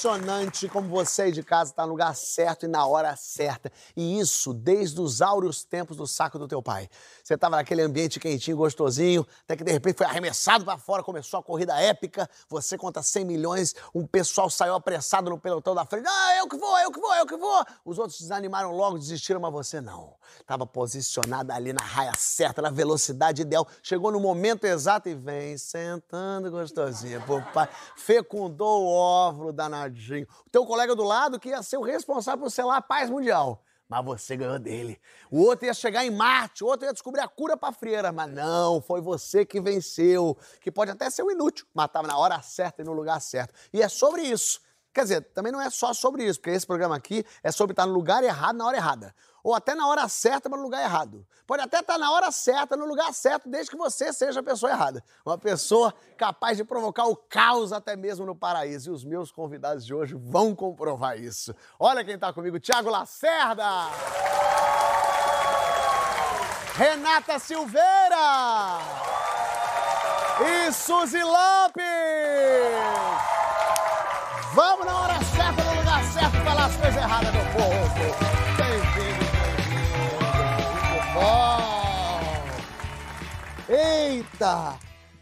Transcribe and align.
Impressionante 0.00 0.66
como 0.66 0.88
você 0.88 1.22
aí 1.22 1.32
de 1.32 1.42
casa 1.42 1.70
está 1.70 1.84
no 1.84 1.90
lugar 1.90 2.16
certo 2.16 2.64
e 2.64 2.68
na 2.68 2.86
hora 2.86 3.14
certa. 3.16 3.70
E 3.94 4.18
isso 4.18 4.54
desde 4.54 4.98
os 4.98 5.20
áureos 5.20 5.62
tempos 5.62 5.96
do 5.96 6.06
saco 6.06 6.38
do 6.38 6.48
teu 6.48 6.62
pai. 6.62 6.88
Você 7.22 7.34
estava 7.34 7.56
naquele 7.56 7.82
ambiente 7.82 8.18
quentinho, 8.18 8.56
gostosinho, 8.56 9.26
até 9.44 9.56
que 9.56 9.62
de 9.62 9.70
repente 9.70 9.98
foi 9.98 10.06
arremessado 10.06 10.64
para 10.64 10.78
fora, 10.78 11.02
começou 11.02 11.40
a 11.40 11.42
corrida 11.42 11.78
épica, 11.78 12.28
você 12.48 12.78
conta 12.78 13.02
100 13.02 13.24
milhões, 13.26 13.74
um 13.94 14.06
pessoal 14.06 14.48
saiu 14.48 14.74
apressado 14.74 15.28
no 15.28 15.38
pelotão 15.38 15.74
da 15.74 15.84
frente, 15.84 16.06
ah, 16.08 16.36
eu 16.38 16.48
que 16.48 16.56
vou, 16.56 16.78
eu 16.78 16.90
que 16.90 17.00
vou, 17.00 17.14
eu 17.14 17.26
que 17.26 17.36
vou. 17.36 17.64
Os 17.84 17.98
outros 17.98 18.20
desanimaram 18.20 18.72
logo, 18.72 18.98
desistiram, 18.98 19.38
mas 19.38 19.52
você 19.52 19.82
não. 19.82 20.14
Estava 20.40 20.66
posicionada 20.66 21.54
ali 21.54 21.74
na 21.74 21.82
raia 21.82 22.12
certa, 22.16 22.62
na 22.62 22.70
velocidade 22.70 23.42
ideal, 23.42 23.66
chegou 23.82 24.10
no 24.10 24.20
momento 24.20 24.64
exato 24.64 25.10
e 25.10 25.14
vem 25.14 25.58
sentando 25.58 26.50
gostosinha, 26.50 27.20
pô, 27.20 27.42
pai, 27.52 27.68
fecundou 27.96 28.84
o 28.84 28.88
óvulo 28.88 29.52
danadinho. 29.90 30.26
O 30.46 30.50
teu 30.50 30.64
colega 30.64 30.94
do 30.94 31.02
lado 31.02 31.38
que 31.38 31.48
ia 31.48 31.62
ser 31.62 31.76
o 31.76 31.82
responsável 31.82 32.44
por 32.44 32.50
selar 32.50 32.78
a 32.78 32.82
paz 32.82 33.10
mundial. 33.10 33.62
Mas 33.88 34.04
você 34.04 34.36
ganhou 34.36 34.58
dele. 34.58 35.00
O 35.28 35.42
outro 35.42 35.66
ia 35.66 35.74
chegar 35.74 36.04
em 36.04 36.10
Marte, 36.10 36.62
o 36.62 36.68
outro 36.68 36.86
ia 36.86 36.92
descobrir 36.92 37.22
a 37.22 37.28
cura 37.28 37.56
pra 37.56 37.72
frieira. 37.72 38.12
Mas 38.12 38.32
não, 38.32 38.80
foi 38.80 39.00
você 39.00 39.44
que 39.44 39.60
venceu. 39.60 40.38
Que 40.60 40.70
pode 40.70 40.92
até 40.92 41.10
ser 41.10 41.24
um 41.24 41.30
inútil, 41.30 41.66
mas 41.74 41.86
estava 41.86 42.06
na 42.06 42.16
hora 42.16 42.40
certa 42.40 42.82
e 42.82 42.84
no 42.84 42.92
lugar 42.92 43.20
certo. 43.20 43.52
E 43.72 43.82
é 43.82 43.88
sobre 43.88 44.22
isso. 44.22 44.60
Quer 44.92 45.02
dizer, 45.02 45.20
também 45.32 45.52
não 45.52 45.60
é 45.60 45.70
só 45.70 45.94
sobre 45.94 46.24
isso, 46.24 46.40
porque 46.40 46.50
esse 46.50 46.66
programa 46.66 46.96
aqui 46.96 47.24
é 47.44 47.52
sobre 47.52 47.72
estar 47.72 47.86
no 47.86 47.92
lugar 47.92 48.24
errado 48.24 48.56
na 48.56 48.66
hora 48.66 48.76
errada. 48.76 49.14
Ou 49.42 49.54
até 49.54 49.74
na 49.74 49.86
hora 49.86 50.08
certa, 50.08 50.48
mas 50.48 50.58
no 50.58 50.64
lugar 50.64 50.82
errado. 50.82 51.24
Pode 51.46 51.62
até 51.62 51.78
estar 51.78 51.96
na 51.96 52.10
hora 52.10 52.30
certa, 52.32 52.76
no 52.76 52.84
lugar 52.84 53.14
certo, 53.14 53.48
desde 53.48 53.70
que 53.70 53.76
você 53.76 54.12
seja 54.12 54.40
a 54.40 54.42
pessoa 54.42 54.72
errada. 54.72 55.02
Uma 55.24 55.38
pessoa 55.38 55.94
capaz 56.16 56.56
de 56.56 56.64
provocar 56.64 57.06
o 57.06 57.14
caos 57.16 57.72
até 57.72 57.96
mesmo 57.96 58.26
no 58.26 58.34
paraíso. 58.34 58.90
E 58.90 58.94
os 58.94 59.04
meus 59.04 59.30
convidados 59.30 59.86
de 59.86 59.94
hoje 59.94 60.14
vão 60.14 60.54
comprovar 60.54 61.18
isso. 61.18 61.54
Olha 61.78 62.04
quem 62.04 62.16
está 62.16 62.32
comigo, 62.32 62.58
Tiago 62.58 62.90
Lacerda! 62.90 63.64
Renata 66.74 67.38
Silveira! 67.38 68.78
E 70.40 70.72
Suzy 70.72 71.22
Lopes! 71.22 71.84
Vamos 74.52 74.84
na 74.84 74.98
hora 74.98 75.14
certa, 75.24 75.62
no 75.62 75.74
lugar 75.76 76.02
certo, 76.04 76.36
falar 76.42 76.64
as 76.66 76.76
coisas 76.76 76.96
erradas 76.96 77.30
do 77.32 77.38
povo. 77.52 77.94
Bem-vindo, 78.56 79.24
bem-vindo. 79.62 81.04
Bom. 81.14 82.10
Eita! 83.68 84.76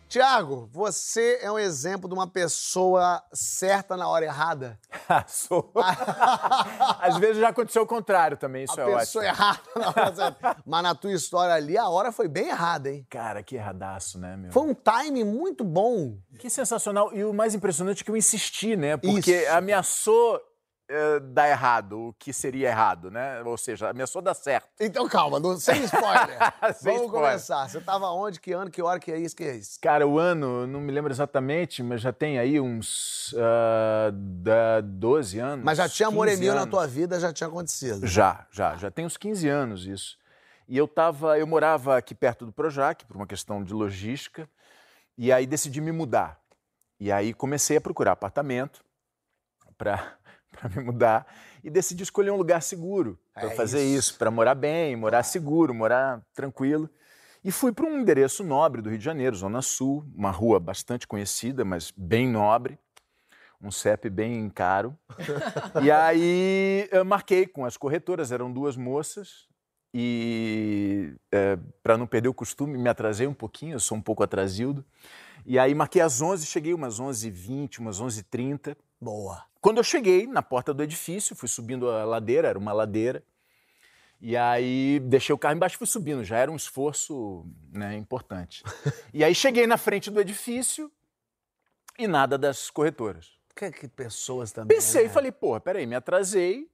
Tiago, 0.09 0.71
você 0.73 1.41
é 1.43 1.53
um 1.53 1.59
exemplo 1.59 2.09
de 2.09 2.15
uma 2.15 2.27
pessoa 2.27 3.23
certa 3.31 3.99
na 3.99 4.09
hora 4.09 4.25
errada. 4.25 4.81
Sou. 5.27 5.73
Às 7.01 7.17
vezes 7.19 7.39
já 7.39 7.49
aconteceu 7.49 7.83
o 7.83 7.87
contrário 7.87 8.37
também, 8.37 8.65
isso 8.65 8.81
a 8.81 8.85
é 8.91 8.97
pessoa 8.97 9.25
ótimo. 9.25 9.35
errada 9.35 9.61
na 9.77 9.89
hora 9.89 10.15
certa. 10.15 10.57
Mas 10.67 10.83
na 10.83 10.95
tua 10.95 11.13
história 11.13 11.55
ali, 11.55 11.77
a 11.77 11.89
hora 11.89 12.13
foi 12.13 12.29
bem 12.29 12.49
errada, 12.49 12.91
hein? 12.91 13.07
Cara, 13.09 13.43
que 13.43 13.57
erradaço, 13.57 14.19
né, 14.19 14.37
meu? 14.37 14.53
Foi 14.53 14.63
um 14.63 14.75
time 14.75 15.25
muito 15.25 15.65
bom. 15.65 16.17
Que 16.39 16.49
sensacional. 16.51 17.13
E 17.15 17.25
o 17.25 17.33
mais 17.33 17.55
impressionante 17.55 18.03
é 18.03 18.05
que 18.05 18.11
eu 18.11 18.17
insisti, 18.17 18.77
né? 18.77 18.97
Porque 18.97 19.43
Isso. 19.43 19.53
ameaçou 19.53 20.41
eh, 20.89 21.21
dar 21.21 21.49
errado 21.49 22.09
o 22.09 22.13
que 22.15 22.33
seria 22.33 22.69
errado, 22.69 23.11
né? 23.11 23.43
Ou 23.43 23.57
seja, 23.59 23.91
ameaçou 23.91 24.23
dar 24.23 24.35
certo. 24.35 24.69
Então 24.81 25.09
calma, 25.09 25.39
não- 25.39 25.59
sem 25.59 25.83
spoiler. 25.85 26.39
Sem 26.75 26.93
Vamos 26.95 27.07
spoiler. 27.07 27.11
começar. 27.31 27.69
Você 27.69 27.81
tava 27.81 28.09
onde, 28.11 28.41
que 28.41 28.53
ano, 28.53 28.71
que 28.71 28.81
hora, 28.83 28.99
que 28.99 29.13
é 29.13 29.19
isso, 29.19 29.37
que 29.37 29.45
é 29.45 29.57
isso? 29.57 29.79
Cara, 29.81 30.07
o 30.07 30.19
ano, 30.19 30.67
não 30.67 30.81
me 30.81 30.91
lembro 30.93 31.13
exatamente, 31.13 31.83
mas 31.83 32.01
já 32.01 32.13
tem 32.13 32.39
aí 32.39 32.59
uns 32.61 33.35
ah, 33.39 34.11
da 34.13 34.81
12 34.81 35.39
anos. 35.39 35.65
Mas 35.65 35.79
já 35.79 35.89
tinha 35.89 36.09
amor 36.09 36.27
e 36.27 36.31
15 36.31 36.43
mil 36.43 36.55
na 36.55 36.67
tua 36.67 36.87
vida, 36.87 37.21
já 37.21 37.33
tinha 37.33 37.49
acontecido. 37.49 38.07
Já, 38.07 38.47
já, 38.51 38.77
já 38.77 38.91
tem 38.91 39.05
uns 39.05 39.17
15 39.17 39.49
anos 39.49 39.85
isso. 39.87 40.17
E 40.67 40.77
eu 40.77 40.87
tava, 40.87 41.39
eu 41.39 41.47
morava 41.47 41.97
aqui 41.97 42.15
perto 42.15 42.45
do 42.45 42.53
Projac, 42.53 43.05
por 43.07 43.17
uma 43.17 43.27
questão 43.27 43.63
de 43.65 43.73
logística, 43.73 44.49
e 45.17 45.33
aí 45.33 45.47
decidi 45.47 45.81
me 45.81 45.93
mudar. 45.93 46.39
E 47.01 47.11
aí 47.11 47.33
comecei 47.33 47.77
a 47.77 47.81
procurar 47.81 48.13
apartamento 48.13 48.85
para 49.79 50.18
me 50.75 50.83
mudar 50.83 51.27
e 51.63 51.71
decidi 51.71 52.03
escolher 52.03 52.31
um 52.31 52.37
lugar 52.37 52.63
seguro 52.63 53.19
para 53.35 53.49
É 53.49 53.55
fazer 53.55 53.83
isso. 53.85 54.11
isso, 54.11 54.19
para 54.19 54.31
morar 54.31 54.55
bem, 54.55 54.97
morar 54.97 55.23
seguro, 55.23 55.75
morar 55.75 56.23
tranquilo. 56.35 56.89
E 57.45 57.53
fui 57.53 57.73
para 57.73 57.87
um 57.87 58.01
endereço 58.01 58.43
nobre 58.43 58.83
do 58.83 58.89
Rio 58.89 58.99
de 58.99 59.05
Janeiro, 59.05 59.37
Zona 59.37 59.63
Sul, 59.63 60.05
uma 60.15 60.31
rua 60.31 60.59
bastante 60.59 61.07
conhecida, 61.07 61.65
mas 61.65 61.93
bem 61.97 62.29
nobre, 62.29 62.79
um 63.61 63.71
CEP 63.71 64.11
bem 64.11 64.49
caro. 64.51 64.97
e 65.83 65.91
aí 65.91 66.89
eu 66.91 67.05
marquei 67.05 67.47
com 67.47 67.65
as 67.65 67.77
corretoras, 67.77 68.33
eram 68.33 68.53
duas 68.53 68.77
moças, 68.77 69.47
e 69.95 71.15
para 71.83 71.97
não 71.97 72.07
perder 72.07 72.29
o 72.29 72.35
costume, 72.35 72.77
me 72.77 72.89
atrasei 72.89 73.27
um 73.27 73.35
pouquinho, 73.35 73.75
eu 73.75 73.81
sou 73.81 73.97
um 73.97 74.03
pouco 74.03 74.23
atrasildo. 74.23 74.85
E 75.47 75.59
aí 75.59 75.75
marquei 75.75 76.03
às 76.03 76.21
11, 76.21 76.45
cheguei 76.45 76.75
umas 76.75 77.01
11h20, 77.01 77.79
umas 77.79 78.01
11h30. 78.01 78.77
Boa. 79.01 79.48
Quando 79.61 79.79
eu 79.79 79.85
cheguei 79.85 80.27
na 80.27 80.43
porta 80.43 80.73
do 80.73 80.83
edifício, 80.83 81.35
fui 81.35 81.49
subindo 81.49 81.91
a 81.91 82.05
ladeira, 82.05 82.49
era 82.49 82.59
uma 82.59 82.73
ladeira, 82.73 83.25
e 84.21 84.37
aí 84.37 85.01
deixei 85.01 85.35
o 85.35 85.39
carro 85.39 85.57
embaixo 85.57 85.77
e 85.77 85.79
fui 85.79 85.87
subindo, 85.87 86.25
já 86.25 86.39
era 86.39 86.51
um 86.51 86.57
esforço 86.57 87.47
né, 87.73 87.97
importante. 87.97 88.63
e 89.13 89.23
aí 89.23 89.35
cheguei 89.35 89.67
na 89.67 89.77
frente 89.77 90.11
do 90.11 90.21
edifício 90.21 90.91
e 91.99 92.07
nada 92.07 92.37
das 92.37 92.71
corretoras. 92.71 93.37
Que, 93.55 93.71
que 93.73 93.89
pessoas 93.89 94.53
também. 94.53 94.77
Pensei, 94.77 95.05
né? 95.05 95.09
falei, 95.09 95.33
porra, 95.33 95.61
peraí, 95.61 95.87
me 95.87 95.97
atrasei, 95.97 96.71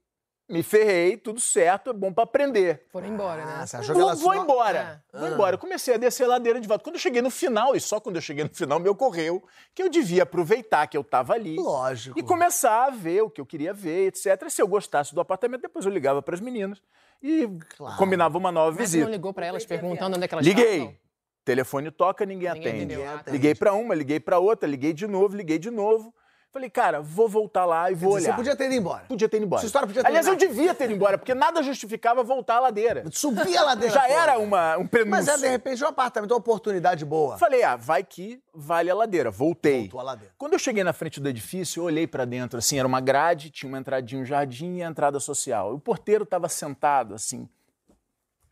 me 0.47 0.61
ferrei, 0.61 1.17
tudo 1.17 1.39
certo, 1.39 1.89
é 1.89 1.93
bom 1.93 2.13
pra 2.13 2.23
aprender. 2.23 2.85
Foram 2.91 3.07
embora, 3.07 3.41
Ah, 3.43 3.59
né? 3.61 3.65
você 3.65 3.77
achou 3.77 3.95
que 3.95 3.99
Vou, 4.01 4.09
elas 4.09 4.21
vou 4.21 4.35
embora, 4.35 5.03
Ah. 5.13 5.19
vou 5.19 5.29
embora. 5.29 5.55
Eu 5.55 5.59
comecei 5.59 5.95
a 5.95 5.97
descer 5.97 6.23
a 6.25 6.27
ladeira 6.27 6.59
de 6.61 6.67
volta. 6.67 6.83
Quando 6.83 6.95
eu 6.95 7.01
cheguei 7.01 7.21
no 7.21 7.31
final, 7.31 7.75
e 7.75 7.79
só 7.79 7.99
quando 7.99 8.17
eu 8.17 8.21
cheguei 8.21 8.43
no 8.43 8.53
final 8.53 8.79
me 8.79 8.87
ocorreu 8.87 9.43
que 9.73 9.81
eu 9.81 9.89
devia 9.89 10.23
aproveitar 10.23 10.85
que 10.87 10.95
eu 10.95 11.01
estava 11.01 11.33
ali 11.33 11.55
Lógico. 11.55 12.17
e 12.19 12.21
começar 12.23 12.85
a 12.85 12.89
ver 12.91 13.21
o 13.23 13.29
que 13.29 13.41
eu 13.41 13.45
queria 13.45 13.73
ver, 13.73 14.07
etc. 14.07 14.43
E 14.45 14.49
se 14.51 14.61
eu 14.61 14.67
gostasse 14.67 15.15
do 15.15 15.21
apartamento, 15.21 15.61
depois 15.61 15.83
eu 15.85 15.91
ligava 15.91 16.21
para 16.21 16.35
as 16.35 16.41
meninas 16.41 16.79
e 17.23 17.47
Claro. 17.75 17.97
combinava 17.97 18.37
uma 18.37 18.51
nova 18.51 18.69
Mas 18.71 18.77
você 18.77 18.97
visita. 18.97 19.05
não 19.05 19.11
ligou 19.11 19.33
pra 19.33 19.47
elas 19.47 19.65
perguntando 19.65 20.15
onde 20.15 20.25
é 20.25 20.27
que 20.27 20.33
elas 20.35 20.45
Liguei. 20.45 20.73
estavam? 20.75 20.95
Telefone 21.43 21.91
toca, 21.91 22.25
ninguém, 22.25 22.51
Ninguém 22.53 22.67
atende. 22.71 22.93
atendeu. 22.95 23.07
Ah, 23.09 23.23
tá. 23.23 23.31
Liguei 23.31 23.53
para 23.53 23.73
uma, 23.73 23.93
liguei 23.93 24.19
para 24.19 24.39
outra, 24.39 24.67
liguei 24.67 24.93
de 24.93 25.05
novo, 25.05 25.35
liguei 25.35 25.59
de 25.59 25.69
novo. 25.69 26.13
Falei, 26.55 26.69
cara, 26.69 27.01
vou 27.01 27.27
voltar 27.27 27.65
lá 27.65 27.91
e 27.91 27.95
vou 27.95 28.15
dizer, 28.15 28.29
olhar. 28.29 28.31
Você 28.31 28.37
podia 28.37 28.55
ter 28.55 28.67
ido 28.67 28.75
embora. 28.75 29.03
Podia 29.09 29.27
ter 29.27 29.35
ido 29.35 29.45
embora. 29.45 29.59
Essa 29.59 29.65
história 29.65 29.85
podia 29.85 30.01
ter 30.01 30.07
Aliás, 30.07 30.25
eu 30.25 30.37
terminado. 30.37 30.57
devia 30.57 30.73
ter 30.73 30.85
ido 30.85 30.93
embora, 30.93 31.17
porque 31.17 31.35
nada 31.35 31.61
justificava 31.61 32.23
voltar 32.23 32.55
à 32.55 32.59
ladeira. 32.61 33.03
Subir 33.11 33.57
a 33.57 33.63
ladeira. 33.63 33.93
Já 33.93 34.03
toda. 34.03 34.13
era 34.13 34.39
uma, 34.39 34.77
um 34.77 34.87
prenúncio. 34.87 35.11
Mas 35.11 35.27
é, 35.27 35.37
de 35.37 35.47
repente, 35.49 35.83
um 35.83 35.87
apartamento, 35.87 36.31
uma 36.31 36.37
oportunidade 36.37 37.03
boa. 37.03 37.37
Falei, 37.37 37.61
ah, 37.61 37.75
vai 37.75 38.05
que 38.05 38.41
vale 38.53 38.89
a 38.89 38.95
ladeira. 38.95 39.29
Voltei. 39.29 39.81
Voltou 39.81 39.99
a 39.99 40.03
ladeira. 40.03 40.33
Quando 40.37 40.53
eu 40.53 40.59
cheguei 40.59 40.81
na 40.81 40.93
frente 40.93 41.19
do 41.19 41.27
edifício, 41.27 41.81
eu 41.81 41.83
olhei 41.83 42.07
pra 42.07 42.23
dentro, 42.23 42.57
assim, 42.57 42.79
era 42.79 42.87
uma 42.87 43.01
grade, 43.01 43.49
tinha 43.49 43.67
uma 43.67 43.77
entradinha, 43.77 44.21
um 44.21 44.25
jardim 44.25 44.77
e 44.77 44.83
a 44.83 44.87
entrada 44.87 45.19
social. 45.19 45.73
O 45.73 45.79
porteiro 45.79 46.23
estava 46.23 46.47
sentado, 46.47 47.15
assim, 47.15 47.49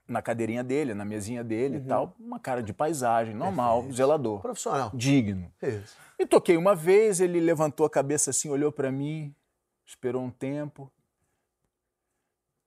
na 0.07 0.21
cadeirinha 0.21 0.63
dele, 0.63 0.93
na 0.93 1.05
mesinha 1.05 1.43
dele 1.43 1.77
Uhum. 1.77 1.83
e 1.83 1.87
tal, 1.87 2.15
uma 2.19 2.39
cara 2.39 2.61
de 2.61 2.73
paisagem, 2.73 3.33
normal, 3.33 3.85
zelador, 3.91 4.41
Profissional. 4.41 4.91
digno. 4.93 5.51
Isso. 5.61 5.95
E 6.19 6.25
toquei 6.25 6.57
uma 6.57 6.75
vez, 6.75 7.19
ele 7.21 7.39
levantou 7.39 7.85
a 7.85 7.89
cabeça 7.89 8.29
assim, 8.29 8.49
olhou 8.49 8.71
pra 8.71 8.91
mim, 8.91 9.33
esperou 9.85 10.21
um 10.23 10.29
tempo 10.29 10.91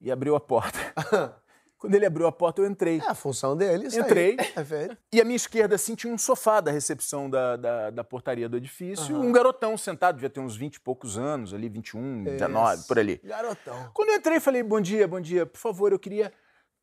e 0.00 0.11
abriu 0.11 0.35
a 0.37 0.41
porta. 0.41 0.79
Quando 1.79 1.94
ele 1.94 2.06
abriu 2.06 2.27
a 2.27 2.33
porta, 2.33 2.62
eu 2.62 2.67
entrei. 2.67 3.00
É 3.00 3.11
a 3.11 3.15
função 3.15 3.55
dele, 3.55 3.88
isso 3.88 4.00
Entrei. 4.00 4.35
Aí. 4.41 4.53
Perfeito. 4.53 4.97
E 5.12 5.21
à 5.21 5.25
minha 5.25 5.37
esquerda, 5.37 5.75
assim, 5.75 5.94
tinha 5.94 6.12
um 6.12 6.17
sofá 6.17 6.59
da 6.62 6.71
recepção 6.71 7.29
da, 7.29 7.55
da, 7.56 7.91
da 7.91 8.03
portaria 8.03 8.49
do 8.49 8.56
edifício. 8.56 9.15
Um 9.15 9.31
garotão 9.31 9.77
sentado, 9.77 10.15
devia 10.15 10.31
ter 10.31 10.41
uns 10.41 10.56
20 10.56 10.77
e 10.77 10.81
poucos 10.81 11.19
anos, 11.19 11.53
ali, 11.53 11.69
21, 11.69 12.25
19, 12.25 12.85
por 12.88 12.99
ali. 12.99 13.21
Garotão. 13.23 13.91
Quando 13.93 14.09
eu 14.09 14.17
entrei, 14.17 14.41
falei, 14.41 14.62
bom 14.62 14.81
dia, 14.81 15.06
bom 15.06 15.21
dia, 15.21 15.44
por 15.44 15.59
favor, 15.59 15.93
eu 15.93 15.99
queria... 15.99 16.33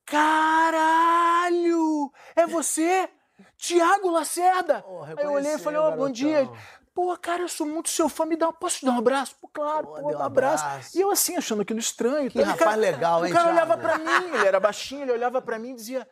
Caralho! 0.06 2.12
É 2.36 2.46
você? 2.48 3.10
Tiago 3.58 4.10
Lacerda! 4.12 4.84
Oh, 4.88 5.04
Aí 5.04 5.16
eu 5.18 5.32
olhei 5.32 5.54
e 5.54 5.58
falei, 5.60 5.80
ó, 5.80 5.90
reconheceu, 5.90 6.06
bom 6.08 6.12
dia. 6.12 6.50
Pô, 6.94 7.18
cara, 7.18 7.42
eu 7.42 7.48
sou 7.50 7.66
muito 7.66 7.90
seu 7.90 8.08
fã, 8.08 8.26
me 8.26 8.36
dá, 8.36 8.52
posso 8.54 8.80
te 8.80 8.86
dar 8.86 8.92
um 8.92 9.00
abraço? 9.00 9.36
Pô, 9.42 9.48
claro, 9.48 9.88
Pô, 9.88 9.94
pô, 9.94 9.98
deu 10.00 10.08
um 10.10 10.12
dá 10.12 10.20
um 10.20 10.24
abraço. 10.24 10.64
abraço. 10.66 10.98
E 10.98 11.02
eu 11.02 11.10
assim, 11.10 11.36
achando 11.36 11.64
aquilo 11.64 11.80
estranho. 11.80 12.30
Que 12.30 12.40
Então, 12.40 12.54
o 12.54 12.58
rapaz 12.58 12.78
legal, 12.78 13.26
hein, 13.26 13.32
O 13.32 13.36
cara 13.36 13.52
Thiago? 13.52 13.72
olhava 13.74 13.78
pra 13.82 13.98
mim, 13.98 14.36
ele 14.36 14.48
era 14.48 14.60
baixinho, 14.60 15.02
ele 15.02 15.12
olhava 15.12 15.42
pra 15.42 15.58
mim 15.58 15.72
e 15.72 15.76
dizia, 15.76 16.08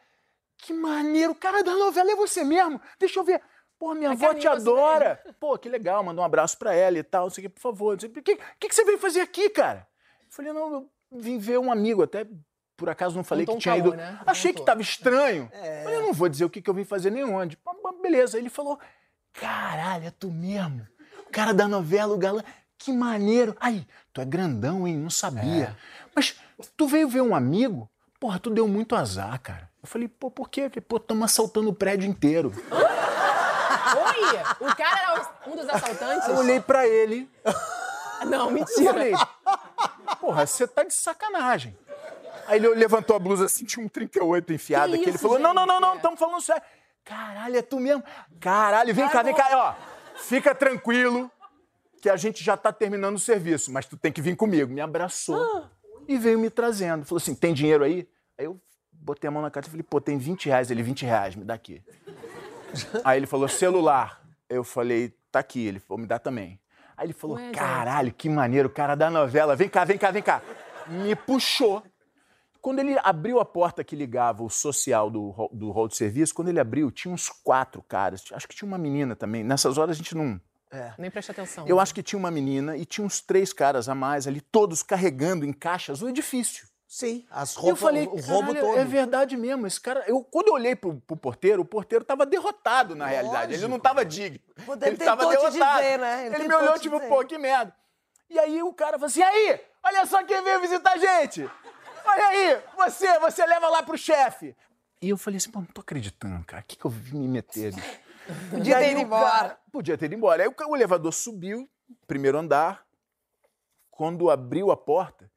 que 0.57 0.73
maneiro, 0.73 1.33
o 1.33 1.35
cara 1.35 1.63
da 1.63 1.75
novela 1.75 2.11
é 2.11 2.15
você 2.15 2.43
mesmo? 2.43 2.81
Deixa 2.99 3.19
eu 3.19 3.23
ver. 3.23 3.41
Pô, 3.77 3.93
minha 3.93 4.11
avó 4.11 4.33
te 4.33 4.47
adora. 4.47 5.21
Pô, 5.39 5.57
que 5.57 5.69
legal, 5.69 6.03
mandou 6.03 6.23
um 6.23 6.25
abraço 6.25 6.57
pra 6.57 6.73
ela 6.73 6.97
e 6.97 7.03
tal, 7.03 7.23
não 7.23 7.29
sei 7.29 7.45
o 7.45 7.49
que, 7.49 7.55
por 7.55 7.61
favor. 7.61 7.95
O 7.95 7.97
que, 7.97 8.21
que, 8.21 8.35
que 8.69 8.75
você 8.75 8.83
veio 8.83 8.97
fazer 8.97 9.21
aqui, 9.21 9.49
cara? 9.49 9.88
Eu 10.21 10.27
falei, 10.31 10.53
não, 10.53 10.73
eu 10.73 10.89
vim 11.11 11.38
ver 11.38 11.59
um 11.59 11.71
amigo, 11.71 12.01
até 12.03 12.25
por 12.81 12.89
acaso 12.89 13.15
não 13.15 13.23
falei 13.23 13.45
Contou 13.45 13.59
que 13.61 13.69
um 13.69 13.73
tinha 13.73 13.75
caô, 13.83 13.93
ido. 13.93 13.97
né? 13.97 14.19
Achei 14.25 14.51
que 14.51 14.65
tava 14.65 14.81
estranho. 14.81 15.47
É. 15.53 15.83
Falei, 15.83 15.99
eu 15.99 16.01
não 16.01 16.13
vou 16.13 16.27
dizer 16.27 16.43
o 16.45 16.49
que, 16.49 16.59
que 16.63 16.67
eu 16.69 16.73
vim 16.73 16.83
fazer 16.83 17.11
nem 17.11 17.23
onde. 17.23 17.55
Beleza. 18.01 18.37
Aí 18.37 18.41
ele 18.41 18.49
falou, 18.49 18.79
caralho, 19.31 20.07
é 20.07 20.11
tu 20.11 20.31
mesmo. 20.31 20.87
O 21.27 21.31
cara 21.31 21.53
da 21.53 21.67
novela, 21.67 22.15
o 22.15 22.17
galã. 22.17 22.41
Que 22.79 22.91
maneiro. 22.91 23.55
Aí, 23.59 23.85
tu 24.11 24.19
é 24.19 24.25
grandão, 24.25 24.87
hein? 24.87 24.97
Não 24.97 25.11
sabia. 25.11 25.77
Mas 26.15 26.35
tu 26.75 26.87
veio 26.87 27.07
ver 27.07 27.21
um 27.21 27.35
amigo? 27.35 27.87
Porra, 28.19 28.39
tu 28.39 28.49
deu 28.49 28.67
muito 28.67 28.95
azar, 28.95 29.39
cara. 29.39 29.69
Eu 29.83 29.87
falei, 29.87 30.07
pô, 30.07 30.31
por 30.31 30.49
quê? 30.49 30.61
Eu 30.61 30.69
falei, 30.69 30.81
pô, 30.81 30.97
estamos 30.97 31.23
assaltando 31.25 31.69
o 31.69 31.73
prédio 31.75 32.09
inteiro. 32.09 32.51
Oi! 32.71 34.67
O 34.67 34.75
cara 34.75 34.99
era 34.99 35.29
um 35.47 35.55
dos 35.55 35.69
assaltantes? 35.69 36.27
Eu 36.27 36.37
olhei 36.37 36.59
pra 36.59 36.87
ele 36.87 37.29
Não, 38.27 38.49
mentira. 38.51 38.93
falei, 38.93 39.13
porra, 40.19 40.45
você 40.45 40.67
tá 40.67 40.83
de 40.83 40.93
sacanagem. 40.93 41.75
Aí 42.47 42.57
ele 42.57 42.69
levantou 42.75 43.15
a 43.15 43.19
blusa 43.19 43.45
assim, 43.45 43.65
tinha 43.65 43.83
um 43.85 43.89
38 43.89 44.53
enfiado 44.53 44.93
Que 44.93 44.99
aqui. 44.99 45.09
Ele 45.09 45.17
falou, 45.17 45.39
não, 45.39 45.53
não, 45.53 45.65
não, 45.65 45.79
não, 45.79 45.88
gente? 45.89 45.97
estamos 45.97 46.19
falando 46.19 46.41
sério. 46.41 46.61
Caralho, 47.03 47.57
é 47.57 47.61
tu 47.61 47.79
mesmo? 47.79 48.03
Caralho, 48.39 48.93
vem 48.93 49.07
cá, 49.09 49.23
vem 49.23 49.33
cá. 49.33 49.47
Ó, 49.53 50.17
fica 50.23 50.53
tranquilo 50.53 51.31
que 52.01 52.09
a 52.09 52.15
gente 52.15 52.43
já 52.43 52.55
tá 52.57 52.71
terminando 52.71 53.15
o 53.15 53.19
serviço, 53.19 53.71
mas 53.71 53.85
tu 53.85 53.95
tem 53.97 54.11
que 54.11 54.21
vir 54.21 54.35
comigo. 54.35 54.71
Me 54.71 54.81
abraçou 54.81 55.35
Ah. 55.35 55.69
e 56.07 56.17
veio 56.17 56.38
me 56.39 56.49
trazendo. 56.49 57.05
Falou 57.05 57.17
assim, 57.21 57.33
tem 57.35 57.53
dinheiro 57.53 57.83
aí? 57.83 58.07
Aí 58.38 58.45
eu 58.45 58.59
botei 58.91 59.27
a 59.27 59.31
mão 59.31 59.41
na 59.41 59.49
carta 59.51 59.67
e 59.67 59.71
falei, 59.71 59.83
pô, 59.83 59.99
tem 60.01 60.17
20 60.17 60.47
reais. 60.47 60.69
Ele, 60.71 60.81
20 60.83 61.05
reais, 61.05 61.35
me 61.35 61.43
dá 61.43 61.53
aqui. 61.53 61.81
Aí 63.03 63.17
ele 63.19 63.27
falou, 63.27 63.47
celular. 63.47 64.21
Eu 64.49 64.63
falei, 64.63 65.13
tá 65.31 65.39
aqui. 65.39 65.65
Ele 65.65 65.79
falou, 65.79 65.99
me 66.01 66.07
dá 66.07 66.17
também. 66.19 66.59
Aí 66.95 67.07
ele 67.07 67.13
falou, 67.13 67.35
Ué, 67.38 67.45
gente. 67.45 67.55
caralho, 67.57 68.13
que 68.13 68.29
maneiro, 68.29 68.67
o 68.69 68.71
cara 68.71 68.95
da 68.95 69.09
novela. 69.09 69.55
Vem 69.55 69.67
cá, 69.69 69.83
vem 69.83 69.97
cá, 69.97 70.11
vem 70.11 70.21
cá. 70.23 70.41
Me 70.88 71.15
puxou. 71.15 71.83
Quando 72.61 72.79
ele 72.79 72.95
abriu 73.03 73.39
a 73.39 73.45
porta 73.45 73.83
que 73.83 73.95
ligava 73.95 74.43
o 74.43 74.49
social 74.49 75.09
do, 75.09 75.29
hall- 75.31 75.49
do 75.51 75.71
hall 75.71 75.87
de 75.87 75.95
serviço, 75.95 76.33
quando 76.33 76.49
ele 76.49 76.59
abriu, 76.59 76.91
tinha 76.91 77.11
uns 77.13 77.27
quatro 77.27 77.81
caras. 77.81 78.23
Acho 78.31 78.47
que 78.47 78.55
tinha 78.55 78.67
uma 78.67 78.77
menina 78.77 79.15
também. 79.15 79.43
Nessas 79.43 79.77
horas 79.77 79.95
a 79.95 79.97
gente 79.97 80.15
não. 80.15 80.39
Nem 80.97 81.09
preste 81.11 81.31
atenção. 81.31 81.67
Eu 81.67 81.79
acho 81.79 81.93
que 81.93 82.01
tinha 82.03 82.17
uma 82.19 82.31
menina 82.31 82.77
e 82.77 82.85
tinha 82.85 83.05
uns 83.05 83.19
três 83.19 83.51
caras 83.51 83.89
a 83.89 83.95
mais 83.95 84.25
ali, 84.27 84.39
todos 84.39 84.81
carregando 84.83 85.43
em 85.45 85.51
caixas 85.51 86.01
o 86.01 86.07
edifício. 86.07 86.65
Sim, 86.87 87.25
as 87.31 87.53
E 87.55 87.57
eu 87.57 87.61
roupas, 87.63 87.79
falei, 87.79 88.05
o 88.05 88.19
roubo 88.19 88.47
"Caralho, 88.53 88.59
todo. 88.67 88.77
é 88.77 88.83
verdade 88.85 89.37
mesmo. 89.37 89.65
Esse 89.65 89.79
cara, 89.79 90.03
eu, 90.07 90.21
quando 90.23 90.49
eu 90.49 90.53
olhei 90.53 90.75
pro, 90.75 90.95
pro 91.01 91.15
porteiro, 91.15 91.61
o 91.61 91.65
porteiro 91.65 92.03
estava 92.03 92.25
derrotado 92.25 92.95
na 92.95 93.05
realidade. 93.07 93.53
Ele 93.53 93.67
não 93.67 93.77
estava 93.77 94.03
digno. 94.05 94.39
Ele 94.57 94.97
te 94.97 94.99
derrotado. 94.99 95.49
dizer, 95.81 95.99
né? 95.99 96.25
Ele 96.27 96.35
Ele, 96.35 96.47
me 96.49 96.53
olhou 96.53 96.77
tipo, 96.79 96.97
dizer. 96.97 97.09
pô, 97.09 97.23
que 97.25 97.37
merda. 97.37 97.73
E 98.29 98.37
aí 98.37 98.61
o 98.61 98.73
cara 98.73 98.93
falou 98.93 99.07
assim: 99.07 99.21
aí, 99.23 99.59
olha 99.83 100.05
só 100.05 100.21
quem 100.23 100.41
veio 100.43 100.59
visitar 100.61 100.91
a 100.93 100.97
gente. 100.97 101.49
Olha 102.11 102.27
aí, 102.27 102.61
você, 102.75 103.19
você 103.19 103.45
leva 103.45 103.69
lá 103.69 103.83
pro 103.83 103.97
chefe. 103.97 104.55
E 105.01 105.09
eu 105.09 105.17
falei 105.17 105.37
assim, 105.37 105.49
pô, 105.49 105.59
não 105.59 105.65
tô 105.67 105.81
acreditando, 105.81 106.43
cara. 106.45 106.61
O 106.61 106.65
que, 106.65 106.75
que 106.75 106.85
eu 106.85 106.91
vim 106.91 107.19
me 107.19 107.27
meter? 107.27 107.73
Podia 108.49 108.77
ter 108.77 108.91
ido 108.91 108.99
embora. 109.01 109.29
cara- 109.31 109.57
podia 109.71 109.97
ter 109.97 110.05
ido 110.05 110.15
embora. 110.15 110.43
Aí 110.43 110.47
o, 110.49 110.55
o 110.69 110.75
elevador 110.75 111.11
subiu, 111.11 111.67
primeiro 112.07 112.37
andar. 112.37 112.83
Quando 113.89 114.29
abriu 114.29 114.71
a 114.71 114.77
porta, 114.77 115.29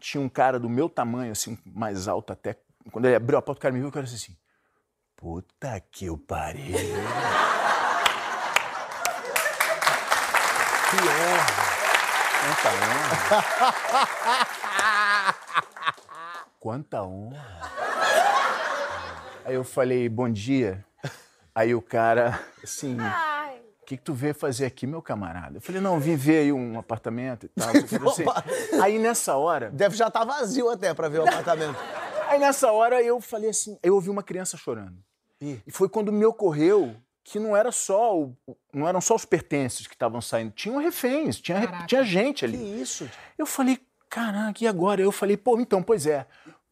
tinha 0.00 0.20
um 0.20 0.28
cara 0.28 0.58
do 0.58 0.68
meu 0.68 0.88
tamanho, 0.88 1.32
assim, 1.32 1.58
mais 1.64 2.08
alto 2.08 2.32
até. 2.32 2.56
Quando 2.90 3.04
ele 3.06 3.14
abriu 3.16 3.38
a 3.38 3.42
porta, 3.42 3.58
o 3.58 3.62
cara 3.62 3.72
me 3.72 3.78
viu 3.80 3.88
e 3.88 3.90
o 3.90 3.92
cara 3.92 4.06
disse 4.06 4.16
assim: 4.30 4.36
Puta 5.16 5.78
que 5.92 6.06
eu 6.06 6.16
pariu. 6.18 6.74
Que 10.90 10.96
honra. 10.96 11.46
Quanta 12.40 12.68
honra. 12.80 14.46
Quanta 16.60 17.02
honra. 17.02 17.42
Aí 19.46 19.54
eu 19.54 19.64
falei, 19.64 20.08
bom 20.08 20.28
dia. 20.30 20.84
Aí 21.54 21.74
o 21.74 21.80
cara, 21.82 22.38
assim, 22.62 22.96
o 23.82 23.86
que, 23.86 23.96
que 23.96 24.02
tu 24.02 24.12
veio 24.12 24.34
fazer 24.34 24.66
aqui, 24.66 24.86
meu 24.86 25.00
camarada? 25.02 25.56
Eu 25.56 25.60
falei, 25.62 25.80
não, 25.80 25.98
vim 25.98 26.14
ver 26.16 26.40
aí 26.40 26.52
um 26.52 26.78
apartamento 26.78 27.46
e 27.46 27.48
tal. 27.48 27.72
que, 27.72 27.96
assim. 28.08 28.24
Aí 28.82 28.98
nessa 28.98 29.36
hora, 29.36 29.70
Deve 29.70 29.96
já 29.96 30.08
estar 30.08 30.24
vazio 30.24 30.68
até 30.70 30.92
pra 30.94 31.08
ver 31.08 31.20
o 31.20 31.22
apartamento. 31.22 31.76
aí 32.28 32.38
nessa 32.38 32.70
hora 32.70 33.02
eu 33.02 33.20
falei 33.20 33.50
assim, 33.50 33.78
eu 33.82 33.94
ouvi 33.94 34.10
uma 34.10 34.22
criança 34.22 34.56
chorando. 34.56 34.96
Ih. 35.40 35.60
E 35.66 35.70
foi 35.72 35.88
quando 35.88 36.12
me 36.12 36.24
ocorreu 36.24 36.94
que 37.24 37.38
não 37.40 37.56
era 37.56 37.72
só 37.72 38.16
o- 38.16 38.36
não 38.72 38.86
eram 38.86 39.00
só 39.00 39.14
os 39.14 39.24
pertences 39.24 39.86
que 39.86 39.94
estavam 39.94 40.20
saindo, 40.20 40.52
tinham 40.52 40.76
reféns, 40.78 41.40
tinha, 41.40 41.60
Caraca. 41.66 41.86
tinha 41.86 42.04
gente 42.04 42.40
Que 42.40 42.44
ali. 42.44 42.80
isso? 42.82 43.08
Eu 43.36 43.46
falei, 43.46 43.78
caraca, 44.08 44.62
e 44.62 44.66
agora? 44.68 45.00
Eu 45.02 45.10
falei, 45.12 45.36
pô, 45.36 45.58
então, 45.58 45.82
pois 45.82 46.06
é. 46.06 46.26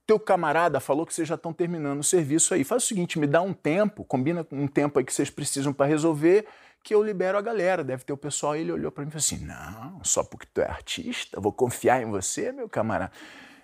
Teu 0.09 0.19
camarada 0.19 0.81
falou 0.81 1.05
que 1.05 1.13
vocês 1.13 1.29
já 1.29 1.35
estão 1.35 1.53
terminando 1.53 2.01
o 2.01 2.03
serviço 2.03 2.55
aí. 2.55 2.65
Faz 2.65 2.83
o 2.83 2.87
seguinte, 2.87 3.19
me 3.19 3.27
dá 3.27 3.43
um 3.43 3.53
tempo, 3.53 4.03
combina 4.03 4.43
com 4.43 4.57
um 4.57 4.67
tempo 4.67 4.99
aí 4.99 5.05
que 5.05 5.13
vocês 5.13 5.29
precisam 5.29 5.71
para 5.71 5.85
resolver, 5.85 6.47
que 6.83 6.95
eu 6.95 7.03
libero 7.03 7.37
a 7.37 7.43
galera. 7.43 7.85
Deve 7.85 8.05
ter 8.05 8.15
o 8.15 8.17
pessoal. 8.17 8.53
Aí 8.53 8.63
ele 8.63 8.73
olhou 8.73 8.91
para 8.91 9.05
mim 9.05 9.11
e 9.11 9.13
falou 9.13 9.19
assim: 9.19 9.45
não, 9.45 10.03
só 10.03 10.25
porque 10.25 10.47
tu 10.51 10.63
é 10.63 10.65
artista, 10.65 11.39
vou 11.39 11.53
confiar 11.53 12.03
em 12.03 12.07
você, 12.07 12.51
meu 12.51 12.71
camarada. 12.71 13.13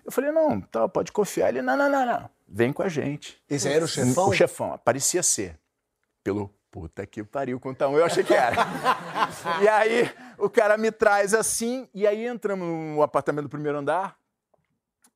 Eu 0.05 0.13
falei, 0.13 0.31
não, 0.33 0.61
tá, 0.61 0.87
pode 0.87 1.11
confiar. 1.13 1.49
Ele, 1.49 1.63
não, 1.63 1.79
não, 1.79 1.91
não, 1.91 2.05
não. 2.05 2.29
Vem 2.47 2.75
com 2.75 2.83
a 2.83 2.91
gente. 2.91 3.43
Esse 3.49 3.67
era 3.67 3.83
o 3.83 3.89
chefão? 3.89 4.29
O 4.29 4.35
chefão, 4.35 4.79
parecia 4.85 5.23
ser. 5.23 5.59
Pelo 6.23 6.55
puta 6.71 7.07
que 7.07 7.25
pariu, 7.25 7.59
conta 7.59 7.89
um, 7.89 7.97
eu 7.97 8.05
achei 8.05 8.23
que 8.23 8.35
era. 8.35 8.57
e 9.63 9.69
aí 9.69 10.11
o 10.37 10.51
cara 10.51 10.77
me 10.77 10.93
traz 10.93 11.33
assim, 11.33 11.89
e 11.95 12.07
aí 12.07 12.27
entramos 12.27 12.69
no 12.69 13.03
apartamento 13.03 13.45
do 13.45 13.49
primeiro 13.49 13.79
andar, 13.79 14.19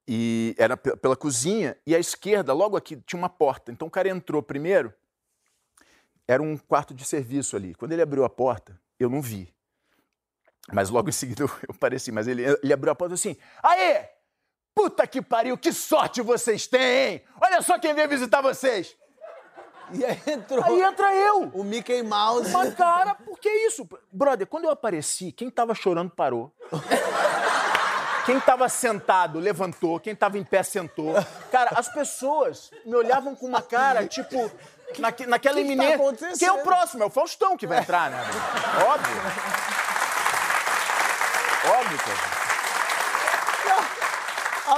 e 0.08 0.55
era 0.56 0.74
pe- 0.77 0.96
pela 0.96 1.15
cozinha, 1.15 1.77
e 1.86 1.94
à 1.94 1.98
esquerda, 1.98 2.55
logo 2.55 2.77
aqui, 2.77 2.96
tinha 3.06 3.19
uma 3.20 3.29
porta. 3.29 3.70
Então 3.70 3.86
o 3.86 3.91
cara 3.91 4.08
entrou 4.08 4.43
primeiro, 4.43 4.93
era 6.27 6.43
um 6.43 6.56
quarto 6.56 6.94
de 6.94 7.05
serviço 7.05 7.55
ali. 7.56 7.74
Quando 7.74 7.93
ele 7.93 8.00
abriu 8.03 8.24
a 8.24 8.31
porta, 8.31 8.81
eu 8.98 9.10
não 9.10 9.20
vi. 9.20 9.55
Mas 10.72 10.88
logo 10.91 11.08
em 11.08 11.12
seguida 11.12 11.43
eu, 11.44 11.50
eu 11.69 11.74
pareci, 11.74 12.10
mas 12.10 12.27
ele, 12.27 12.43
ele 12.62 12.72
abriu 12.72 12.91
a 12.91 12.94
porta 12.94 13.15
assim: 13.15 13.36
Aê! 13.62 14.08
Puta 14.74 15.06
que 15.08 15.20
pariu, 15.20 15.58
que 15.58 15.72
sorte 15.72 16.22
vocês 16.22 16.67
têm, 16.67 16.81
hein? 17.15 17.22
Olha 17.43 17.60
só 17.62 17.79
quem 17.79 17.93
veio 17.94 18.08
visitar 18.08 18.41
vocês! 18.41 18.96
E 19.91 20.05
aí 20.05 20.20
entrou 20.27 20.62
Aí 20.62 20.81
entra 20.82 21.12
eu! 21.15 21.44
o 21.55 21.65
Mickey 21.65 22.03
Mouse. 22.03 22.50
Mas, 22.53 22.74
cara, 22.74 23.15
por 23.15 23.38
que 23.41 23.48
isso? 23.48 23.88
Brother, 24.12 24.46
quando 24.46 24.65
eu 24.65 24.70
apareci, 24.70 25.32
quem 25.32 25.50
tava 25.50 25.74
chorando 25.74 26.10
parou. 26.10 26.55
Quem 28.29 28.39
tava 28.41 28.69
sentado 28.69 29.39
levantou, 29.39 29.99
quem 29.99 30.15
tava 30.15 30.37
em 30.37 30.44
pé 30.44 30.63
sentou. 30.63 31.15
Cara, 31.51 31.70
as 31.77 31.89
pessoas 31.89 32.70
me 32.85 32.94
olhavam 32.94 33.35
com 33.35 33.47
uma 33.47 33.63
cara, 33.63 34.06
tipo, 34.06 34.51
naque- 34.99 35.25
naquela 35.27 35.56
que 35.56 35.65
tá 35.65 35.73
iminência. 35.73 36.37
Quem 36.39 36.47
é 36.47 36.53
o 36.53 36.58
próximo? 36.58 37.03
É 37.03 37.06
o 37.06 37.11
Faustão 37.11 37.56
que 37.56 37.67
vai 37.67 37.79
entrar, 37.79 38.11
né? 38.11 38.19
Óbvio. 38.87 39.17
Óbvio, 41.81 41.99
cara. 41.99 42.37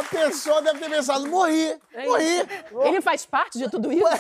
A 0.00 0.04
pessoa 0.04 0.62
deve 0.62 0.78
ter 0.78 0.88
pensado, 0.90 1.26
morri, 1.28 1.76
morri. 2.06 2.46
Ele 2.86 3.00
faz 3.00 3.26
parte 3.26 3.58
de 3.58 3.68
tudo 3.70 3.92
isso? 3.92 4.06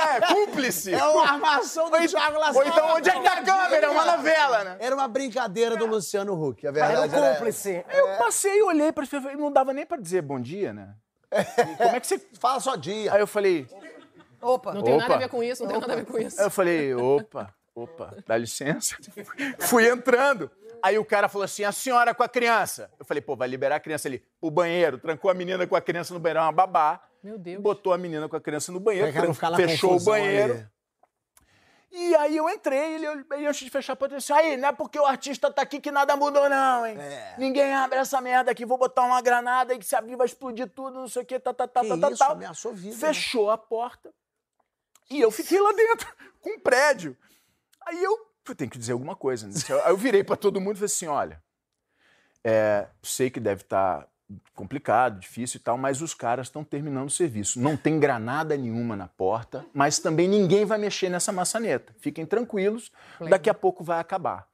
É, 0.00 0.20
cúmplice. 0.34 0.94
É 0.94 1.04
uma 1.04 1.22
armação 1.32 1.90
do 1.90 1.96
Thiago 2.08 2.34
Ou 2.36 2.40
Lacerda. 2.40 2.68
então, 2.70 2.96
onde 2.96 3.10
é 3.10 3.12
que 3.12 3.20
tá 3.22 3.32
a 3.34 3.42
câmera? 3.42 3.86
É 3.86 3.90
uma 3.90 4.16
novela, 4.16 4.64
né? 4.64 4.76
Era 4.80 4.94
uma 4.94 5.06
brincadeira 5.08 5.76
do 5.76 5.86
Luciano 5.86 6.32
Huck, 6.34 6.66
a 6.66 6.70
Era 6.70 6.86
verdade 6.86 7.14
um 7.14 7.18
era- 7.24 7.34
cúmplice. 7.34 7.84
Eu 7.90 8.08
passei 8.18 8.58
e 8.58 8.62
olhei 8.62 8.90
para 8.92 9.04
as 9.04 9.08
pessoas, 9.10 9.36
não 9.38 9.52
dava 9.52 9.72
nem 9.72 9.84
para 9.86 10.00
dizer 10.00 10.22
bom 10.22 10.40
dia, 10.40 10.72
né? 10.72 10.94
Como 11.76 11.96
é 11.96 12.00
que 12.00 12.06
você. 12.06 12.18
Fala 12.40 12.58
só 12.60 12.74
dia. 12.76 13.12
Aí 13.14 13.20
eu 13.20 13.26
falei, 13.26 13.66
Opa. 14.42 14.72
Não 14.72 14.82
tem 14.82 14.94
nada 14.96 15.04
Opa. 15.04 15.14
a 15.14 15.18
ver 15.18 15.28
com 15.28 15.42
isso, 15.42 15.62
não 15.64 15.70
tem 15.70 15.80
nada 15.80 15.92
a 15.92 15.96
ver 15.96 16.06
com 16.06 16.18
isso. 16.18 16.40
Aí 16.40 16.46
eu 16.46 16.50
falei, 16.50 16.94
opa. 16.94 17.54
Opa, 17.74 18.16
dá 18.26 18.36
licença. 18.36 18.96
Fui 19.60 19.88
entrando. 19.88 20.50
Aí 20.82 20.98
o 20.98 21.04
cara 21.04 21.28
falou 21.28 21.44
assim: 21.44 21.64
a 21.64 21.72
senhora 21.72 22.14
com 22.14 22.22
a 22.22 22.28
criança. 22.28 22.90
Eu 22.98 23.04
falei, 23.04 23.20
pô, 23.20 23.36
vai 23.36 23.48
liberar 23.48 23.76
a 23.76 23.80
criança 23.80 24.08
ali. 24.08 24.22
O 24.40 24.50
banheiro, 24.50 24.98
trancou 24.98 25.30
a 25.30 25.34
menina 25.34 25.66
com 25.66 25.76
a 25.76 25.80
criança 25.80 26.12
no 26.12 26.20
banheiro, 26.20 26.40
é 26.40 26.42
uma 26.42 26.52
babá. 26.52 27.02
Meu 27.22 27.38
Deus. 27.38 27.62
Botou 27.62 27.92
a 27.92 27.98
menina 27.98 28.28
com 28.28 28.36
a 28.36 28.40
criança 28.40 28.72
no 28.72 28.80
banheiro, 28.80 29.12
fechou 29.56 29.96
o 29.96 30.00
banheiro. 30.00 30.54
ali. 30.54 30.66
E 31.92 32.14
aí 32.14 32.36
eu 32.36 32.48
entrei, 32.48 32.94
ele, 32.94 33.06
ele 33.06 33.46
antes 33.46 33.64
de 33.64 33.70
fechar 33.70 33.94
a 33.94 33.96
porta, 33.96 34.16
disse, 34.16 34.32
aí, 34.32 34.56
não 34.56 34.68
é 34.68 34.72
porque 34.72 34.98
o 34.98 35.04
artista 35.04 35.50
tá 35.50 35.62
aqui 35.62 35.80
que 35.80 35.90
nada 35.90 36.14
mudou 36.14 36.48
não, 36.48 36.86
hein? 36.86 36.96
É. 36.96 37.34
Ninguém 37.36 37.74
abre 37.74 37.98
essa 37.98 38.20
merda 38.20 38.52
aqui, 38.52 38.64
vou 38.64 38.78
botar 38.78 39.02
uma 39.02 39.20
granada 39.20 39.74
e 39.74 39.78
que 39.78 39.84
se 39.84 39.96
abrir 39.96 40.14
vai 40.14 40.26
explodir 40.26 40.68
tudo, 40.68 41.00
não 41.00 41.08
sei 41.08 41.22
o 41.22 41.26
que, 41.26 41.40
tá, 41.40 41.52
tá, 41.52 41.66
tá, 41.66 41.80
Que 41.80 41.88
tá, 41.88 41.98
tá, 41.98 42.08
isso, 42.10 42.18
tá. 42.18 42.30
ameaçou 42.30 42.72
vida. 42.72 42.94
né? 42.94 43.00
Fechou 43.00 43.50
a 43.50 43.58
porta 43.58 44.14
e 45.10 45.20
eu 45.20 45.32
fiquei 45.32 45.60
lá 45.60 45.72
dentro, 45.72 46.06
com 46.40 46.50
um 46.50 46.60
prédio. 46.60 47.16
Aí 47.86 48.02
eu, 48.02 48.16
eu 48.48 48.54
tenho 48.54 48.70
que 48.70 48.78
dizer 48.78 48.92
alguma 48.92 49.16
coisa. 49.16 49.46
Né? 49.46 49.54
Aí 49.84 49.90
eu 49.92 49.96
virei 49.96 50.22
pra 50.24 50.36
todo 50.36 50.60
mundo 50.60 50.72
e 50.72 50.78
falei 50.78 50.86
assim, 50.86 51.06
olha, 51.06 51.42
é, 52.44 52.86
sei 53.02 53.30
que 53.30 53.40
deve 53.40 53.62
estar 53.62 54.06
complicado, 54.54 55.18
difícil 55.18 55.58
e 55.58 55.62
tal, 55.62 55.76
mas 55.76 56.00
os 56.00 56.14
caras 56.14 56.46
estão 56.46 56.62
terminando 56.62 57.08
o 57.08 57.10
serviço. 57.10 57.58
Não 57.60 57.76
tem 57.76 57.98
granada 57.98 58.56
nenhuma 58.56 58.94
na 58.94 59.08
porta, 59.08 59.66
mas 59.74 59.98
também 59.98 60.28
ninguém 60.28 60.64
vai 60.64 60.78
mexer 60.78 61.08
nessa 61.08 61.32
maçaneta. 61.32 61.92
Fiquem 61.98 62.24
tranquilos, 62.24 62.92
daqui 63.28 63.50
a 63.50 63.54
pouco 63.54 63.82
vai 63.82 63.98
acabar. 63.98 64.48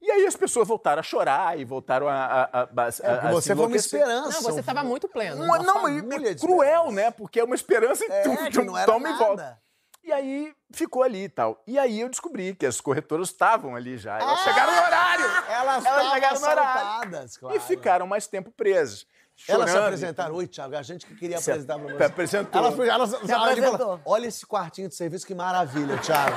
E 0.00 0.10
aí 0.10 0.26
as 0.26 0.34
pessoas 0.34 0.66
voltaram 0.66 0.98
a 0.98 1.02
chorar 1.04 1.56
e 1.56 1.64
voltaram 1.64 2.08
a, 2.08 2.12
a, 2.14 2.42
a, 2.42 2.62
a, 2.62 2.66
É, 3.02 3.28
a 3.28 3.30
você 3.30 3.54
foi 3.54 3.66
uma 3.66 3.76
esperança. 3.76 4.32
Não, 4.32 4.42
você 4.42 4.58
estava 4.58 4.82
muito 4.82 5.08
pleno. 5.08 5.36
Uma- 5.44 5.58
uma 5.58 5.62
não, 5.62 5.86
é 5.86 6.34
cruel, 6.34 6.90
né? 6.90 7.12
Porque 7.12 7.38
é 7.38 7.44
uma 7.44 7.54
esperança 7.54 8.04
e 8.04 8.10
É, 8.10 8.24
não 8.64 8.76
era 8.76 8.92
toma 8.92 9.08
e 9.08 9.12
volta. 9.16 9.62
E 10.04 10.10
aí 10.12 10.52
ficou 10.72 11.02
ali 11.02 11.24
e 11.24 11.28
tal. 11.28 11.62
E 11.66 11.78
aí 11.78 12.00
eu 12.00 12.08
descobri 12.08 12.54
que 12.54 12.66
as 12.66 12.80
corretoras 12.80 13.28
estavam 13.28 13.76
ali 13.76 13.96
já. 13.96 14.18
Elas 14.18 14.40
Ah! 14.40 14.44
chegaram 14.44 14.72
no 14.74 14.82
horário. 14.82 15.24
Elas 15.48 15.84
Elas 15.84 16.12
chegaram 16.12 16.40
no 16.40 16.46
horário. 16.46 17.30
claro. 17.38 17.56
E 17.56 17.60
ficaram 17.60 18.06
mais 18.06 18.26
tempo 18.26 18.50
presas. 18.50 19.06
Elas 19.48 19.70
se 19.70 19.76
apresentaram. 19.78 20.34
Oi, 20.34 20.46
Thiago, 20.46 20.76
a 20.76 20.82
gente 20.82 21.06
que 21.06 21.14
queria 21.16 21.38
Se 21.40 21.50
apresentar 21.50 21.78
pra 21.78 21.94
você. 21.94 22.04
apresentou. 22.04 22.60
Elas, 22.64 22.78
elas, 22.78 23.12
elas 23.30 23.48
apresentou. 23.50 24.00
Olha 24.04 24.26
esse 24.26 24.46
quartinho 24.46 24.88
de 24.88 24.94
serviço, 24.94 25.26
que 25.26 25.34
maravilha, 25.34 25.96
Thiago. 25.98 26.36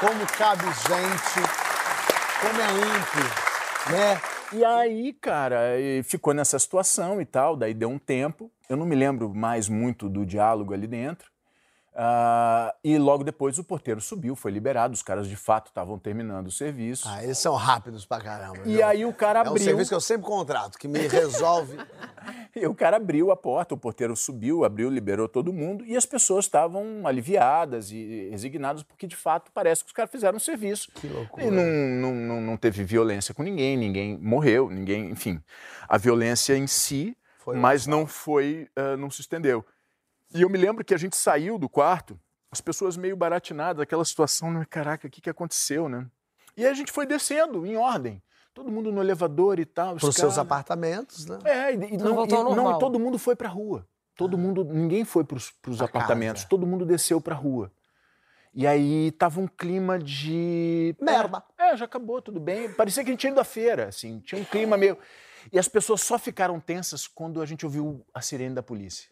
Como 0.00 0.26
cabe 0.38 0.64
gente, 0.64 1.48
como 2.40 2.60
é 2.60 2.66
amplo, 2.66 3.92
né? 3.92 4.20
E 4.52 4.64
aí, 4.64 5.12
cara, 5.14 5.60
ficou 6.04 6.32
nessa 6.34 6.58
situação 6.58 7.20
e 7.20 7.24
tal. 7.24 7.56
Daí 7.56 7.72
deu 7.74 7.88
um 7.88 7.98
tempo. 7.98 8.50
Eu 8.68 8.76
não 8.76 8.84
me 8.86 8.94
lembro 8.94 9.34
mais 9.34 9.68
muito 9.68 10.08
do 10.08 10.24
diálogo 10.26 10.72
ali 10.74 10.86
dentro. 10.86 11.31
Ah, 11.94 12.74
e 12.82 12.96
logo 12.96 13.22
depois 13.22 13.58
o 13.58 13.64
porteiro 13.64 14.00
subiu, 14.00 14.34
foi 14.34 14.50
liberado. 14.50 14.94
Os 14.94 15.02
caras 15.02 15.28
de 15.28 15.36
fato 15.36 15.66
estavam 15.68 15.98
terminando 15.98 16.46
o 16.46 16.50
serviço. 16.50 17.06
Ah, 17.08 17.22
eles 17.22 17.36
são 17.38 17.54
rápidos 17.54 18.06
pra 18.06 18.18
caramba. 18.20 18.60
e 18.64 18.82
aí 18.82 19.04
o 19.04 19.12
cara 19.12 19.40
É 19.40 19.42
um 19.44 19.48
abriu. 19.48 19.64
serviço 19.64 19.90
que 19.90 19.94
eu 19.94 20.00
sempre 20.00 20.26
contrato, 20.26 20.78
que 20.78 20.88
me 20.88 21.06
resolve. 21.06 21.76
E 22.54 22.64
o 22.66 22.74
cara 22.74 22.98
abriu 22.98 23.32
a 23.32 23.36
porta, 23.36 23.74
o 23.74 23.78
porteiro 23.78 24.14
subiu, 24.14 24.62
abriu, 24.64 24.88
liberou 24.88 25.26
todo 25.26 25.52
mundo 25.52 25.84
e 25.84 25.96
as 25.96 26.06
pessoas 26.06 26.44
estavam 26.44 27.04
aliviadas 27.04 27.90
e 27.90 28.28
resignadas 28.30 28.82
porque 28.84 29.06
de 29.08 29.16
fato 29.16 29.50
parece 29.52 29.82
que 29.82 29.88
os 29.88 29.92
caras 29.92 30.10
fizeram 30.10 30.36
o 30.36 30.40
serviço. 30.40 30.92
Que 30.94 31.08
loucura. 31.08 31.44
E 31.46 31.50
não, 31.50 31.64
não, 31.66 32.14
não, 32.14 32.40
não 32.40 32.56
teve 32.56 32.84
violência 32.84 33.34
com 33.34 33.42
ninguém, 33.42 33.76
ninguém 33.76 34.16
morreu, 34.18 34.70
ninguém, 34.70 35.10
enfim. 35.10 35.42
A 35.88 35.96
violência 35.98 36.56
em 36.56 36.66
si, 36.68 37.16
Foi 37.38 37.56
mas 37.56 37.86
não 37.88 38.06
foi, 38.06 38.68
ah, 38.76 38.96
não 38.96 39.10
se 39.10 39.22
estendeu. 39.22 39.64
E 40.34 40.42
eu 40.42 40.48
me 40.48 40.58
lembro 40.58 40.84
que 40.84 40.94
a 40.94 40.98
gente 40.98 41.16
saiu 41.16 41.58
do 41.58 41.68
quarto, 41.68 42.18
as 42.50 42.60
pessoas 42.60 42.96
meio 42.96 43.16
baratinadas, 43.16 43.82
aquela 43.82 44.04
situação, 44.04 44.50
né? 44.50 44.66
caraca, 44.68 45.06
o 45.06 45.10
que, 45.10 45.20
que 45.20 45.30
aconteceu, 45.30 45.88
né? 45.88 46.06
E 46.56 46.64
aí 46.64 46.70
a 46.70 46.74
gente 46.74 46.92
foi 46.92 47.06
descendo 47.06 47.64
em 47.66 47.76
ordem, 47.76 48.22
todo 48.52 48.70
mundo 48.70 48.92
no 48.92 49.00
elevador 49.02 49.58
e 49.58 49.64
tal. 49.64 49.94
os 49.94 50.00
Para 50.00 50.08
os 50.10 50.16
seus 50.16 50.38
apartamentos, 50.38 51.26
né? 51.26 51.38
é, 51.44 51.72
e, 51.74 51.94
e 51.94 51.96
não, 51.96 52.18
ao 52.18 52.26
e- 52.26 52.30
não, 52.54 52.76
e 52.76 52.78
todo 52.78 52.98
mundo 52.98 53.18
foi 53.18 53.34
pra 53.36 53.48
rua. 53.48 53.86
Todo 54.14 54.36
mundo, 54.36 54.62
ninguém 54.64 55.04
foi 55.04 55.24
pros, 55.24 55.50
pros 55.50 55.78
Pra 55.78 55.86
apartamentos, 55.86 56.42
casa. 56.42 56.50
todo 56.50 56.66
mundo 56.66 56.84
desceu 56.84 57.20
pra 57.20 57.34
rua. 57.34 57.72
E 58.54 58.66
aí 58.66 59.10
tava 59.12 59.40
um 59.40 59.46
clima 59.48 59.98
de. 59.98 60.94
Merda. 61.00 61.42
É, 61.58 61.74
já 61.74 61.86
acabou, 61.86 62.20
tudo 62.20 62.38
bem. 62.38 62.70
Parecia 62.74 63.02
que 63.02 63.08
a 63.08 63.12
gente 63.12 63.20
tinha 63.20 63.30
ido 63.32 63.40
à 63.40 63.44
feira, 63.44 63.88
assim, 63.88 64.20
tinha 64.20 64.38
um 64.38 64.44
clima 64.44 64.76
meio. 64.76 64.98
E 65.50 65.58
as 65.58 65.66
pessoas 65.68 66.02
só 66.02 66.18
ficaram 66.18 66.60
tensas 66.60 67.06
quando 67.08 67.40
a 67.40 67.46
gente 67.46 67.64
ouviu 67.64 68.04
a 68.12 68.20
sirene 68.20 68.54
da 68.54 68.62
polícia. 68.62 69.08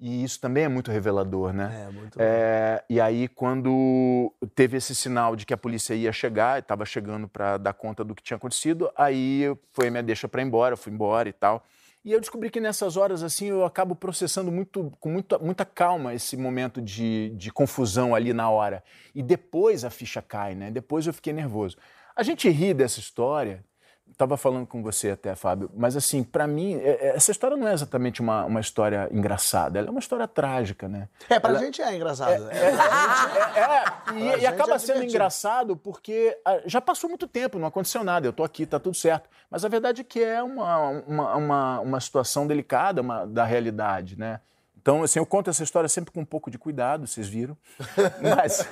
E 0.00 0.22
isso 0.22 0.40
também 0.40 0.64
é 0.64 0.68
muito 0.68 0.92
revelador, 0.92 1.52
né? 1.52 1.86
É, 1.86 1.90
muito 1.90 2.18
É, 2.20 2.84
e 2.88 3.00
aí, 3.00 3.26
quando 3.26 4.32
teve 4.54 4.76
esse 4.76 4.94
sinal 4.94 5.34
de 5.34 5.44
que 5.44 5.52
a 5.52 5.56
polícia 5.56 5.92
ia 5.94 6.12
chegar, 6.12 6.60
estava 6.60 6.84
chegando 6.84 7.26
para 7.26 7.56
dar 7.56 7.72
conta 7.72 8.04
do 8.04 8.14
que 8.14 8.22
tinha 8.22 8.36
acontecido, 8.36 8.90
aí 8.96 9.44
foi 9.72 9.88
a 9.88 9.90
minha 9.90 10.02
deixa 10.02 10.28
para 10.28 10.40
ir 10.40 10.46
embora, 10.46 10.74
eu 10.74 10.76
fui 10.76 10.92
embora 10.92 11.28
e 11.28 11.32
tal. 11.32 11.64
E 12.04 12.12
eu 12.12 12.20
descobri 12.20 12.48
que 12.48 12.60
nessas 12.60 12.96
horas, 12.96 13.24
assim, 13.24 13.46
eu 13.46 13.64
acabo 13.64 13.94
processando 13.94 14.52
muito, 14.52 14.92
com 15.00 15.10
muita, 15.10 15.36
muita 15.38 15.64
calma 15.64 16.14
esse 16.14 16.36
momento 16.36 16.80
de, 16.80 17.30
de 17.30 17.50
confusão 17.50 18.14
ali 18.14 18.32
na 18.32 18.48
hora. 18.48 18.84
E 19.12 19.22
depois 19.22 19.84
a 19.84 19.90
ficha 19.90 20.22
cai, 20.22 20.54
né? 20.54 20.70
Depois 20.70 21.06
eu 21.08 21.12
fiquei 21.12 21.32
nervoso. 21.32 21.76
A 22.14 22.22
gente 22.22 22.48
ri 22.48 22.72
dessa 22.72 23.00
história, 23.00 23.64
estava 24.10 24.36
falando 24.36 24.66
com 24.66 24.82
você 24.82 25.10
até, 25.10 25.34
Fábio, 25.34 25.70
mas 25.76 25.96
assim, 25.96 26.22
para 26.24 26.46
mim, 26.46 26.74
é- 26.76 27.08
é- 27.08 27.16
essa 27.16 27.30
história 27.30 27.56
não 27.56 27.68
é 27.68 27.72
exatamente 27.72 28.20
uma, 28.20 28.44
uma 28.44 28.60
história 28.60 29.08
engraçada, 29.12 29.78
ela 29.78 29.88
é 29.88 29.90
uma 29.90 30.00
história 30.00 30.26
trágica, 30.26 30.88
né? 30.88 31.08
É, 31.28 31.38
pra 31.38 31.50
Ela- 31.50 31.58
gente 31.60 31.80
é 31.80 31.94
engraçado. 31.94 32.50
é, 32.50 32.56
é, 32.56 32.70
Pra 34.08 34.14
e, 34.14 34.18
e 34.28 34.32
gente 34.32 34.46
acaba 34.46 34.74
é 34.74 34.78
sendo 34.78 34.86
divertido. 34.94 35.04
engraçado 35.14 35.76
porque 35.76 36.36
ah, 36.44 36.60
já 36.66 36.80
passou 36.80 37.08
muito 37.08 37.26
tempo, 37.28 37.58
não 37.58 37.68
aconteceu 37.68 38.02
nada, 38.02 38.26
eu 38.26 38.32
tô 38.32 38.42
aqui, 38.44 38.66
tá 38.66 38.78
tudo 38.80 38.96
certo. 38.96 39.28
Mas 39.50 39.64
a 39.64 39.68
verdade 39.68 40.00
é 40.00 40.04
que 40.04 40.22
é 40.22 40.42
uma, 40.42 40.88
uma, 41.06 41.36
uma, 41.36 41.80
uma 41.80 42.00
situação 42.00 42.46
delicada 42.46 43.00
uma- 43.00 43.24
da 43.26 43.44
realidade, 43.44 44.18
né? 44.18 44.40
Então, 44.80 45.02
assim, 45.02 45.18
eu 45.18 45.26
conto 45.26 45.50
essa 45.50 45.62
história 45.62 45.88
sempre 45.88 46.12
com 46.12 46.20
um 46.20 46.24
pouco 46.24 46.50
de 46.50 46.58
cuidado, 46.58 47.06
vocês 47.06 47.28
viram. 47.28 47.56
Mas, 48.22 48.66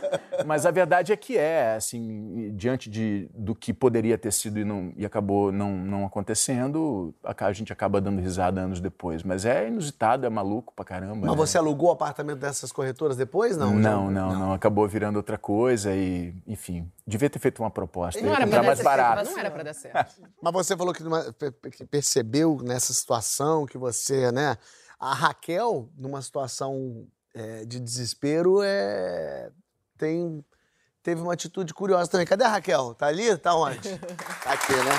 mas 0.46 0.66
a 0.66 0.70
verdade 0.70 1.12
é 1.12 1.16
que 1.16 1.36
é, 1.36 1.75
assim, 1.76 2.52
diante 2.54 2.88
de, 2.90 3.28
do 3.34 3.54
que 3.54 3.72
poderia 3.72 4.16
ter 4.18 4.32
sido 4.32 4.58
e, 4.58 4.64
não, 4.64 4.92
e 4.96 5.04
acabou 5.04 5.50
não, 5.52 5.72
não 5.72 6.04
acontecendo, 6.04 7.14
a, 7.25 7.46
a 7.46 7.52
gente 7.52 7.72
acaba 7.72 8.00
dando 8.00 8.20
risada 8.20 8.60
anos 8.60 8.80
depois. 8.80 9.22
Mas 9.22 9.44
é 9.44 9.68
inusitado, 9.68 10.26
é 10.26 10.28
maluco 10.30 10.72
pra 10.75 10.84
caramba. 10.84 11.26
Mas 11.26 11.30
né? 11.30 11.36
você 11.36 11.58
alugou 11.58 11.88
o 11.88 11.92
apartamento 11.92 12.38
dessas 12.38 12.70
corretoras 12.72 13.16
depois? 13.16 13.56
Não, 13.56 13.75
Não, 13.75 13.82
Já- 14.06 14.10
não, 14.10 14.38
não, 14.38 14.52
Acabou 14.52 14.86
virando 14.88 15.16
outra 15.16 15.38
coisa 15.38 15.94
e, 15.94 16.34
enfim, 16.46 16.90
devia 17.06 17.28
ter 17.30 17.38
feito 17.38 17.62
uma 17.62 17.70
proposta. 17.70 18.20
Não 18.20 18.34
era 18.34 18.46
pra 18.46 18.62
mais 18.62 18.78
dar 18.78 18.84
certo, 18.84 18.84
barato. 18.84 19.16
mas 19.16 19.30
não 19.30 19.38
era 19.38 19.50
pra 19.50 19.62
dar 19.62 19.75
certo. 19.75 20.14
Mas 20.42 20.52
você 20.52 20.76
falou 20.76 20.92
que, 20.94 21.02
numa- 21.02 21.34
que 21.72 21.84
percebeu 21.86 22.58
nessa 22.62 22.92
situação 22.92 23.66
que 23.66 23.78
você, 23.78 24.30
né? 24.32 24.56
A 24.98 25.12
Raquel, 25.12 25.90
numa 25.96 26.22
situação 26.22 27.06
é, 27.34 27.64
de 27.66 27.78
desespero, 27.78 28.62
é, 28.62 29.50
tem, 29.98 30.42
teve 31.02 31.20
uma 31.20 31.34
atitude 31.34 31.74
curiosa 31.74 32.10
também. 32.10 32.26
Cadê 32.26 32.44
a 32.44 32.48
Raquel? 32.48 32.94
Tá 32.94 33.06
ali? 33.06 33.36
Tá 33.36 33.54
onde? 33.54 33.98
Tá 33.98 34.52
aqui, 34.52 34.72
né? 34.72 34.92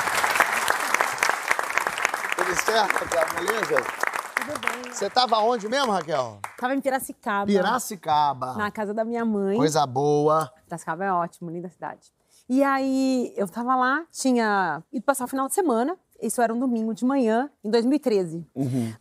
Tudo 2.36 2.56
certo, 2.56 2.94
Raquel? 2.94 3.46
Beleza? 3.46 3.76
Tudo 4.36 4.60
bem. 4.60 4.94
Você 4.94 5.10
tava 5.10 5.40
onde 5.40 5.68
mesmo, 5.68 5.92
Raquel? 5.92 6.40
Tava 6.58 6.76
em 6.76 6.82
Piracicaba. 6.82 7.48
Piracicaba. 7.48 8.54
Na 8.54 8.70
casa 8.70 8.94
da 8.94 9.04
minha 9.04 9.26
mãe. 9.26 9.58
Coisa 9.58 9.86
boa. 9.88 10.52
Piracicaba 10.66 11.06
é 11.06 11.12
ótimo, 11.12 11.50
linda 11.50 11.70
cidade. 11.70 12.12
E 12.48 12.64
aí, 12.64 13.34
eu 13.36 13.48
tava 13.48 13.76
lá, 13.76 14.06
tinha 14.12 14.82
ido 14.92 15.04
passar 15.04 15.26
o 15.26 15.28
final 15.28 15.48
de 15.48 15.54
semana. 15.54 15.98
Isso 16.22 16.42
era 16.42 16.54
um 16.54 16.60
domingo 16.60 16.94
de 16.94 17.06
manhã, 17.06 17.50
em 17.64 17.70
2013. 17.70 18.46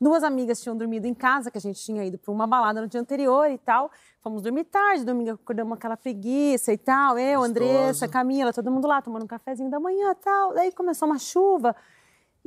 Duas 0.01 0.23
amigas 0.23 0.61
tinham 0.61 0.77
dormido 0.77 1.07
em 1.07 1.15
casa, 1.15 1.51
que 1.51 1.59
a 1.59 1.61
gente 1.61 1.81
tinha 1.83 2.05
ido 2.05 2.19
para 2.19 2.33
uma 2.33 2.47
balada 2.47 2.81
no 2.81 2.87
dia 2.87 3.01
anterior 3.01 3.51
e 3.51 3.59
tal. 3.59 3.91
Fomos 4.21 4.43
dormir 4.43 4.65
tarde, 4.65 5.05
domingo 5.05 5.31
acordamos 5.31 5.73
aquela 5.75 5.97
preguiça 5.97 6.73
e 6.73 6.79
tal. 6.79 7.19
Eu, 7.19 7.41
Gostoso. 7.41 7.51
Andressa, 7.51 8.09
Camila, 8.09 8.53
todo 8.53 8.71
mundo 8.71 8.87
lá 8.87 9.01
tomando 9.01 9.23
um 9.23 9.27
cafezinho 9.27 9.71
da 9.71 9.81
manhã 9.81 10.11
e 10.11 10.15
tal. 10.17 10.55
Daí 10.55 10.73
começou 10.73 11.09
uma 11.09 11.19
chuva. 11.19 11.75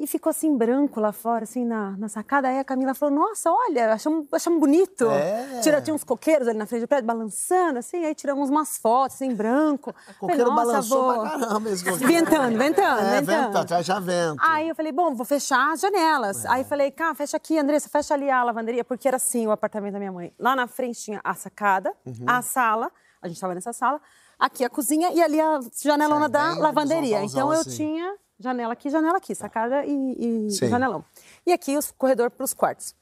E 0.01 0.08
ficou 0.08 0.29
assim 0.29 0.56
branco 0.56 0.98
lá 1.01 1.12
fora, 1.12 1.44
assim, 1.44 1.65
na, 1.65 1.91
na 1.98 2.08
sacada. 2.08 2.48
Aí 2.48 2.58
a 2.58 2.63
Camila 2.63 2.94
falou: 2.94 3.13
Nossa, 3.13 3.51
olha, 3.51 3.91
achamos, 3.91 4.25
achamos 4.32 4.58
bonito. 4.58 5.10
É. 5.10 5.60
Tira, 5.60 5.82
tinha 5.82 5.94
uns 5.94 6.06
coqueiros 6.06 6.48
ali 6.48 6.58
na 6.58 6.65
frente 6.65 6.84
do 6.84 6.88
prédio 6.88 7.06
balançando, 7.06 7.79
assim. 7.79 8.06
Aí 8.06 8.15
tiramos 8.15 8.50
umas 8.50 8.77
fotos, 8.77 9.15
assim, 9.18 9.25
em 9.27 9.36
branco. 9.36 9.94
Falei, 10.18 10.38
Coqueiro 10.38 10.46
"Nossa, 10.51 10.65
balançou 10.65 11.03
vou-" 11.03 11.22
pra 11.22 11.29
caramba 11.39 11.70
esse 11.70 11.84
coqueiro. 11.84 12.08
Ventando, 12.13 12.58
ventando, 12.58 13.01
É, 13.01 13.20
ventando. 13.22 13.51
vento, 13.53 13.68
tá 13.68 13.82
já 13.82 14.00
vento. 14.00 14.39
Aí 14.41 14.70
eu 14.70 14.75
falei, 14.75 14.94
bom, 14.94 15.13
vou 15.13 15.25
fechar 15.25 15.74
as 15.74 15.82
janelas. 15.82 16.46
Aí 16.46 16.63
falei, 16.63 16.91
cá, 16.91 17.13
fecha 17.13 17.36
aqui, 17.36 17.60
Andressa, 17.60 17.89
fecha 17.89 18.13
ali 18.13 18.29
a 18.29 18.41
lavanderia, 18.41 18.86
porque 18.86 19.06
era 19.06 19.18
assim 19.18 19.48
o 19.48 19.51
apartamento 19.51 19.94
da 19.94 20.00
minha 20.00 20.13
mãe. 20.13 20.34
Lá 20.39 20.56
na 20.56 20.65
frente 20.65 20.98
tinha 21.01 21.20
a 21.24 21.34
sacada, 21.34 21.94
a 22.25 22.41
sala, 22.41 22.89
a 23.22 23.27
gente 23.27 23.39
tava 23.41 23.53
nessa 23.53 23.74
sala, 23.74 24.00
aqui 24.39 24.63
a 24.63 24.70
cozinha 24.70 25.12
e 25.12 25.22
ali 25.22 25.41
a 25.41 25.60
janelona 25.84 26.29
da 26.29 26.53
lavanderia. 26.58 27.22
Então 27.22 27.53
eu 27.53 27.60
assim. 27.60 27.75
tinha 27.75 28.15
janela 28.39 28.74
aqui, 28.74 28.89
janela 28.89 29.17
aqui, 29.17 29.36
sacada 29.36 29.86
e, 29.86 30.48
e 30.48 30.50
janelão. 30.51 31.03
E 31.46 31.51
aqui 31.53 31.77
os 31.77 31.91
corredor 31.91 32.31
para 32.31 32.43
os 32.43 32.53
quartos. 32.53 32.96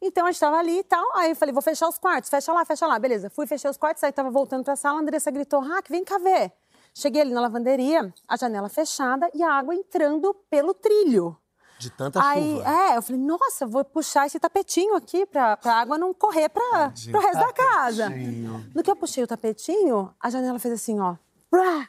Então 0.00 0.26
a 0.26 0.30
gente 0.30 0.40
tava 0.40 0.56
ali 0.56 0.78
e 0.78 0.84
tal. 0.84 1.04
Aí 1.16 1.30
eu 1.30 1.36
falei, 1.36 1.52
vou 1.52 1.62
fechar 1.62 1.88
os 1.88 1.98
quartos, 1.98 2.30
fecha 2.30 2.52
lá, 2.52 2.64
fecha 2.64 2.86
lá. 2.86 2.98
Beleza. 2.98 3.28
Fui, 3.30 3.46
fechei 3.46 3.68
os 3.68 3.76
quartos, 3.76 4.02
aí 4.04 4.12
tava 4.12 4.30
voltando 4.30 4.64
pra 4.64 4.76
sala, 4.76 4.98
a 4.98 5.02
Andressa 5.02 5.30
gritou, 5.30 5.60
Rack, 5.60 5.90
vem 5.90 6.04
cá 6.04 6.18
ver. 6.18 6.52
Cheguei 6.94 7.20
ali 7.22 7.32
na 7.32 7.40
lavanderia, 7.40 8.12
a 8.26 8.36
janela 8.36 8.68
fechada 8.68 9.28
e 9.34 9.42
a 9.42 9.52
água 9.52 9.74
entrando 9.74 10.34
pelo 10.48 10.72
trilho. 10.74 11.36
De 11.78 11.90
tanta 11.90 12.20
Aí, 12.20 12.56
chuva. 12.56 12.68
é, 12.70 12.96
eu 12.96 13.02
falei, 13.02 13.20
nossa, 13.20 13.64
vou 13.64 13.84
puxar 13.84 14.26
esse 14.26 14.40
tapetinho 14.40 14.96
aqui 14.96 15.24
pra, 15.26 15.56
pra 15.56 15.74
água 15.74 15.96
não 15.96 16.12
correr 16.12 16.48
pra, 16.48 16.60
Tadinho, 16.88 17.12
pro 17.12 17.20
resto 17.20 17.38
da 17.38 17.52
casa. 17.52 18.02
tapetinho. 18.04 18.70
No 18.74 18.82
que 18.82 18.90
eu 18.90 18.96
puxei 18.96 19.22
o 19.22 19.28
tapetinho, 19.28 20.12
a 20.20 20.28
janela 20.28 20.58
fez 20.58 20.74
assim, 20.74 20.98
ó. 20.98 21.14
Brá. 21.48 21.88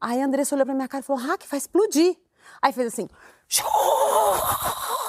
Aí 0.00 0.20
a 0.20 0.24
Andressa 0.24 0.56
olhou 0.56 0.66
pra 0.66 0.74
minha 0.74 0.88
cara 0.88 1.02
e 1.02 1.06
falou, 1.06 1.22
ah, 1.30 1.38
que 1.38 1.46
vai 1.46 1.58
explodir. 1.58 2.16
Aí 2.62 2.72
fez 2.72 2.88
assim. 2.88 3.08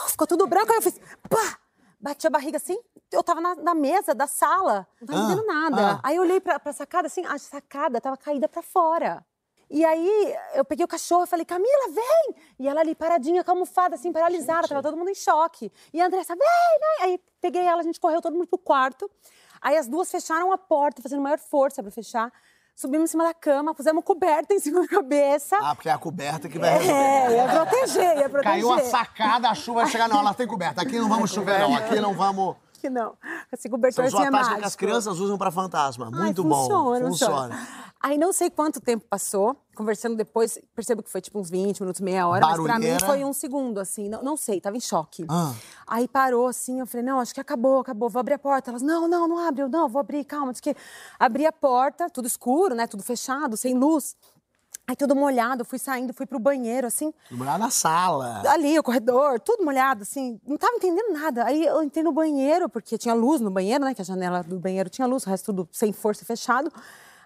Ficou 0.08 0.28
tudo 0.28 0.48
branco, 0.48 0.72
aí 0.72 0.78
eu 0.78 0.82
fiz. 0.82 1.00
Pá! 1.30 1.58
Bati 2.00 2.26
a 2.26 2.32
barriga 2.32 2.58
assim, 2.58 2.80
eu 3.12 3.22
tava 3.24 3.40
na, 3.40 3.54
na 3.56 3.76
mesa 3.76 4.16
da 4.16 4.26
sala, 4.26 4.88
não 5.00 5.08
tava 5.08 5.20
Ah, 5.20 5.24
entendendo 5.26 5.46
nada. 5.46 5.92
ah. 5.92 6.00
Aí 6.02 6.16
eu 6.16 6.24
olhei 6.24 6.40
pra, 6.42 6.60
pra 6.60 6.74
sacada 6.74 7.06
assim, 7.06 7.24
a 7.28 7.38
sacada 7.38 8.02
tava 8.02 8.18
caída 8.18 8.50
pra 8.50 8.64
fora. 8.64 9.24
E 9.70 9.86
aí 9.86 10.36
eu 10.56 10.66
peguei 10.66 10.84
o 10.84 10.88
cachorro 10.88 11.26
e 11.26 11.28
falei, 11.28 11.46
Camila, 11.46 11.90
vem! 11.94 12.36
E 12.60 12.68
ela 12.68 12.82
ali 12.82 12.96
paradinha, 12.96 13.44
com 13.44 13.52
a 13.52 13.54
almofada, 13.54 13.94
assim, 13.96 14.12
paralisada, 14.12 14.68
tava 14.68 14.82
todo 14.82 14.98
mundo 14.98 15.12
em 15.12 15.16
choque. 15.16 15.72
E 15.94 16.02
a 16.02 16.08
Andressa, 16.08 16.36
vem, 16.36 16.48
vem! 17.00 17.06
Aí 17.08 17.20
peguei 17.40 17.62
ela, 17.62 17.82
a 17.82 17.84
gente 17.84 18.00
correu 18.00 18.20
todo 18.20 18.34
mundo 18.34 18.48
pro 18.48 18.58
quarto. 18.58 19.10
Aí 19.62 19.78
as 19.78 19.88
duas 19.88 20.10
fecharam 20.10 20.52
a 20.52 20.58
porta, 20.58 21.04
fazendo 21.04 21.22
maior 21.22 21.38
força 21.38 21.84
pra 21.84 21.92
fechar. 21.92 22.34
Subimos 22.82 23.12
em 23.12 23.12
cima 23.12 23.26
da 23.26 23.34
cama, 23.36 23.76
pusemos 23.76 24.04
coberta 24.04 24.56
em 24.56 24.60
cima 24.60 24.82
da 24.82 24.88
cabeça. 24.88 25.56
Ah, 25.62 25.76
porque 25.76 25.88
é 25.88 25.92
a 25.92 26.00
coberta 26.00 26.50
que 26.50 26.58
vai 26.58 26.80
resolver. 26.80 26.92
É, 26.92 27.36
ia 27.36 27.48
proteger, 27.48 28.18
ia 28.18 28.28
proteger. 28.28 28.44
Caiu 28.44 28.74
a 28.74 28.80
sacada, 28.80 29.50
a 29.52 29.54
chuva 29.54 29.82
vai 29.82 29.92
chegar. 29.92 30.10
Não, 30.10 30.18
ela 30.18 30.34
tem 30.34 30.48
coberta. 30.48 30.82
Aqui 30.82 30.98
não 30.98 31.08
vamos 31.08 31.30
chover, 31.30 31.60
não. 31.60 31.76
Aqui 31.76 32.00
não 32.00 32.16
vamos. 32.16 32.56
Que 32.82 32.90
não. 32.90 33.14
Esse 33.54 33.70
cobertor 33.70 34.10
São 34.10 34.20
assim 34.20 34.28
é 34.28 34.32
sua 34.32 34.32
tática 34.32 34.38
mágico. 34.40 34.60
que 34.62 34.66
as 34.66 34.76
crianças 34.76 35.20
usam 35.20 35.38
pra 35.38 35.52
fantasma. 35.52 36.10
Ai, 36.12 36.24
Muito 36.24 36.44
bom. 36.44 36.62
funciona, 36.64 37.06
Funciona. 37.08 37.68
Aí 38.02 38.18
não 38.18 38.34
sei 38.34 38.50
quanto 38.50 38.82
tempo 38.82 39.06
passou, 39.08 39.56
conversando 39.76 40.16
depois, 40.16 40.58
percebo 40.74 41.04
que 41.04 41.10
foi 41.12 41.22
tipo 41.22 41.40
uns 41.40 41.52
20 41.52 41.82
minutos, 41.82 42.02
meia 42.02 42.28
hora, 42.28 42.42
mas 42.44 42.54
pra 42.56 42.64
mim 42.64 42.68
Barulheira. 42.88 43.06
foi 43.06 43.24
um 43.24 43.32
segundo, 43.32 43.80
assim, 43.80 44.10
não, 44.10 44.24
não 44.24 44.36
sei, 44.36 44.60
tava 44.60 44.76
em 44.76 44.80
choque. 44.80 45.24
Ah. 45.30 45.54
Aí 45.86 46.08
parou 46.08 46.48
assim, 46.48 46.80
eu 46.80 46.88
falei, 46.88 47.06
não, 47.06 47.20
acho 47.20 47.32
que 47.32 47.40
acabou, 47.40 47.80
acabou, 47.82 48.10
vou 48.10 48.20
abrir 48.20 48.34
a 48.34 48.40
porta. 48.40 48.72
Elas, 48.72 48.82
não, 48.82 49.08
não, 49.08 49.28
não 49.28 49.38
abre, 49.38 49.62
eu 49.62 49.70
não, 49.70 49.88
vou 49.88 50.00
abrir, 50.00 50.26
calma, 50.26 50.52
diz 50.52 50.60
que 50.60 50.76
abri 51.20 51.46
a 51.46 51.52
porta, 51.52 52.10
tudo 52.10 52.26
escuro, 52.28 52.74
né, 52.74 52.88
tudo 52.88 53.04
fechado, 53.04 53.56
sem 53.56 53.76
luz. 53.76 54.16
Aí 54.92 54.96
tudo 54.98 55.16
molhado, 55.16 55.64
fui 55.64 55.80
saindo, 55.80 56.14
fui 56.14 56.26
pro 56.26 56.38
banheiro, 56.38 56.86
assim, 56.86 57.14
Morar 57.32 57.58
na 57.58 57.70
sala. 57.70 58.44
ali, 58.46 58.78
o 58.78 58.84
corredor, 58.84 59.40
tudo 59.40 59.64
molhado, 59.64 60.02
assim, 60.04 60.38
não 60.46 60.58
tava 60.58 60.74
entendendo 60.76 61.14
nada. 61.14 61.46
Aí 61.46 61.66
eu 61.66 61.82
entrei 61.82 62.04
no 62.04 62.12
banheiro, 62.12 62.68
porque 62.68 62.98
tinha 62.98 63.14
luz 63.14 63.40
no 63.40 63.50
banheiro, 63.50 63.86
né? 63.86 63.94
Que 63.96 64.02
a 64.02 64.04
janela 64.04 64.44
do 64.44 64.60
banheiro 64.60 64.90
tinha 64.90 65.08
luz, 65.08 65.26
o 65.26 65.30
resto 65.30 65.46
tudo 65.54 65.70
sem 65.72 65.94
força 65.94 66.24
e 66.24 66.26
fechado. 66.26 66.70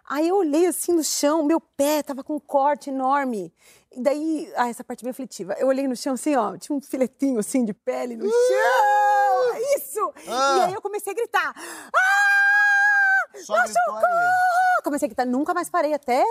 Aí 0.07 0.27
eu 0.27 0.35
olhei 0.35 0.67
assim 0.67 0.93
no 0.93 1.03
chão, 1.03 1.41
meu 1.43 1.59
pé 1.59 2.03
tava 2.03 2.23
com 2.23 2.35
um 2.35 2.39
corte 2.39 2.91
enorme. 2.91 3.51
E 3.91 3.99
daí, 3.99 4.47
ah, 4.55 4.69
essa 4.69 4.83
parte 4.83 5.03
bem 5.03 5.09
aflitiva. 5.09 5.53
Eu 5.53 5.65
olhei 5.65 5.87
no 5.87 5.95
chão 5.95 6.13
assim, 6.13 6.35
ó, 6.35 6.55
tinha 6.57 6.77
um 6.77 6.79
filetinho 6.81 7.39
assim 7.39 7.65
de 7.65 7.73
pele 7.73 8.15
no 8.15 8.29
chão. 8.29 9.59
Isso! 9.75 10.13
Ah. 10.27 10.57
E 10.59 10.63
aí 10.65 10.73
eu 10.75 10.81
comecei 10.83 11.11
a 11.11 11.15
gritar. 11.15 11.51
Ah! 11.55 13.37
Só. 13.43 13.55
Socorro! 13.65 14.74
Comecei 14.85 15.07
a 15.07 15.09
gritar, 15.09 15.25
nunca 15.25 15.51
mais 15.53 15.67
parei 15.69 15.93
até 15.93 16.23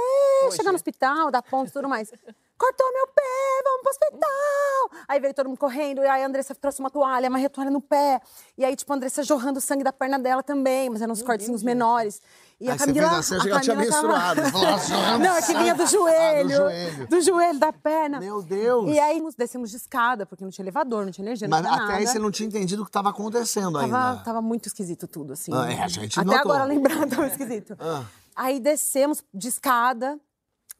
chegar 0.52 0.70
no 0.70 0.76
hospital, 0.76 1.30
dar 1.30 1.42
ponto 1.42 1.68
e 1.68 1.73
tudo 1.73 1.88
mais. 1.88 2.08
Cortou 2.56 2.92
meu 2.92 3.06
pé, 3.08 3.23
vamos 3.64 3.82
pro 3.82 3.90
hospital! 3.90 5.04
Aí 5.08 5.18
veio 5.18 5.34
todo 5.34 5.49
mundo 5.49 5.58
correndo, 5.58 6.02
e 6.02 6.06
aí 6.06 6.23
a 6.23 6.26
Andressa 6.26 6.54
trouxe 6.54 6.78
uma 6.78 6.88
toalha, 6.88 7.26
amarrei 7.26 7.46
a 7.46 7.50
toalha 7.50 7.70
no 7.70 7.80
pé. 7.80 8.20
E 8.56 8.64
aí, 8.64 8.76
tipo, 8.76 8.92
a 8.92 8.96
Andressa 8.96 9.25
jorrando 9.25 9.61
sangue 9.61 9.82
da 9.82 9.92
perna 9.92 10.20
dela 10.20 10.40
também, 10.40 10.88
mas 10.88 11.02
eram 11.02 11.12
uns 11.12 11.20
cortezinhos 11.23 11.64
menores. 11.64 12.23
E 12.61 12.68
Aí 12.68 12.75
a 12.75 12.78
você 12.78 12.87
Camila. 12.87 13.08
fez 13.08 13.18
assim, 13.32 13.40
que 13.42 13.50
ela 13.50 13.61
tinha 13.61 13.75
Camila 13.76 13.92
tava- 13.92 14.08
menstruado. 14.08 14.42
Falou, 14.52 14.70
"Nossa, 14.70 14.88
jorrando 14.88 15.25
Não, 15.25 15.37
é 15.37 15.42
que 15.42 15.54
vinha 15.54 15.75
do 15.75 15.78
sangue." 15.87 15.92
joelho. 15.92 16.40
Ah, 16.40 16.42
do 16.44 16.50
joelho. 16.70 17.06
do 17.08 17.20
joelho, 17.20 17.58
da 17.58 17.73
perna. 17.73 18.20
Meu 18.20 18.40
Deus. 18.40 18.88
E 18.94 18.99
aí 19.00 19.20
nos 19.20 19.34
descemos 19.34 19.70
de 19.70 19.76
escada, 19.76 20.25
porque 20.25 20.44
não 20.44 20.50
tinha 20.52 20.62
elevador, 20.64 21.04
não 21.04 21.11
tinha 21.11 21.26
energia, 21.26 21.49
não 21.49 21.58
Mas 21.58 21.66
tinha 21.66 21.75
até 21.75 21.87
nada. 21.87 21.99
aí 21.99 22.06
você 22.06 22.18
não 22.20 22.30
tinha 22.30 22.46
entendido 22.46 22.82
o 22.82 22.84
que 22.84 22.90
estava 22.90 23.11
acontecendo 23.11 23.80
Tava, 23.80 23.84
ainda. 24.11 24.23
tava 24.23 24.40
muito 24.40 24.68
esquisito 24.68 25.08
tudo, 25.08 25.32
assim. 25.32 25.50
Ah, 25.52 25.73
é, 25.73 25.82
a 25.82 25.88
gente 25.88 26.18
Até 26.20 26.25
notou. 26.26 26.52
agora 26.52 26.64
lembrar 26.64 27.04
tava 27.08 27.26
esquisito. 27.26 27.76
Ah. 27.80 28.04
Aí 28.34 28.58
descemos 28.60 29.22
de 29.32 29.48
escada, 29.48 30.18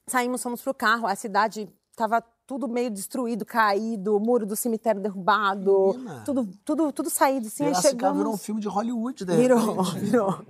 saímos, 0.07 0.43
fomos 0.43 0.61
pro 0.63 0.75
carro. 0.75 1.07
A 1.07 1.15
cidade 1.15 1.69
tava 1.97 2.23
tudo 2.47 2.69
meio 2.69 2.91
destruído, 2.91 3.45
caído, 3.45 4.17
o 4.17 4.21
muro 4.21 4.45
do 4.45 4.55
cemitério 4.55 5.01
derrubado, 5.01 5.93
Menina. 5.95 6.23
tudo, 6.27 6.49
tudo, 6.65 6.93
tudo 6.93 7.09
saído, 7.11 7.47
assim. 7.47 7.65
Aí 7.65 7.71
Piracicaba 7.71 7.91
chegamos... 7.97 8.19
virou 8.19 8.35
um 8.35 8.37
filme 8.37 8.61
de 8.61 8.69
Hollywood, 8.69 9.25
né? 9.25 9.37
Virou, 9.37 9.83
virou. 9.83 10.45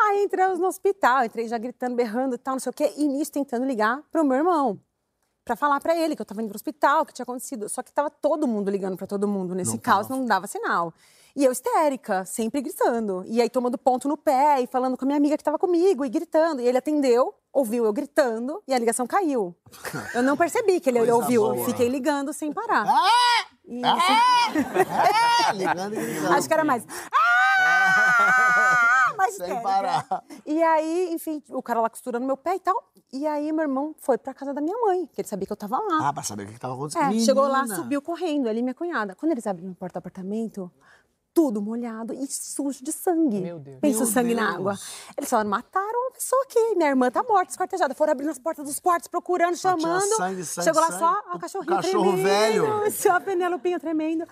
Aí 0.00 0.24
entramos 0.24 0.58
no 0.58 0.66
hospital, 0.66 1.24
entrei 1.24 1.48
já 1.48 1.56
gritando, 1.56 1.94
berrando 1.94 2.34
e 2.34 2.38
tal, 2.38 2.54
não 2.54 2.60
sei 2.60 2.70
o 2.70 2.72
quê, 2.74 2.92
e 2.96 3.06
nisso 3.08 3.32
tentando 3.32 3.64
ligar 3.64 4.02
pro 4.10 4.24
meu 4.24 4.36
irmão. 4.36 4.78
Pra 5.44 5.56
falar 5.56 5.80
pra 5.80 5.96
ele 5.96 6.14
que 6.14 6.20
eu 6.20 6.26
tava 6.26 6.42
indo 6.42 6.48
pro 6.48 6.56
hospital, 6.56 7.06
que 7.06 7.12
tinha 7.14 7.22
acontecido. 7.22 7.68
Só 7.68 7.82
que 7.82 7.90
tava 7.92 8.10
todo 8.10 8.46
mundo 8.46 8.70
ligando 8.70 8.96
pra 8.96 9.06
todo 9.06 9.26
mundo 9.26 9.54
nesse 9.54 9.72
Não 9.72 9.78
caos, 9.78 10.06
tava. 10.06 10.20
não 10.20 10.26
dava 10.26 10.46
sinal. 10.46 10.92
E 11.36 11.44
eu 11.44 11.52
histérica, 11.52 12.24
sempre 12.24 12.60
gritando. 12.60 13.22
E 13.26 13.40
aí 13.40 13.48
tomando 13.48 13.78
ponto 13.78 14.08
no 14.08 14.16
pé 14.16 14.60
e 14.60 14.66
falando 14.66 14.96
com 14.96 15.04
a 15.04 15.06
minha 15.06 15.16
amiga 15.18 15.36
que 15.36 15.44
tava 15.44 15.58
comigo 15.58 16.04
e 16.04 16.08
gritando. 16.08 16.60
E 16.60 16.66
ele 16.66 16.78
atendeu, 16.78 17.34
ouviu 17.52 17.84
eu 17.84 17.92
gritando 17.92 18.62
e 18.66 18.74
a 18.74 18.78
ligação 18.78 19.06
caiu. 19.06 19.54
Eu 20.14 20.22
não 20.22 20.36
percebi 20.36 20.80
que 20.80 20.90
ele 20.90 20.98
Coisa 20.98 21.14
ouviu, 21.14 21.42
boa. 21.42 21.56
eu 21.56 21.64
fiquei 21.64 21.88
ligando 21.88 22.32
sem 22.32 22.52
parar. 22.52 22.86
Ah! 22.88 23.46
E, 23.66 23.82
Ah! 23.84 25.52
Ligando 25.52 25.94
e 25.94 26.04
gritando. 26.04 26.32
Acho 26.34 26.48
que 26.48 26.54
era 26.54 26.64
mais. 26.64 26.84
Ah! 27.12 29.14
Mais 29.16 29.34
Sem 29.34 29.44
histérica. 29.46 29.62
parar. 29.62 30.24
E 30.46 30.62
aí, 30.62 31.12
enfim, 31.12 31.42
o 31.50 31.62
cara 31.62 31.80
lá 31.80 31.90
costurando 31.90 32.26
meu 32.26 32.36
pé 32.36 32.56
e 32.56 32.60
tal. 32.60 32.90
E 33.12 33.26
aí, 33.26 33.52
meu 33.52 33.62
irmão 33.62 33.94
foi 33.98 34.16
pra 34.16 34.32
casa 34.32 34.54
da 34.54 34.60
minha 34.60 34.76
mãe, 34.78 35.06
que 35.12 35.20
ele 35.20 35.28
sabia 35.28 35.46
que 35.46 35.52
eu 35.52 35.56
tava 35.56 35.78
lá. 35.78 36.08
Ah, 36.08 36.12
pra 36.12 36.22
saber 36.22 36.44
o 36.44 36.46
que 36.46 36.54
estava 36.54 36.74
acontecendo. 36.74 37.14
É, 37.14 37.18
chegou 37.20 37.46
lá, 37.46 37.66
subiu 37.66 38.00
correndo, 38.00 38.48
e 38.50 38.62
minha 38.62 38.74
cunhada. 38.74 39.14
Quando 39.14 39.32
eles 39.32 39.46
abriram 39.46 39.72
a 39.72 39.74
porta 39.74 39.94
do 39.94 39.98
apartamento, 39.98 40.70
tudo 41.40 41.62
molhado 41.62 42.12
e 42.12 42.26
sujo 42.26 42.84
de 42.84 42.92
sangue. 42.92 43.40
Meu 43.40 43.58
Deus. 43.58 43.78
Pensa 43.80 43.96
o 44.00 44.02
Meu 44.02 44.12
sangue 44.12 44.34
na 44.34 44.42
Deus. 44.48 44.54
água. 44.56 44.78
Eles 45.16 45.30
falaram, 45.30 45.48
mataram 45.48 46.00
uma 46.02 46.10
pessoa 46.10 46.42
aqui. 46.42 46.74
Minha 46.76 46.90
irmã 46.90 47.10
tá 47.10 47.22
morta, 47.26 47.50
esquartejada. 47.50 47.94
Foram 47.94 48.12
abrindo 48.12 48.28
as 48.28 48.38
portas 48.38 48.66
dos 48.66 48.78
quartos, 48.78 49.08
procurando, 49.08 49.56
Só 49.56 49.70
chamando. 49.70 50.02
sangue, 50.16 50.44
sangue, 50.44 50.64
Chegou 50.66 50.82
lá 50.82 50.88
sangue. 50.88 50.98
só 50.98 51.12
O 51.32 51.36
a 51.36 51.38
cachorrinha 51.38 51.76
cachorro 51.76 52.12
tremendo. 52.12 52.22
velho. 52.22 52.90
Só 52.92 53.12
a 53.16 53.20
Penelopinha 53.20 53.80
tremendo. 53.80 54.26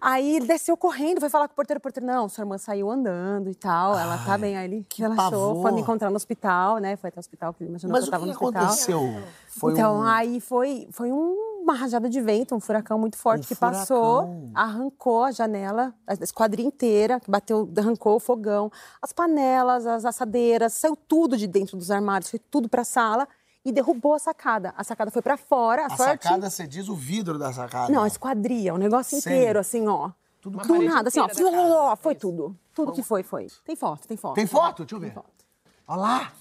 Aí 0.00 0.36
ele 0.36 0.46
desceu 0.46 0.76
correndo, 0.76 1.18
foi 1.18 1.28
falar 1.28 1.48
com 1.48 1.52
o 1.54 1.56
porteiro. 1.56 1.78
O 1.78 1.82
porteiro, 1.82 2.06
não, 2.06 2.28
sua 2.28 2.42
irmã 2.42 2.56
saiu 2.58 2.88
andando 2.88 3.50
e 3.50 3.54
tal. 3.56 3.98
ela 3.98 4.16
tá 4.24 4.38
bem. 4.38 4.56
Aí 4.56 4.66
ele 4.66 4.86
relaxou, 4.96 5.30
pavor. 5.48 5.62
foi 5.62 5.72
me 5.72 5.80
encontrar 5.80 6.10
no 6.10 6.16
hospital, 6.16 6.78
né? 6.78 6.94
Foi 6.94 7.08
até 7.08 7.18
o 7.18 7.20
hospital, 7.20 7.52
que 7.54 7.64
ele 7.64 7.70
imaginou 7.70 7.92
Mas 7.92 8.04
que 8.04 8.06
o 8.06 8.08
eu 8.08 8.10
tava 8.12 8.22
que, 8.24 8.30
no 8.32 8.38
que 8.38 8.44
hospital. 8.44 8.64
aconteceu? 8.66 9.22
Foi 9.48 9.72
então, 9.72 9.96
um... 9.96 10.02
aí 10.04 10.40
foi, 10.40 10.86
foi 10.92 11.10
um- 11.10 11.51
uma 11.62 11.74
rajada 11.74 12.08
de 12.08 12.20
vento, 12.20 12.54
um 12.54 12.60
furacão 12.60 12.98
muito 12.98 13.16
forte 13.16 13.44
Um 13.44 13.48
que 13.48 13.54
passou, 13.54 14.22
furacão. 14.22 14.50
arrancou 14.54 15.24
a 15.24 15.30
janela, 15.30 15.94
a 16.06 16.14
esquadrilha 16.14 16.66
inteira, 16.66 17.20
que 17.20 17.30
bateu, 17.30 17.68
arrancou 17.76 18.16
o 18.16 18.20
fogão, 18.20 18.70
as 19.00 19.12
panelas, 19.12 19.86
as 19.86 20.04
assadeiras, 20.04 20.72
saiu 20.74 20.96
tudo 20.96 21.36
de 21.36 21.46
dentro 21.46 21.76
dos 21.76 21.90
armários, 21.90 22.30
foi 22.30 22.38
tudo 22.38 22.68
pra 22.68 22.84
sala 22.84 23.26
e 23.64 23.70
derrubou 23.70 24.14
a 24.14 24.18
sacada. 24.18 24.74
A 24.76 24.82
sacada 24.82 25.10
foi 25.10 25.22
pra 25.22 25.36
fora, 25.36 25.82
a, 25.82 25.86
A 25.86 25.96
sorte... 25.96 26.24
sacada, 26.24 26.50
você 26.50 26.66
diz 26.66 26.88
o 26.88 26.94
vidro 26.94 27.38
da 27.38 27.52
sacada. 27.52 27.92
Não, 27.92 28.02
a 28.02 28.06
esquadrilha, 28.08 28.74
o 28.74 28.78
negócio 28.78 29.16
inteiro, 29.16 29.58
assim, 29.58 29.86
ó. 29.86 30.10
Tudo 30.40 30.58
do 30.58 30.82
nada, 30.82 31.08
assim, 31.08 31.20
ó. 31.20 31.28
casa, 31.28 31.96
Foi, 31.96 32.14
tudo. 32.16 32.56
Tudo 32.74 32.92
que 32.92 33.02
foi, 33.02 33.22
foi. 33.22 33.46
Tem 33.64 33.76
foto, 33.76 34.08
tem 34.08 34.16
foto. 34.16 34.34
Tem 34.34 34.46
foto? 34.46 34.78
Deixa 34.84 34.96
eu 34.96 35.00
ver. 35.00 35.06
Tem 35.06 35.14
foto. 35.14 35.41
Olha 35.86 36.00
lá. 36.00 36.32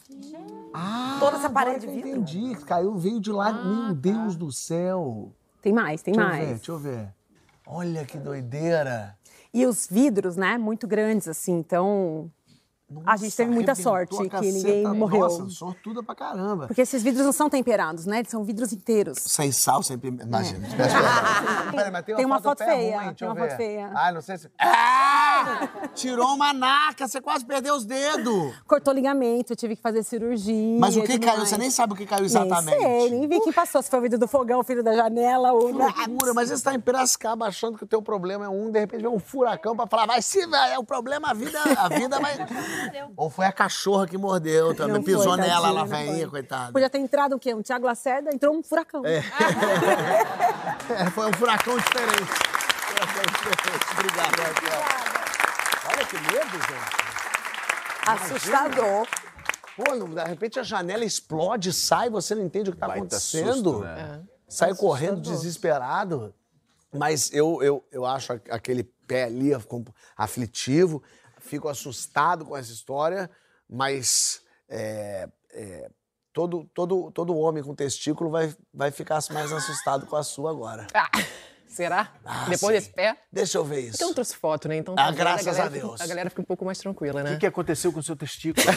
Ah, 0.74 1.18
Toda 1.20 1.38
essa 1.38 1.50
parede 1.50 1.86
de 1.88 1.94
vidro. 1.94 2.10
entendi. 2.10 2.56
Caiu, 2.66 2.96
veio 2.96 3.20
de 3.20 3.32
lá. 3.32 3.52
Meu 3.52 3.94
Deus 3.96 4.36
do 4.36 4.52
céu. 4.52 5.32
Tem 5.62 5.74
mais, 5.74 6.02
tem 6.02 6.14
Deixa 6.14 6.28
eu 6.28 6.32
mais. 6.32 6.48
ver, 6.48 6.56
deixa 6.56 6.72
eu 6.72 6.78
ver. 6.80 7.14
Olha 7.66 8.06
que 8.06 8.18
doideira. 8.18 9.18
E 9.54 9.66
os 9.66 9.88
vidros, 9.90 10.36
né, 10.38 10.58
muito 10.58 10.88
grandes, 10.88 11.28
assim, 11.28 11.54
então... 11.54 12.32
a 13.06 13.18
gente 13.18 13.36
teve 13.36 13.52
muita 13.52 13.76
sorte 13.76 14.16
que 14.30 14.52
ninguém 14.52 14.84
morreu. 14.88 15.22
Nossa, 15.22 15.50
sortuda 15.50 16.04
pra 16.04 16.16
caramba. 16.16 16.68
Porque 16.68 16.82
esses 16.82 17.02
vidros 17.04 17.26
não 17.26 17.32
são 17.32 17.50
temperados, 17.50 18.06
né? 18.06 18.20
Eles 18.20 18.30
são 18.32 18.44
vidros 18.44 18.72
inteiros. 18.74 19.18
Sem 19.20 19.52
sal, 19.52 19.82
sem 19.84 19.98
pimenta. 19.98 20.26
Imagina. 20.26 20.68
tivesse- 20.68 20.96
Peraí, 21.72 21.92
mas 21.92 22.06
tem 22.06 22.14
uma, 22.14 22.18
Tem 22.18 22.26
uma 22.26 22.42
foto, 22.42 22.60
foto 22.60 22.68
feia, 22.68 23.02
ruim, 23.02 23.14
tem 23.14 23.28
uma 23.28 23.36
ver. 23.36 23.42
foto 23.50 23.58
feia. 23.58 23.92
Ah, 23.96 24.12
não 24.12 24.22
sei 24.22 24.38
se... 24.38 24.50
Ah! 24.60 25.68
Tirou 25.96 26.36
uma 26.36 26.54
naca, 26.54 27.08
você 27.08 27.20
quase 27.20 27.44
perdeu 27.46 27.74
os 27.76 27.84
dedos. 27.86 28.54
Cortou 28.68 28.94
ligamento, 28.94 29.54
eu 29.54 29.56
tive 29.58 29.76
que 29.76 29.82
fazer 29.82 30.04
cirurgia. 30.04 30.80
Mas 30.80 30.96
o 30.96 31.02
que 31.02 31.18
caiu? 31.18 31.38
mais. 31.38 31.50
Você 31.50 31.58
nem 31.58 31.72
sabe 31.72 31.94
o 31.94 31.96
que 31.96 32.06
caiu 32.06 32.26
exatamente. 32.26 32.78
Nem 32.78 32.80
sei, 33.10 33.10
nem 33.20 33.28
vi 33.28 33.40
quem 33.42 33.52
passou. 33.52 33.82
Se 33.82 33.90
foi 33.90 34.00
o 34.00 34.02
vidro 34.04 34.20
do 34.20 34.28
fogão, 34.28 34.60
o 34.60 34.64
filho 34.64 34.84
da 34.84 34.94
janela 34.94 35.52
ou 35.54 35.68
Que 35.68 35.74
loucura, 35.74 36.34
mas 36.34 36.50
você 36.50 36.54
está 36.56 36.74
em 36.76 36.80
Piracicaba 36.80 37.48
achando 37.48 37.78
que 37.78 37.84
o 37.84 37.88
teu 37.88 38.02
problema 38.02 38.46
é 38.46 38.50
um, 38.50 38.70
de 38.70 38.80
repente 38.80 39.02
vem 39.02 39.10
um 39.12 39.20
furacão 39.20 39.76
pra 39.76 39.88
falar, 39.88 40.06
vai 40.06 40.22
se 40.22 40.46
vai, 40.46 40.74
é 40.74 40.80
o 40.80 40.84
problema, 40.84 41.32
a 41.32 41.34
vida, 41.34 41.60
a 41.78 41.90
vida 41.90 42.20
vai... 42.20 42.38
Ou 43.16 43.30
foi 43.30 43.46
a 43.46 43.52
cachorra 43.52 44.08
que 44.08 44.18
mordeu 44.18 44.74
também, 44.76 44.94
Não 44.96 45.04
pisou 45.04 45.36
foi, 45.36 45.38
nela, 45.38 45.86
velhinha, 45.86 46.20
foi. 46.22 46.30
coitada. 46.30 46.72
Podia 46.72 46.90
ter 46.90 47.00
entrado 47.00 47.36
o 47.36 47.40
quê? 47.40 47.54
Um 47.54 47.62
Tiago 47.62 47.86
Lacerda, 47.86 48.34
entrou 48.34 48.56
um 48.56 48.64
furacão. 48.64 49.04
É, 49.06 49.22
foi 51.12 51.30
um 51.30 51.34
furacão 51.34 51.78
diferente. 51.78 52.32
Furacão 52.32 53.24
diferente. 53.24 53.86
Obrigado, 53.94 54.42
Raquel. 54.42 54.82
Olha 55.90 56.06
que 56.06 56.16
medo, 56.16 56.52
gente. 56.52 57.12
Assustador. 58.08 59.08
Pô, 59.76 59.84
de 60.08 60.24
repente 60.24 60.60
a 60.60 60.64
janela 60.64 61.06
explode, 61.06 61.72
sai, 61.72 62.10
você 62.10 62.36
não 62.36 62.44
entende 62.44 62.70
o 62.70 62.74
que 62.74 62.80
tá 62.80 62.88
Baita 62.88 63.02
acontecendo. 63.06 63.54
susto, 63.54 63.80
né? 63.80 64.22
Sai 64.48 64.76
correndo 64.76 65.22
desesperado. 65.22 66.34
Mas 66.94 67.32
eu, 67.32 67.64
eu, 67.64 67.86
eu 67.90 68.06
acho 68.06 68.34
aquele 68.50 68.84
pé 69.08 69.24
ali 69.24 69.52
aflitivo, 70.18 71.02
fico 71.52 71.68
assustado 71.68 72.46
com 72.46 72.56
essa 72.56 72.72
história, 72.72 73.30
mas 73.70 74.42
é, 74.70 75.28
é, 75.52 75.90
todo, 76.32 76.64
todo, 76.74 77.12
todo 77.12 77.36
homem 77.38 77.62
com 77.62 77.76
testículo 77.76 78.30
vai, 78.30 78.56
vai 78.74 78.90
ficar 78.90 79.20
mais 79.32 79.52
assustado 79.52 80.06
com 80.06 80.16
a 80.16 80.24
sua 80.24 80.50
agora. 80.50 80.88
Ah, 80.94 81.10
será? 81.68 82.10
Ah, 82.24 82.46
Depois 82.50 82.60
sim. 82.60 82.80
desse 82.80 82.90
pé? 82.94 83.18
Deixa 83.30 83.58
eu 83.58 83.66
ver 83.66 83.82
isso. 83.82 83.92
Porque 83.92 84.04
eu 84.04 84.08
não 84.08 84.14
trouxe 84.14 84.36
foto, 84.38 84.70
né? 84.70 84.78
Então 84.78 84.94
Ah, 84.94 85.04
tá 85.04 85.06
vendo, 85.12 85.18
graças 85.18 85.46
galera 85.46 85.66
a 85.68 85.72
fica- 85.72 85.88
Deus. 85.88 86.00
a 86.02 86.08
galera 86.08 86.30
fica 86.30 86.42
um 86.42 86.46
pouco 86.46 86.64
mais 86.64 86.78
tranquila, 86.78 87.20
O 87.20 87.24
né? 87.26 87.34
que, 87.34 87.40
que 87.40 87.46
aconteceu 87.46 87.92
com 87.92 88.00
o 88.00 88.04
seu 88.04 88.16
testículo? 88.16 88.66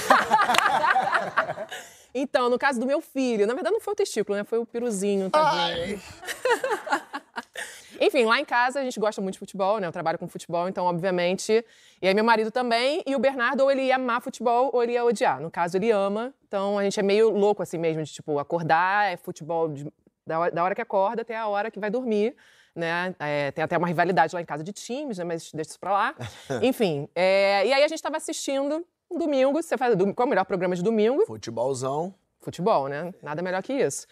Então, 2.16 2.48
no 2.48 2.56
caso 2.56 2.78
do 2.78 2.86
meu 2.86 3.00
filho, 3.00 3.44
na 3.44 3.54
verdade 3.54 3.72
não 3.72 3.80
foi 3.80 3.92
o 3.92 3.96
testículo, 3.96 4.38
né? 4.38 4.44
Foi 4.44 4.56
o 4.60 4.64
piruzinho, 4.64 5.28
tadinho. 5.28 6.00
Enfim, 8.00 8.24
lá 8.24 8.40
em 8.40 8.44
casa 8.44 8.80
a 8.80 8.82
gente 8.82 8.98
gosta 9.00 9.20
muito 9.22 9.34
de 9.34 9.38
futebol, 9.38 9.78
né? 9.78 9.86
Eu 9.86 9.92
trabalho 9.92 10.18
com 10.18 10.26
futebol, 10.28 10.68
então, 10.68 10.84
obviamente. 10.86 11.64
E 12.02 12.08
aí, 12.08 12.14
meu 12.14 12.24
marido 12.24 12.50
também. 12.50 13.02
E 13.06 13.14
o 13.14 13.18
Bernardo, 13.18 13.60
ou 13.62 13.70
ele 13.70 13.82
ia 13.82 13.96
amar 13.96 14.20
futebol, 14.20 14.70
ou 14.72 14.82
ele 14.82 14.92
ia 14.92 15.04
odiar. 15.04 15.40
No 15.40 15.50
caso, 15.50 15.76
ele 15.76 15.90
ama. 15.90 16.34
Então, 16.46 16.78
a 16.78 16.84
gente 16.84 16.98
é 16.98 17.02
meio 17.02 17.30
louco 17.30 17.62
assim 17.62 17.78
mesmo, 17.78 18.02
de 18.02 18.12
tipo, 18.12 18.38
acordar, 18.38 19.10
é 19.12 19.16
futebol 19.16 19.68
de- 19.68 19.86
da, 20.26 20.38
hora, 20.40 20.50
da 20.50 20.64
hora 20.64 20.74
que 20.74 20.80
acorda 20.82 21.22
até 21.22 21.36
a 21.36 21.46
hora 21.46 21.70
que 21.70 21.78
vai 21.78 21.90
dormir. 21.90 22.34
Né? 22.74 23.14
É, 23.20 23.50
tem 23.52 23.62
até 23.62 23.78
uma 23.78 23.86
rivalidade 23.86 24.34
lá 24.34 24.40
em 24.40 24.44
casa 24.44 24.64
de 24.64 24.72
times, 24.72 25.18
né? 25.18 25.24
Mas 25.24 25.50
deixa 25.52 25.70
isso 25.70 25.78
pra 25.80 25.92
lá. 25.92 26.14
Enfim. 26.62 27.08
é, 27.14 27.64
e 27.66 27.72
aí 27.72 27.84
a 27.84 27.88
gente 27.88 28.02
tava 28.02 28.16
assistindo 28.16 28.84
um 29.10 29.16
domingo. 29.18 29.62
Você 29.62 29.76
faz 29.78 29.94
qual 29.94 30.12
é 30.18 30.24
o 30.24 30.28
melhor 30.28 30.44
programa 30.44 30.74
de 30.74 30.82
domingo? 30.82 31.24
Futebolzão. 31.26 32.12
futebol, 32.40 32.88
né? 32.88 33.14
Nada 33.22 33.40
melhor 33.42 33.62
que 33.62 33.72
isso. 33.72 34.06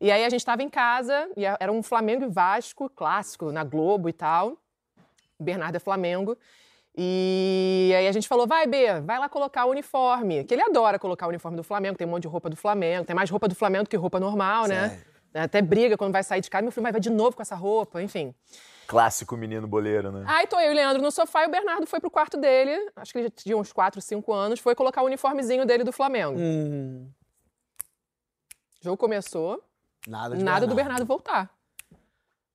E 0.00 0.10
aí 0.10 0.24
a 0.24 0.28
gente 0.28 0.40
estava 0.40 0.62
em 0.62 0.68
casa, 0.68 1.28
e 1.36 1.44
era 1.44 1.70
um 1.72 1.82
Flamengo 1.82 2.24
e 2.24 2.28
Vasco 2.28 2.90
clássico, 2.90 3.52
na 3.52 3.64
Globo 3.64 4.08
e 4.08 4.12
tal. 4.12 4.58
O 5.38 5.44
Bernardo 5.44 5.76
é 5.76 5.78
Flamengo. 5.78 6.36
E 6.96 7.92
aí 7.96 8.06
a 8.06 8.12
gente 8.12 8.28
falou, 8.28 8.46
vai, 8.46 8.66
B, 8.66 9.00
vai 9.00 9.18
lá 9.18 9.28
colocar 9.28 9.64
o 9.64 9.70
uniforme. 9.70 10.44
Que 10.44 10.54
ele 10.54 10.62
adora 10.62 10.98
colocar 10.98 11.26
o 11.26 11.28
uniforme 11.30 11.56
do 11.56 11.64
Flamengo, 11.64 11.96
tem 11.96 12.06
um 12.06 12.10
monte 12.10 12.22
de 12.22 12.28
roupa 12.28 12.48
do 12.48 12.56
Flamengo, 12.56 13.04
tem 13.06 13.16
mais 13.16 13.28
roupa 13.30 13.48
do 13.48 13.54
Flamengo 13.54 13.88
que 13.88 13.96
roupa 13.96 14.20
normal, 14.20 14.66
né? 14.66 14.90
Sério? 14.90 15.14
Até 15.34 15.60
briga 15.60 15.96
quando 15.96 16.12
vai 16.12 16.22
sair 16.22 16.40
de 16.40 16.48
casa, 16.48 16.62
meu 16.62 16.70
filho, 16.70 16.84
vai 16.84 16.92
de 17.00 17.10
novo 17.10 17.34
com 17.34 17.42
essa 17.42 17.56
roupa, 17.56 18.00
enfim. 18.00 18.32
Clássico 18.86 19.36
menino 19.36 19.66
boleiro, 19.66 20.12
né? 20.12 20.24
Aí 20.28 20.46
tô 20.46 20.60
eu 20.60 20.68
e 20.68 20.72
o 20.72 20.74
Leandro 20.76 21.02
no 21.02 21.10
sofá 21.10 21.42
e 21.42 21.48
o 21.48 21.50
Bernardo 21.50 21.86
foi 21.88 21.98
pro 21.98 22.10
quarto 22.10 22.36
dele, 22.36 22.88
acho 22.94 23.10
que 23.10 23.18
ele 23.18 23.26
já 23.26 23.30
tinha 23.34 23.56
uns 23.56 23.72
4, 23.72 24.00
5 24.00 24.32
anos, 24.32 24.60
foi 24.60 24.76
colocar 24.76 25.02
o 25.02 25.06
uniformezinho 25.06 25.66
dele 25.66 25.82
do 25.82 25.90
Flamengo. 25.90 26.38
Hum, 26.38 27.10
O 28.80 28.84
jogo 28.84 28.96
começou, 28.96 29.60
nada 30.06 30.36
de 30.36 30.44
Nada 30.44 30.66
do 30.66 30.74
Bernardo 30.74 31.04
voltar. 31.06 31.50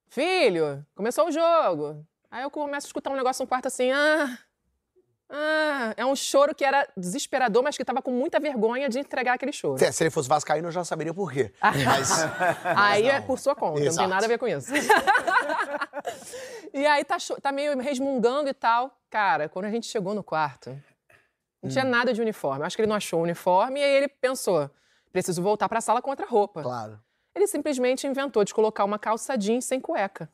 Filho, 0.08 0.86
começou 0.96 1.28
o 1.28 1.32
jogo. 1.32 2.06
Aí 2.32 2.44
eu 2.44 2.50
começo 2.52 2.88
a 2.88 2.90
escutar 2.90 3.10
um 3.12 3.16
negócio 3.16 3.44
no 3.44 3.48
quarto 3.48 3.68
assim, 3.68 3.92
ah, 3.92 4.38
ah, 5.30 5.94
é 5.98 6.06
um 6.06 6.16
choro 6.16 6.54
que 6.56 6.64
era 6.66 6.88
desesperador, 6.98 7.62
mas 7.64 7.78
que 7.78 7.86
tava 7.86 8.02
com 8.02 8.12
muita 8.12 8.40
vergonha 8.40 8.90
de 8.90 9.00
entregar 9.00 9.34
aquele 9.34 9.52
choro. 9.52 9.78
Se, 9.78 9.92
se 9.92 10.04
ele 10.04 10.10
fosse 10.10 10.28
vascaíno, 10.28 10.68
eu 10.68 10.72
já 10.72 10.84
saberia 10.84 11.14
por 11.14 11.32
quê. 11.32 11.54
Mas, 11.62 12.12
Aí 12.76 13.08
é 13.08 13.20
não. 13.20 13.28
por 13.28 13.38
sua 13.40 13.56
conta, 13.56 13.80
não 13.80 13.86
Exato. 13.86 14.00
tem 14.00 14.08
nada 14.08 14.26
a 14.26 14.28
ver 14.28 14.38
com 14.40 14.48
isso. 14.48 14.72
e 16.74 16.86
aí 16.86 17.04
tá, 17.04 17.18
tá 17.42 17.52
meio 17.52 17.78
resmungando 17.80 18.50
e 18.50 18.54
tal. 18.54 18.96
Cara, 19.10 19.50
quando 19.50 19.66
a 19.66 19.72
gente 19.72 19.88
chegou 19.88 20.14
no 20.14 20.24
quarto, 20.24 20.70
não 21.62 21.70
Hum. 21.70 21.70
tinha 21.70 21.84
nada 21.84 22.14
de 22.14 22.22
uniforme. 22.22 22.66
Acho 22.66 22.76
que 22.76 22.82
ele 22.82 22.90
não 22.90 22.96
achou 22.96 23.20
o 23.20 23.24
uniforme 23.24 23.80
e 23.80 23.84
aí 23.84 23.92
ele 23.92 24.08
pensou, 24.08 24.70
preciso 25.12 25.42
voltar 25.44 25.68
pra 25.70 25.82
sala 25.82 26.02
com 26.02 26.10
outra 26.10 26.26
roupa. 26.26 26.62
claro. 26.64 27.00
Ele 27.36 27.48
simplesmente 27.48 28.08
inventou 28.08 28.44
de 28.44 28.54
colocar 28.54 28.84
uma 28.84 29.00
calça 29.00 29.38
jeans 29.38 29.66
sem 29.66 29.80
cueca. 29.80 30.30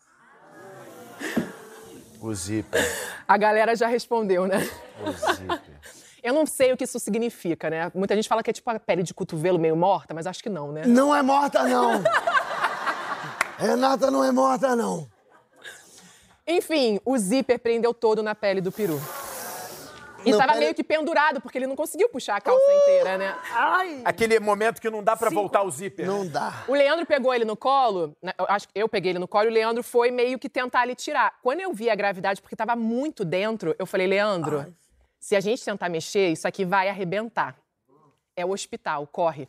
O 2.22 2.34
zíper. 2.34 2.82
A 3.28 3.38
galera 3.38 3.76
já 3.76 3.88
respondeu, 3.88 4.48
né? 4.48 4.58
O 5.06 5.12
zíper. 5.34 5.62
Eu 6.24 6.34
não 6.34 6.46
sei 6.46 6.74
o 6.74 6.78
que 6.78 6.86
isso 6.86 7.00
significa, 7.00 7.70
né? 7.70 7.92
Muita 7.94 8.16
gente 8.16 8.28
fala 8.28 8.42
que 8.42 8.50
é 8.50 8.54
tipo 8.54 8.68
a 8.70 8.80
pele 8.80 9.04
de 9.04 9.14
cotovelo 9.14 9.60
meio 9.60 9.76
morta, 9.76 10.14
mas 10.14 10.26
acho 10.26 10.42
que 10.42 10.50
não, 10.50 10.72
né? 10.72 10.84
Não 10.86 11.16
é 11.16 11.22
morta, 11.22 11.64
não. 11.64 12.02
Renata 13.60 14.10
não 14.10 14.24
é 14.24 14.32
morta, 14.32 14.76
não. 14.76 15.08
Enfim, 16.48 17.00
o 17.06 17.18
zíper 17.18 17.60
prendeu 17.60 17.94
todo 17.94 18.24
na 18.24 18.34
pele 18.34 18.60
do 18.60 18.72
peru. 18.72 19.00
E 20.26 20.32
Não, 20.32 20.38
tava 20.40 20.54
pera- 20.54 20.60
meio 20.64 20.74
que 20.76 20.84
pendurado, 20.84 21.40
porque 21.40 21.58
ele 21.58 21.68
não 21.68 21.76
conseguiu 21.76 22.10
puxar 22.10 22.38
a 22.38 22.42
calça 22.42 22.74
inteira, 22.74 23.18
né? 23.18 23.36
Aquele 24.04 24.40
momento 24.40 24.82
que 24.82 24.90
não 24.90 25.04
dá 25.04 25.16
pra 25.16 25.30
voltar 25.30 25.62
o 25.64 25.70
zíper. 25.72 26.06
Não 26.06 26.28
dá. 26.28 26.64
O 26.68 26.74
Leandro 26.74 27.06
pegou 27.06 27.34
ele 27.34 27.46
no 27.46 27.56
colo, 27.56 28.16
né, 28.22 28.34
eu 28.38 28.46
acho 28.50 28.68
que 28.68 28.74
eu 28.80 28.90
peguei 28.90 29.12
ele 29.12 29.20
no 29.20 29.28
colo 29.28 29.46
e 29.46 29.50
o 29.50 29.54
Leandro 29.54 29.84
foi 29.84 30.10
meio 30.12 30.40
que 30.40 30.50
tentar 30.50 30.84
ele 30.84 30.96
tirar. 30.96 31.34
Quando 31.44 31.62
eu 31.62 31.72
vi 31.74 31.90
a 31.90 31.96
gravidade, 31.96 32.42
porque 32.42 32.56
tava 32.56 32.76
muito 32.76 33.24
dentro, 33.24 33.76
eu 33.78 33.86
falei, 33.86 34.08
Leandro, 34.08 34.74
se 35.20 35.36
a 35.36 35.40
gente 35.40 35.64
tentar 35.64 35.90
mexer, 35.90 36.30
isso 36.32 36.48
aqui 36.48 36.66
vai 36.66 36.90
arrebentar. 36.90 37.56
É 38.36 38.46
o 38.46 38.50
hospital, 38.52 39.08
corre. 39.08 39.48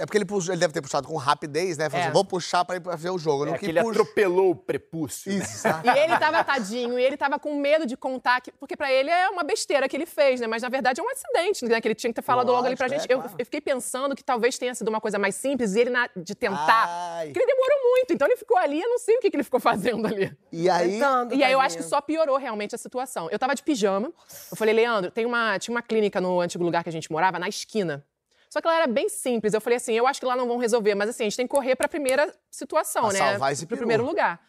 É 0.00 0.06
porque 0.06 0.16
ele, 0.18 0.24
puxou- 0.24 0.54
ele 0.54 0.60
deve 0.60 0.72
ter 0.72 0.80
puxado 0.80 1.06
com 1.06 1.14
rapidez, 1.16 1.76
né? 1.76 1.90
Falou 1.90 2.00
É. 2.00 2.04
assim, 2.06 2.12
vou 2.14 2.24
puxar 2.24 2.64
pra 2.64 2.76
ir 2.76 2.80
pra 2.80 2.96
ver 2.96 3.10
o 3.10 3.18
jogo. 3.18 3.44
É 3.46 3.50
No 3.52 3.58
que 3.58 3.66
ele 3.66 3.80
puxa- 3.82 4.00
atropelou 4.00 4.50
o 4.50 4.54
prepúcio. 4.56 5.30
né? 5.32 5.38
Isso, 5.38 5.58
sabe? 5.58 5.88
E 5.94 5.98
ele 5.98 6.16
tava 6.18 6.42
tadinho, 6.42 6.98
e 6.98 7.02
ele 7.04 7.16
tava 7.16 7.38
com 7.38 7.54
medo 7.60 7.84
de 7.86 7.96
contar, 7.96 8.40
que, 8.40 8.50
porque 8.52 8.76
pra 8.76 8.90
ele 8.90 9.10
é 9.10 9.28
uma 9.28 9.42
besteira 9.44 9.88
que 9.88 9.96
ele 9.96 10.06
fez, 10.06 10.40
né? 10.40 10.46
Mas 10.46 10.62
na 10.62 10.68
verdade 10.68 11.00
é 11.00 11.04
um 11.04 11.08
acidente, 11.10 11.64
né? 11.66 11.80
Que 11.80 11.88
ele 11.88 11.94
tinha 11.94 12.10
que 12.10 12.14
ter 12.20 12.22
falado 12.22 12.50
logo 12.50 12.66
ali 12.66 12.76
pra 12.76 12.86
Lógico, 12.86 13.00
gente. 13.02 13.10
é, 13.10 13.14
Eu- 13.14 13.20
claro. 13.20 13.34
eu, 13.38 13.44
fiquei 13.44 13.60
pensando 13.60 14.16
que 14.16 14.24
talvez 14.24 14.56
tenha 14.58 14.74
sido 14.74 14.88
uma 14.88 15.00
coisa 15.00 15.18
mais 15.18 15.34
simples 15.34 15.74
e 15.74 15.80
ele, 15.80 15.90
na- 15.90 16.08
de 16.16 16.34
tentar. 16.34 16.86
Ai. 16.88 17.26
Porque 17.26 17.38
ele 17.40 17.46
demorou 17.46 17.90
muito, 17.90 18.12
então 18.14 18.26
ele 18.26 18.36
ficou 18.36 18.56
ali, 18.56 18.80
eu 18.80 18.88
não 18.88 18.98
sei 18.98 19.16
o 19.16 19.20
que, 19.20 19.30
que 19.30 19.36
ele 19.36 19.44
ficou 19.44 19.60
fazendo 19.60 20.06
ali. 20.06 20.34
E 20.50 20.68
aí, 20.70 20.92
Tentando, 20.92 21.34
E 21.34 21.44
aí 21.44 21.52
eu 21.52 21.60
acho 21.60 21.76
que 21.76 21.82
só 21.82 22.00
piorou 22.00 22.36
realmente 22.38 22.74
a 22.74 22.78
situação. 22.78 23.28
Eu 23.30 23.38
tava 23.38 23.54
de 23.54 23.62
pijama. 23.62 24.10
Eu 24.50 24.56
falei, 24.56 24.74
Leandro, 24.74 25.10
tem 25.10 25.26
uma, 25.26 25.58
tinha 25.58 25.74
uma 25.74 25.82
clínica 25.82 26.20
no 26.20 26.40
antigo 26.40 26.64
lugar 26.64 26.82
que 26.82 26.88
a 26.88 26.92
gente 26.92 27.10
morava, 27.12 27.38
na 27.38 27.48
esquina. 27.48 28.02
Só 28.50 28.60
que 28.60 28.66
ela 28.66 28.76
era 28.78 28.86
bem 28.88 29.08
simples. 29.08 29.54
Eu 29.54 29.60
falei 29.60 29.76
assim, 29.76 29.94
eu 29.94 30.06
acho 30.06 30.18
que 30.20 30.26
lá 30.26 30.34
não 30.36 30.46
vão 30.46 30.56
resolver, 30.58 30.94
mas 30.96 31.08
assim, 31.08 31.22
a 31.22 31.26
gente 31.26 31.36
tem 31.36 31.46
que 31.46 31.54
correr 31.54 31.76
pra 31.76 31.86
primeira 31.88 32.34
situação, 32.50 33.04
Pra 33.04 33.12
né? 33.12 33.18
salvar 33.30 33.52
esse 33.52 33.64
Pro 33.64 33.76
primeiro 33.76 34.04
lugar. 34.04 34.40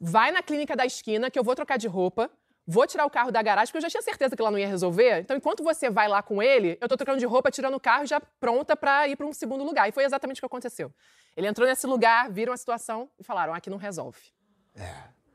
Vai 0.00 0.30
na 0.32 0.42
clínica 0.42 0.74
da 0.76 0.84
esquina, 0.84 1.30
que 1.30 1.38
eu 1.38 1.44
vou 1.44 1.54
trocar 1.54 1.76
de 1.78 1.86
roupa. 1.86 2.28
Vou 2.66 2.86
tirar 2.86 3.06
o 3.06 3.10
carro 3.10 3.30
da 3.32 3.40
garagem, 3.40 3.72
porque 3.72 3.78
eu 3.78 3.82
já 3.82 3.88
tinha 3.88 4.02
certeza 4.02 4.36
que 4.36 4.42
lá 4.42 4.50
não 4.50 4.58
ia 4.58 4.68
resolver. 4.68 5.20
Então, 5.20 5.34
enquanto 5.36 5.62
você 5.64 5.88
vai 5.88 6.06
lá 6.06 6.22
com 6.22 6.42
ele, 6.42 6.76
eu 6.80 6.86
tô 6.88 6.96
trocando 6.98 7.18
de 7.18 7.24
roupa, 7.24 7.50
tirando 7.50 7.74
o 7.74 7.80
carro, 7.80 8.04
já 8.04 8.20
pronta 8.20 8.76
pra 8.76 9.08
ir 9.08 9.16
pra 9.16 9.24
um 9.24 9.32
segundo 9.32 9.64
lugar. 9.64 9.88
E 9.88 9.92
foi 9.92 10.04
exatamente 10.04 10.36
o 10.38 10.40
que 10.42 10.46
aconteceu. 10.46 10.92
Ele 11.34 11.46
entrou 11.46 11.66
nesse 11.66 11.86
lugar, 11.86 12.28
viram 12.30 12.52
a 12.52 12.56
situação 12.58 13.08
e 13.18 13.24
falaram: 13.24 13.54
aqui 13.54 13.70
não 13.70 13.78
resolve. 13.78 14.20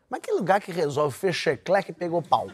mas 0.10 0.20
que 0.22 0.32
lugar 0.32 0.62
que 0.62 0.72
resolve 0.72 1.18
fechecleque 1.18 1.90
e 1.90 1.94
pegou 1.94 2.22
pau? 2.22 2.48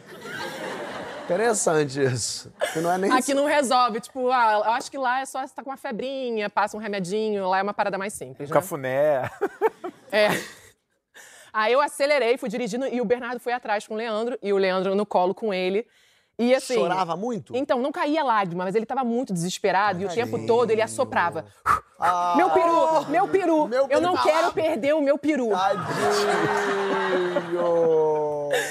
Interessante 1.30 2.02
isso. 2.04 2.52
Que 2.74 2.80
não 2.80 2.92
é 2.92 2.98
nem 2.98 3.12
Aqui 3.12 3.36
não 3.36 3.46
resolve. 3.46 4.00
Tipo, 4.00 4.32
ah, 4.32 4.64
eu 4.66 4.72
acho 4.72 4.90
que 4.90 4.98
lá 4.98 5.22
é 5.22 5.26
só 5.26 5.46
você 5.46 5.54
tá 5.54 5.64
com 5.64 5.70
uma 5.70 5.78
febrinha, 5.78 6.50
passa 6.50 6.76
um 6.76 6.80
remedinho, 6.80 7.48
lá 7.48 7.60
é 7.60 7.64
uma 7.64 7.74
parada 7.74 7.98
mais 8.00 8.14
simples. 8.14 8.50
Né? 8.50 8.54
Cafuné. 8.54 9.30
É. 10.12 10.30
Aí 11.54 11.72
eu 11.72 11.80
acelerei, 11.80 12.36
fui 12.36 12.50
dirigindo 12.50 12.88
e 12.88 13.00
o 13.00 13.06
Bernardo 13.06 13.40
foi 13.40 13.54
atrás 13.54 13.86
com 13.86 13.94
o 13.94 13.98
Leandro 13.98 14.40
e 14.42 14.52
o 14.52 14.58
Leandro 14.58 14.96
no 14.96 15.06
colo 15.06 15.36
com 15.36 15.54
ele. 15.54 15.86
E 16.40 16.56
assim. 16.56 16.74
Chorava 16.74 17.16
muito? 17.16 17.56
Então, 17.56 17.80
não 17.80 17.92
caía 17.92 18.24
lágrima, 18.24 18.64
mas 18.64 18.74
ele 18.74 18.88
tava 18.88 19.04
muito 19.04 19.32
desesperado 19.32 20.02
e 20.02 20.06
o 20.06 20.10
tempo 20.10 20.48
todo 20.48 20.72
ele 20.72 20.82
assoprava. 20.82 21.46
Meu 22.36 22.50
peru, 22.50 23.06
meu 23.08 23.28
peru, 23.28 23.68
Meu 23.68 23.88
eu 23.88 24.02
não 24.02 24.14
peru. 24.14 24.24
quero 24.24 24.52
perder 24.52 24.96
o 24.96 25.02
meu 25.02 25.18
peru. 25.20 25.50
Tadinho! 25.50 25.90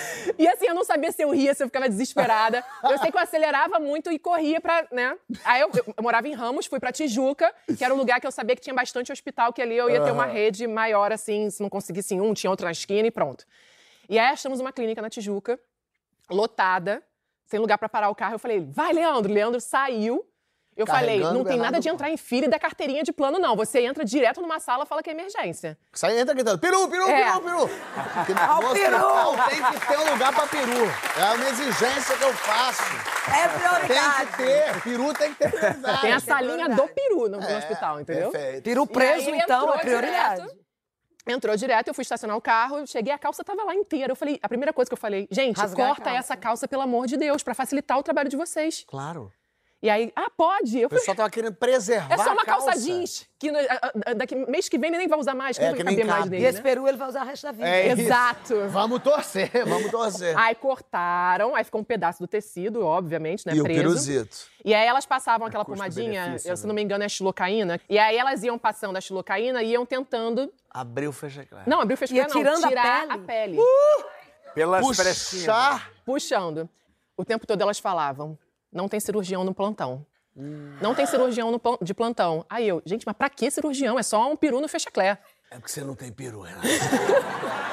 E 0.38 0.46
assim, 0.46 0.66
eu 0.66 0.74
não 0.74 0.84
sabia 0.84 1.10
se 1.10 1.22
eu 1.22 1.30
ria, 1.30 1.52
se 1.52 1.62
eu 1.62 1.66
ficava 1.66 1.88
desesperada. 1.88 2.64
Eu 2.84 2.96
sei 2.98 3.10
que 3.10 3.16
eu 3.16 3.20
acelerava 3.20 3.80
muito 3.80 4.10
e 4.12 4.18
corria 4.18 4.60
pra, 4.60 4.86
né? 4.92 5.16
Aí 5.44 5.60
eu, 5.60 5.70
eu 5.74 6.02
morava 6.02 6.28
em 6.28 6.32
Ramos, 6.32 6.66
fui 6.66 6.78
pra 6.78 6.92
Tijuca, 6.92 7.52
que 7.76 7.84
era 7.84 7.92
um 7.92 7.96
lugar 7.96 8.20
que 8.20 8.26
eu 8.26 8.30
sabia 8.30 8.54
que 8.54 8.62
tinha 8.62 8.74
bastante 8.74 9.10
hospital, 9.10 9.52
que 9.52 9.60
ali 9.60 9.76
eu 9.76 9.90
ia 9.90 10.02
ter 10.02 10.12
uma 10.12 10.26
rede 10.26 10.66
maior, 10.66 11.12
assim, 11.12 11.50
se 11.50 11.60
não 11.60 11.68
conseguisse 11.68 12.14
em 12.14 12.20
um, 12.20 12.32
tinha 12.32 12.50
outro 12.50 12.66
na 12.66 12.72
esquina 12.72 13.08
e 13.08 13.10
pronto. 13.10 13.44
E 14.08 14.18
aí 14.18 14.28
achamos 14.28 14.60
uma 14.60 14.72
clínica 14.72 15.02
na 15.02 15.10
Tijuca, 15.10 15.58
lotada, 16.30 17.02
sem 17.46 17.58
lugar 17.58 17.76
pra 17.78 17.88
parar 17.88 18.08
o 18.08 18.14
carro. 18.14 18.34
Eu 18.34 18.38
falei, 18.38 18.60
vai, 18.60 18.92
Leandro. 18.92 19.32
Leandro 19.32 19.60
saiu. 19.60 20.24
Eu 20.78 20.86
falei, 20.86 21.18
não 21.20 21.44
tem 21.44 21.58
nada 21.58 21.80
de 21.80 21.88
entrar 21.88 22.08
em 22.08 22.16
fila 22.16 22.46
e 22.46 22.48
dar 22.48 22.58
carteirinha 22.60 23.02
de 23.02 23.12
plano, 23.12 23.38
não. 23.38 23.56
Você 23.56 23.80
entra 23.80 24.04
direto 24.04 24.40
numa 24.40 24.60
sala 24.60 24.84
e 24.84 24.86
fala 24.86 25.02
que 25.02 25.10
é 25.10 25.12
emergência. 25.12 25.76
Sai 25.92 26.18
entra 26.20 26.32
gritando, 26.32 26.56
peru, 26.58 26.88
peru, 26.88 27.08
É. 27.08 27.24
peru, 27.32 27.40
peru. 27.40 27.68
Porque 28.14 28.32
no 28.32 28.66
hospital 28.68 29.34
tem 29.48 29.62
que 29.80 29.86
ter 29.88 29.98
um 29.98 30.10
lugar 30.12 30.32
pra 30.32 30.46
peru. 30.46 30.86
É 31.20 31.34
uma 31.34 31.48
exigência 31.48 32.16
que 32.16 32.22
eu 32.22 32.32
faço. 32.32 32.82
É 33.28 33.48
Tem 33.48 33.58
prioridade. 33.58 34.26
que 34.30 34.36
ter, 34.36 34.82
peru 34.82 35.12
tem 35.14 35.32
que 35.34 35.38
ter 35.40 35.50
prioridade. 35.50 36.00
Tem 36.00 36.12
a 36.12 36.20
salinha 36.20 36.68
do 36.68 36.88
peru 36.88 37.28
no, 37.28 37.38
no 37.40 37.42
É, 37.42 37.58
hospital, 37.58 38.00
entendeu? 38.00 38.30
Perfeito. 38.30 38.62
Peru 38.62 38.86
preso, 38.86 39.30
então, 39.30 39.62
entrou 39.62 39.74
é 39.74 39.78
prioridade. 39.80 40.42
direto. 40.42 40.58
Entrou 41.26 41.54
direto, 41.56 41.88
eu 41.88 41.94
fui 41.94 42.02
estacionar 42.02 42.34
o 42.36 42.40
carro, 42.40 42.86
cheguei, 42.86 43.12
a 43.12 43.18
calça 43.18 43.44
tava 43.44 43.62
lá 43.64 43.74
inteira. 43.74 44.12
Eu 44.12 44.16
falei, 44.16 44.38
a 44.42 44.48
primeira 44.48 44.72
coisa 44.72 44.88
que 44.88 44.94
eu 44.94 44.98
falei, 44.98 45.28
gente, 45.30 45.58
Rasgar 45.58 45.88
corta 45.88 46.04
calça. 46.04 46.18
essa 46.18 46.36
calça, 46.36 46.66
pelo 46.68 46.80
amor 46.82 47.06
de 47.06 47.18
Deus, 47.18 47.42
pra 47.42 47.52
facilitar 47.52 47.98
o 47.98 48.02
trabalho 48.02 48.30
de 48.30 48.36
vocês. 48.36 48.82
Claro. 48.88 49.30
E 49.80 49.88
aí, 49.88 50.12
ah, 50.16 50.28
pode. 50.36 50.76
Eu 50.80 50.88
O 50.88 50.90
pessoal 50.90 51.16
tava 51.16 51.30
querendo 51.30 51.54
preservar 51.54 52.12
é 52.12 52.16
só 52.18 52.32
uma 52.32 52.42
a 52.42 52.44
calça. 52.44 52.66
calça 52.66 52.80
jeans, 52.80 53.28
que 53.38 53.52
no- 53.52 53.58
a- 53.60 53.92
a- 54.06 54.14
daqui, 54.14 54.34
mês 54.34 54.68
que 54.68 54.76
vem 54.76 54.88
ele 54.90 54.98
nem 54.98 55.06
vai 55.06 55.16
usar 55.16 55.36
mais, 55.36 55.56
que 55.56 55.62
É, 55.62 55.68
não 55.68 55.76
que 55.76 55.84
caber 55.84 56.04
mais 56.04 56.18
cabe. 56.18 56.30
nele, 56.30 56.42
E 56.42 56.46
esse 56.48 56.58
né? 56.58 56.62
peru 56.64 56.88
ele 56.88 56.96
vai 56.96 57.08
usar 57.08 57.22
o 57.22 57.24
resto 57.26 57.44
da 57.44 57.52
vida. 57.52 57.68
É 57.68 57.92
isso. 57.92 58.00
Exato. 58.00 58.68
Vamos 58.70 59.00
torcer, 59.00 59.48
vamos 59.64 59.88
torcer. 59.92 60.36
Aí 60.36 60.56
cortaram, 60.56 61.54
aí 61.54 61.62
ficou 61.62 61.80
um 61.80 61.84
pedaço 61.84 62.18
do 62.18 62.26
tecido, 62.26 62.84
obviamente, 62.84 63.46
né? 63.46 63.54
e 63.54 63.60
o 63.60 63.62
preso. 63.62 63.80
piruzito. 63.80 64.36
E 64.64 64.74
aí 64.74 64.84
elas 64.84 65.06
passavam 65.06 65.46
aquela 65.46 65.64
pomadinha, 65.64 66.12
custo-benefício, 66.22 66.50
eu, 66.50 66.56
se 66.56 66.64
né? 66.64 66.68
não 66.68 66.74
me 66.74 66.82
engano, 66.82 67.04
é 67.04 67.08
xilocaína. 67.08 67.80
E 67.88 68.00
aí 68.00 68.16
elas 68.16 68.42
iam 68.42 68.58
passando 68.58 68.96
a 68.96 69.00
xilocaína 69.00 69.62
e 69.62 69.70
iam 69.70 69.86
tentando. 69.86 70.52
Abriu, 70.68 71.12
fecha 71.12 71.46
claro. 71.46 71.70
Não, 71.70 71.80
abriu 71.80 71.94
o 71.94 71.98
fechador, 71.98 72.20
Ia 72.24 72.26
não. 72.28 72.36
tirando 72.36 72.64
a 72.64 72.68
tirar 72.68 73.00
pele? 73.06 73.12
a 73.12 73.18
pele. 73.18 73.58
Pelas 74.54 74.96
frestinhas. 74.96 75.44
Puxar. 75.46 75.90
Puxando. 76.04 76.68
O 77.16 77.24
tempo 77.24 77.46
todo 77.46 77.62
elas 77.62 77.78
falavam: 77.78 78.36
não 78.78 78.88
tem 78.88 79.00
cirurgião 79.00 79.42
no 79.44 79.52
plantão. 79.52 80.06
Não 80.80 80.94
tem 80.94 81.04
cirurgião 81.04 81.50
no 81.50 81.60
de 81.82 81.92
plantão. 81.92 82.46
Aí 82.48 82.68
eu, 82.68 82.80
gente, 82.86 83.04
mas 83.04 83.16
pra 83.16 83.28
que 83.28 83.50
cirurgião? 83.50 83.98
É 83.98 84.04
só 84.04 84.30
um 84.30 84.36
peru 84.36 84.60
no 84.60 84.68
fechaclé. 84.68 85.18
É 85.50 85.56
porque 85.56 85.68
você 85.68 85.82
não 85.82 85.96
tem 85.96 86.12
peru, 86.12 86.42
Renato. 86.42 86.64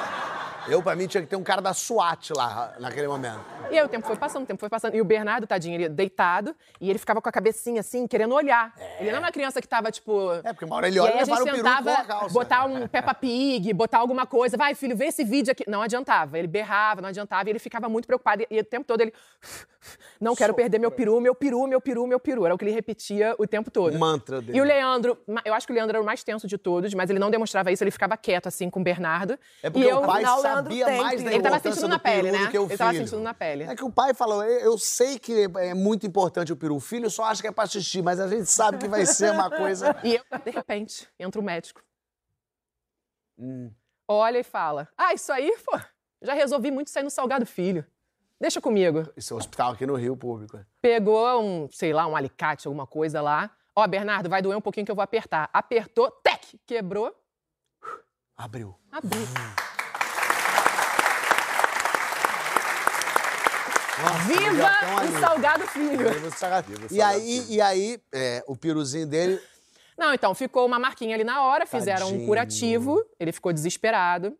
Eu, 0.68 0.82
pra 0.82 0.96
mim, 0.96 1.06
tinha 1.06 1.22
que 1.22 1.28
ter 1.28 1.36
um 1.36 1.42
cara 1.42 1.60
da 1.62 1.72
SWAT 1.72 2.30
lá, 2.34 2.74
naquele 2.78 3.08
momento. 3.08 3.40
E 3.70 3.78
aí 3.78 3.84
o 3.84 3.88
tempo 3.88 4.06
foi 4.06 4.16
passando, 4.16 4.44
o 4.44 4.46
tempo 4.46 4.60
foi 4.60 4.68
passando. 4.68 4.94
E 4.94 5.00
o 5.00 5.04
Bernardo, 5.04 5.46
tadinho, 5.46 5.74
ele 5.74 5.88
deitado, 5.88 6.54
e 6.80 6.90
ele 6.90 6.98
ficava 6.98 7.20
com 7.20 7.28
a 7.28 7.32
cabecinha 7.32 7.80
assim, 7.80 8.06
querendo 8.06 8.34
olhar. 8.34 8.74
Ele 8.98 9.10
não 9.10 9.18
era 9.18 9.26
uma 9.26 9.32
criança 9.32 9.60
que 9.60 9.68
tava, 9.68 9.90
tipo. 9.90 10.32
É, 10.44 10.52
porque 10.52 10.64
uma 10.64 10.76
hora 10.76 10.88
ele 10.88 10.96
E 10.96 11.00
olha 11.00 11.22
e 11.22 11.24
gente 11.24 11.52
levava 11.52 11.80
o 11.80 11.84
peru 11.84 12.00
a 12.00 12.04
calça. 12.04 12.34
botar 12.34 12.64
um 12.64 12.86
Peppa 12.86 13.14
Pig, 13.14 13.72
botar 13.72 13.98
alguma 13.98 14.26
coisa. 14.26 14.56
Vai, 14.56 14.74
filho, 14.74 14.96
vê 14.96 15.06
esse 15.06 15.24
vídeo 15.24 15.52
aqui. 15.52 15.64
Não 15.68 15.82
adiantava. 15.82 16.38
Ele 16.38 16.48
berrava, 16.48 17.00
não 17.00 17.08
adiantava. 17.08 17.48
E 17.48 17.52
ele 17.52 17.58
ficava 17.58 17.88
muito 17.88 18.06
preocupado. 18.06 18.42
E, 18.42 18.46
e 18.50 18.60
o 18.60 18.64
tempo 18.64 18.84
todo 18.86 19.00
ele... 19.00 19.12
Não 20.20 20.34
quero 20.34 20.52
perder 20.52 20.80
meu 20.80 20.90
peru, 20.90 21.20
meu 21.20 21.32
peru, 21.32 21.64
meu 21.68 21.80
peru, 21.80 22.06
meu 22.08 22.18
peru. 22.18 22.44
Era 22.44 22.52
o 22.52 22.58
que 22.58 22.64
ele 22.64 22.72
repetia 22.72 23.36
o 23.38 23.46
tempo 23.46 23.70
todo. 23.70 23.94
O 23.94 23.98
mantra 24.00 24.40
dele. 24.40 24.58
E 24.58 24.60
o 24.60 24.64
Leandro... 24.64 25.16
Eu 25.44 25.54
acho 25.54 25.64
que 25.64 25.72
o 25.72 25.76
Leandro 25.76 25.96
era 25.96 26.02
o 26.02 26.04
mais 26.04 26.24
tenso 26.24 26.48
de 26.48 26.58
todos, 26.58 26.92
mas 26.92 27.08
ele 27.08 27.20
não 27.20 27.30
demonstrava 27.30 27.70
isso. 27.70 27.84
Ele 27.84 27.92
ficava 27.92 28.16
quieto, 28.16 28.48
assim, 28.48 28.68
com 28.68 28.80
o 28.80 28.82
Bernardo. 28.82 29.38
É 29.62 29.70
porque 29.70 29.86
e 29.86 29.90
eu, 29.90 29.98
o 29.98 30.06
pai 30.06 30.24
afinal, 30.24 30.55
o 30.60 30.68
Leandro 30.68 30.72
sabia 30.72 30.86
tem 30.86 31.02
mais 31.02 31.22
da. 31.22 31.32
Ele 31.32 31.42
tava 31.42 31.58
sentindo 31.60 31.88
na 31.88 31.96
do 31.96 32.02
peru 32.02 32.22
pele, 32.22 32.30
do 32.38 32.44
né? 32.44 32.50
que 32.50 32.58
o 32.58 32.64
Ele 32.66 32.76
tava 32.76 32.90
filho. 32.92 33.04
sentindo 33.06 33.22
na 33.22 33.34
pele. 33.34 33.64
É 33.64 33.76
que 33.76 33.84
o 33.84 33.90
pai 33.90 34.14
falou, 34.14 34.42
eu, 34.44 34.76
sei 34.78 35.18
que 35.18 35.44
é 35.58 35.74
muito 35.74 36.06
importante 36.06 36.52
o 36.52 36.56
peru. 36.56 36.76
O 36.76 36.80
filho 36.80 37.08
só 37.10 37.24
acha 37.24 37.40
que 37.42 37.48
é 37.48 37.52
pra 37.52 37.66
xixi, 37.66 38.02
mas 38.02 38.18
a 38.20 38.28
gente 38.28 38.46
sabe 38.46 38.78
que 38.78 38.88
vai 38.88 39.04
ser 39.06 39.32
uma 39.32 39.50
coisa... 39.50 39.96
E 40.04 40.14
eu, 40.16 40.22
de 40.44 40.50
repente, 40.50 41.08
entra 41.18 41.40
o 41.40 41.44
médico. 41.44 41.82
Hum. 43.38 43.70
Olha 44.08 44.38
e 44.38 44.44
fala: 44.44 44.88
Ah, 44.96 45.12
isso 45.12 45.32
aí, 45.32 45.56
pô, 45.64 45.78
já 46.22 46.32
resolvi 46.34 46.70
muito 46.70 46.90
sair 46.90 47.02
no 47.02 47.10
salgado 47.10 47.44
filho. 47.44 47.84
Deixa 48.40 48.60
comigo. 48.60 49.10
Esse 49.16 49.32
é 49.32 49.34
um 49.34 49.38
hospital 49.38 49.72
aqui 49.72 49.86
no 49.86 49.94
Rio 49.94 50.16
Público. 50.16 50.58
Pegou 50.80 51.42
um, 51.42 51.68
sei 51.70 51.92
lá, 51.92 52.06
um 52.06 52.14
alicate, 52.14 52.66
alguma 52.66 52.86
coisa 52.86 53.20
lá. 53.20 53.50
Ó, 53.74 53.86
Bernardo, 53.86 54.28
vai 54.28 54.40
doer 54.42 54.56
um 54.56 54.60
pouquinho 54.60 54.84
que 54.86 54.90
eu 54.92 54.96
vou 54.96 55.02
apertar. 55.02 55.48
Apertou, 55.52 56.10
tec, 56.22 56.54
quebrou, 56.66 57.14
Abriu. 58.36 58.78
abriu. 58.92 59.26
Nossa, 63.98 64.18
Viva 64.24 64.68
ali. 64.68 65.08
o 65.08 65.20
salgado 65.20 65.66
filho! 65.68 66.12
Viva 66.12 66.28
o 66.28 66.30
salgado. 66.30 66.72
E 66.90 67.00
aí, 67.02 67.46
e 67.48 67.60
aí 67.60 68.00
é, 68.12 68.44
o 68.46 68.56
piruzinho 68.56 69.06
dele... 69.06 69.40
Não, 69.96 70.12
então, 70.12 70.34
ficou 70.34 70.66
uma 70.66 70.78
marquinha 70.78 71.14
ali 71.14 71.24
na 71.24 71.42
hora, 71.42 71.64
fizeram 71.64 72.08
Tadinho. 72.08 72.22
um 72.22 72.26
curativo, 72.26 73.02
ele 73.18 73.32
ficou 73.32 73.52
desesperado. 73.52 74.36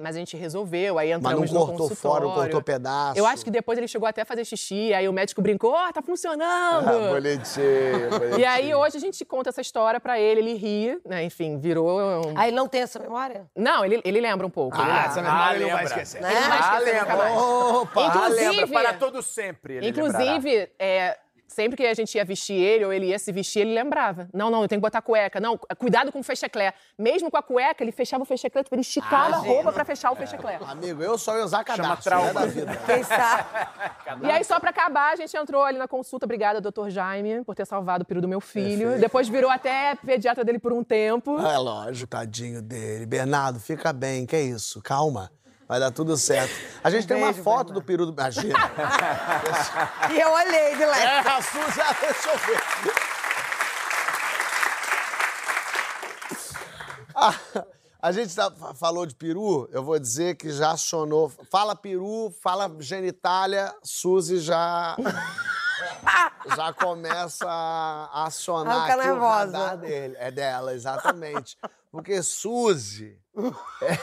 Mas 0.00 0.16
a 0.16 0.18
gente 0.18 0.36
resolveu, 0.36 0.98
aí 0.98 1.10
Mas 1.12 1.22
não 1.22 1.30
entramos 1.44 1.50
no 1.52 1.58
cortou 1.66 1.88
fora, 1.90 2.20
não 2.20 2.28
consultório. 2.30 2.52
cortou 2.52 2.62
pedaço. 2.62 3.18
Eu 3.18 3.26
acho 3.26 3.44
que 3.44 3.50
depois 3.50 3.76
ele 3.78 3.88
chegou 3.88 4.06
até 4.08 4.22
a 4.22 4.24
fazer 4.24 4.44
xixi, 4.44 4.92
aí 4.94 5.08
o 5.08 5.12
médico 5.12 5.42
brincou, 5.42 5.72
ó, 5.72 5.90
tá 5.92 6.00
funcionando! 6.02 6.88
Ah, 6.88 7.08
bonitinho, 7.12 8.10
bonitinho. 8.10 8.38
E 8.38 8.44
aí 8.44 8.74
hoje 8.74 8.96
a 8.96 9.00
gente 9.00 9.24
conta 9.24 9.50
essa 9.50 9.60
história 9.60 9.98
pra 10.00 10.18
ele, 10.18 10.40
ele 10.40 10.54
ri, 10.54 11.00
né? 11.04 11.22
Enfim, 11.24 11.58
virou. 11.58 11.98
um- 12.00 12.38
Aí 12.38 12.50
ele 12.50 12.56
não 12.56 12.68
tem 12.68 12.82
essa 12.82 12.98
memória? 12.98 13.46
Não, 13.56 13.84
ele, 13.84 14.00
ele 14.04 14.20
lembra 14.20 14.46
um 14.46 14.50
pouco. 14.50 14.76
Ah, 14.76 14.86
lembra. 14.86 15.02
essa 15.04 15.22
memória 15.22 15.56
ele 15.56 15.64
não 15.64 15.70
vai 15.72 15.84
lembra. 15.84 16.02
esquecer. 16.02 16.20
Né? 16.22 16.30
Ele 16.30 16.40
não 16.40 16.48
vai 16.48 16.58
Ah, 16.58 16.60
esquecer 16.78 17.00
nunca 17.00 17.14
lembra. 17.14 17.40
Opa! 17.42 18.00
Ah, 18.00 18.06
Inclusive- 18.06 18.50
lembra, 18.60 18.66
para 18.68 18.92
todo 18.94 19.22
sempre. 19.22 19.74
Ele 19.76 19.90
lembrará. 19.92 20.24
Inclusive, 20.24 20.70
é, 20.78 21.18
sempre 21.48 21.76
que 21.76 21.86
a 21.86 21.94
gente 21.94 22.14
ia 22.14 22.24
vestir 22.24 22.54
ele 22.54 22.84
ou 22.84 22.92
ele 22.92 23.06
ia 23.06 23.18
se 23.18 23.32
vestir, 23.32 23.60
ele 23.60 23.74
lembrava. 23.74 24.28
Não, 24.32 24.50
não, 24.50 24.62
eu 24.62 24.68
tenho 24.68 24.80
que 24.80 24.86
botar 24.86 25.02
cueca. 25.02 25.40
Não, 25.40 25.58
cuidado 25.78 26.12
com 26.12 26.20
o 26.20 26.22
fecheclé. 26.22 26.74
Mesmo 26.96 27.30
com 27.30 27.36
a 27.36 27.42
cueca, 27.42 27.82
ele 27.82 27.90
fechava 27.90 28.22
o 28.22 28.26
fecheclé, 28.26 28.62
tipo, 28.62 28.74
ele 28.74 28.82
esticava 28.82 29.36
a 29.36 29.38
roupa 29.38 29.72
pra 29.72 29.84
fechar 29.84 30.12
o 30.12 30.16
fecheclé. 30.16 30.58
Amigo, 30.66 31.02
eu 31.02 31.18
só 31.18 31.36
ia 31.36 31.44
usar 31.44 31.64
cadastro, 31.64 32.04
trauma. 32.04 32.26
né, 32.26 32.32
da 32.32 32.46
vida. 32.46 32.76
Quem 32.86 33.02
sabe? 33.02 33.44
E 34.22 34.30
aí, 34.30 34.44
só 34.44 34.60
pra 34.60 34.70
acabar, 34.70 35.12
a 35.12 35.16
gente 35.16 35.36
entrou 35.36 35.64
ali 35.64 35.78
na 35.78 35.88
consulta. 35.88 36.26
Obrigada, 36.26 36.60
doutor 36.60 36.90
Jaime, 36.90 37.42
por 37.44 37.54
ter 37.54 37.66
salvado 37.66 38.02
o 38.02 38.06
peru 38.06 38.20
do 38.20 38.28
meu 38.28 38.40
filho. 38.40 38.98
Depois 38.98 39.28
virou 39.28 39.50
até 39.50 39.94
pediatra 39.96 40.44
dele 40.44 40.58
por 40.58 40.72
um 40.72 40.84
tempo. 40.84 41.38
É 41.40 41.56
lógico, 41.58 42.10
tadinho 42.10 42.60
dele. 42.60 43.06
Bernardo, 43.06 43.58
fica 43.58 43.92
bem, 43.92 44.26
que 44.26 44.36
é 44.36 44.42
isso? 44.42 44.82
Calma. 44.82 45.30
Vai 45.68 45.78
dar 45.78 45.90
tudo 45.90 46.16
certo. 46.16 46.50
A 46.82 46.88
gente 46.88 47.06
tem 47.06 47.16
uma 47.16 47.26
beijo, 47.26 47.42
foto 47.44 47.72
do 47.74 47.82
peru 47.82 48.06
do. 48.06 48.12
Imagina. 48.12 48.58
E 50.10 50.18
eu 50.18 50.30
olhei 50.30 50.74
de 50.76 50.82
é, 50.82 50.86
leve. 50.86 51.28
a 51.28 51.42
Suzy, 51.42 51.76
já 51.76 51.92
deixa 51.92 52.30
eu 52.30 52.38
ver. 52.38 52.58
Ah, 57.20 57.34
a 58.00 58.12
gente 58.12 58.32
tá- 58.32 58.52
falou 58.76 59.04
de 59.04 59.12
peru, 59.16 59.68
eu 59.72 59.82
vou 59.82 59.98
dizer 59.98 60.36
que 60.36 60.50
já 60.52 60.70
acionou. 60.70 61.28
Fala 61.50 61.74
peru, 61.74 62.32
fala 62.40 62.70
genitália, 62.78 63.74
Suzy 63.82 64.38
já. 64.38 64.96
Já 66.56 66.72
começa 66.72 67.46
a 67.46 68.24
acionar 68.24 68.84
aqui 68.90 68.94
o 69.00 69.02
nervosa. 69.04 69.58
radar 69.58 69.76
dele. 69.76 70.16
É 70.18 70.30
dela, 70.30 70.72
exatamente. 70.72 71.58
Porque 71.92 72.22
Suzy. 72.22 73.18
é- 73.82 73.98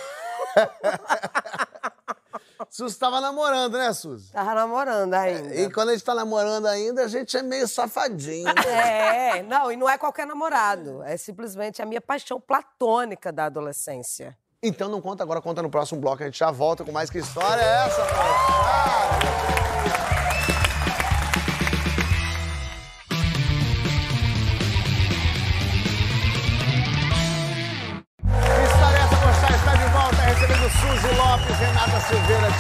Suzy 2.70 2.94
estava 2.94 3.22
namorando, 3.22 3.78
né, 3.78 3.94
Suzy? 3.94 4.32
Tava 4.32 4.54
namorando 4.54 5.14
ainda. 5.14 5.56
E 5.56 5.72
quando 5.72 5.90
a 5.90 5.92
gente 5.94 6.04
tá 6.04 6.16
namorando 6.16 6.66
ainda, 6.66 7.04
a 7.04 7.08
gente 7.08 7.36
é 7.38 7.42
meio 7.42 7.68
safadinho. 7.68 8.46
né? 8.46 9.40
É, 9.40 9.44
não, 9.44 9.72
e 9.72 9.78
não 9.78 9.90
é 9.90 9.98
qualquer 9.98 10.28
namorado. 10.28 11.02
É 11.04 11.16
simplesmente 11.18 11.82
a 11.82 11.86
minha 11.86 12.02
paixão 12.02 12.40
platônica 12.40 13.32
da 13.32 13.46
adolescência. 13.46 14.38
Então 14.62 14.90
não 14.90 15.02
conta 15.02 15.24
agora, 15.24 15.42
conta 15.42 15.62
no 15.62 15.70
próximo 15.70 16.02
bloco. 16.02 16.24
A 16.24 16.26
gente 16.26 16.40
já 16.40 16.52
volta 16.52 16.84
com 16.84 16.92
mais 16.92 17.10
que 17.10 17.20
história 17.20 17.62
é 17.62 17.86
essa, 17.86 18.02
moçada? 18.02 20.15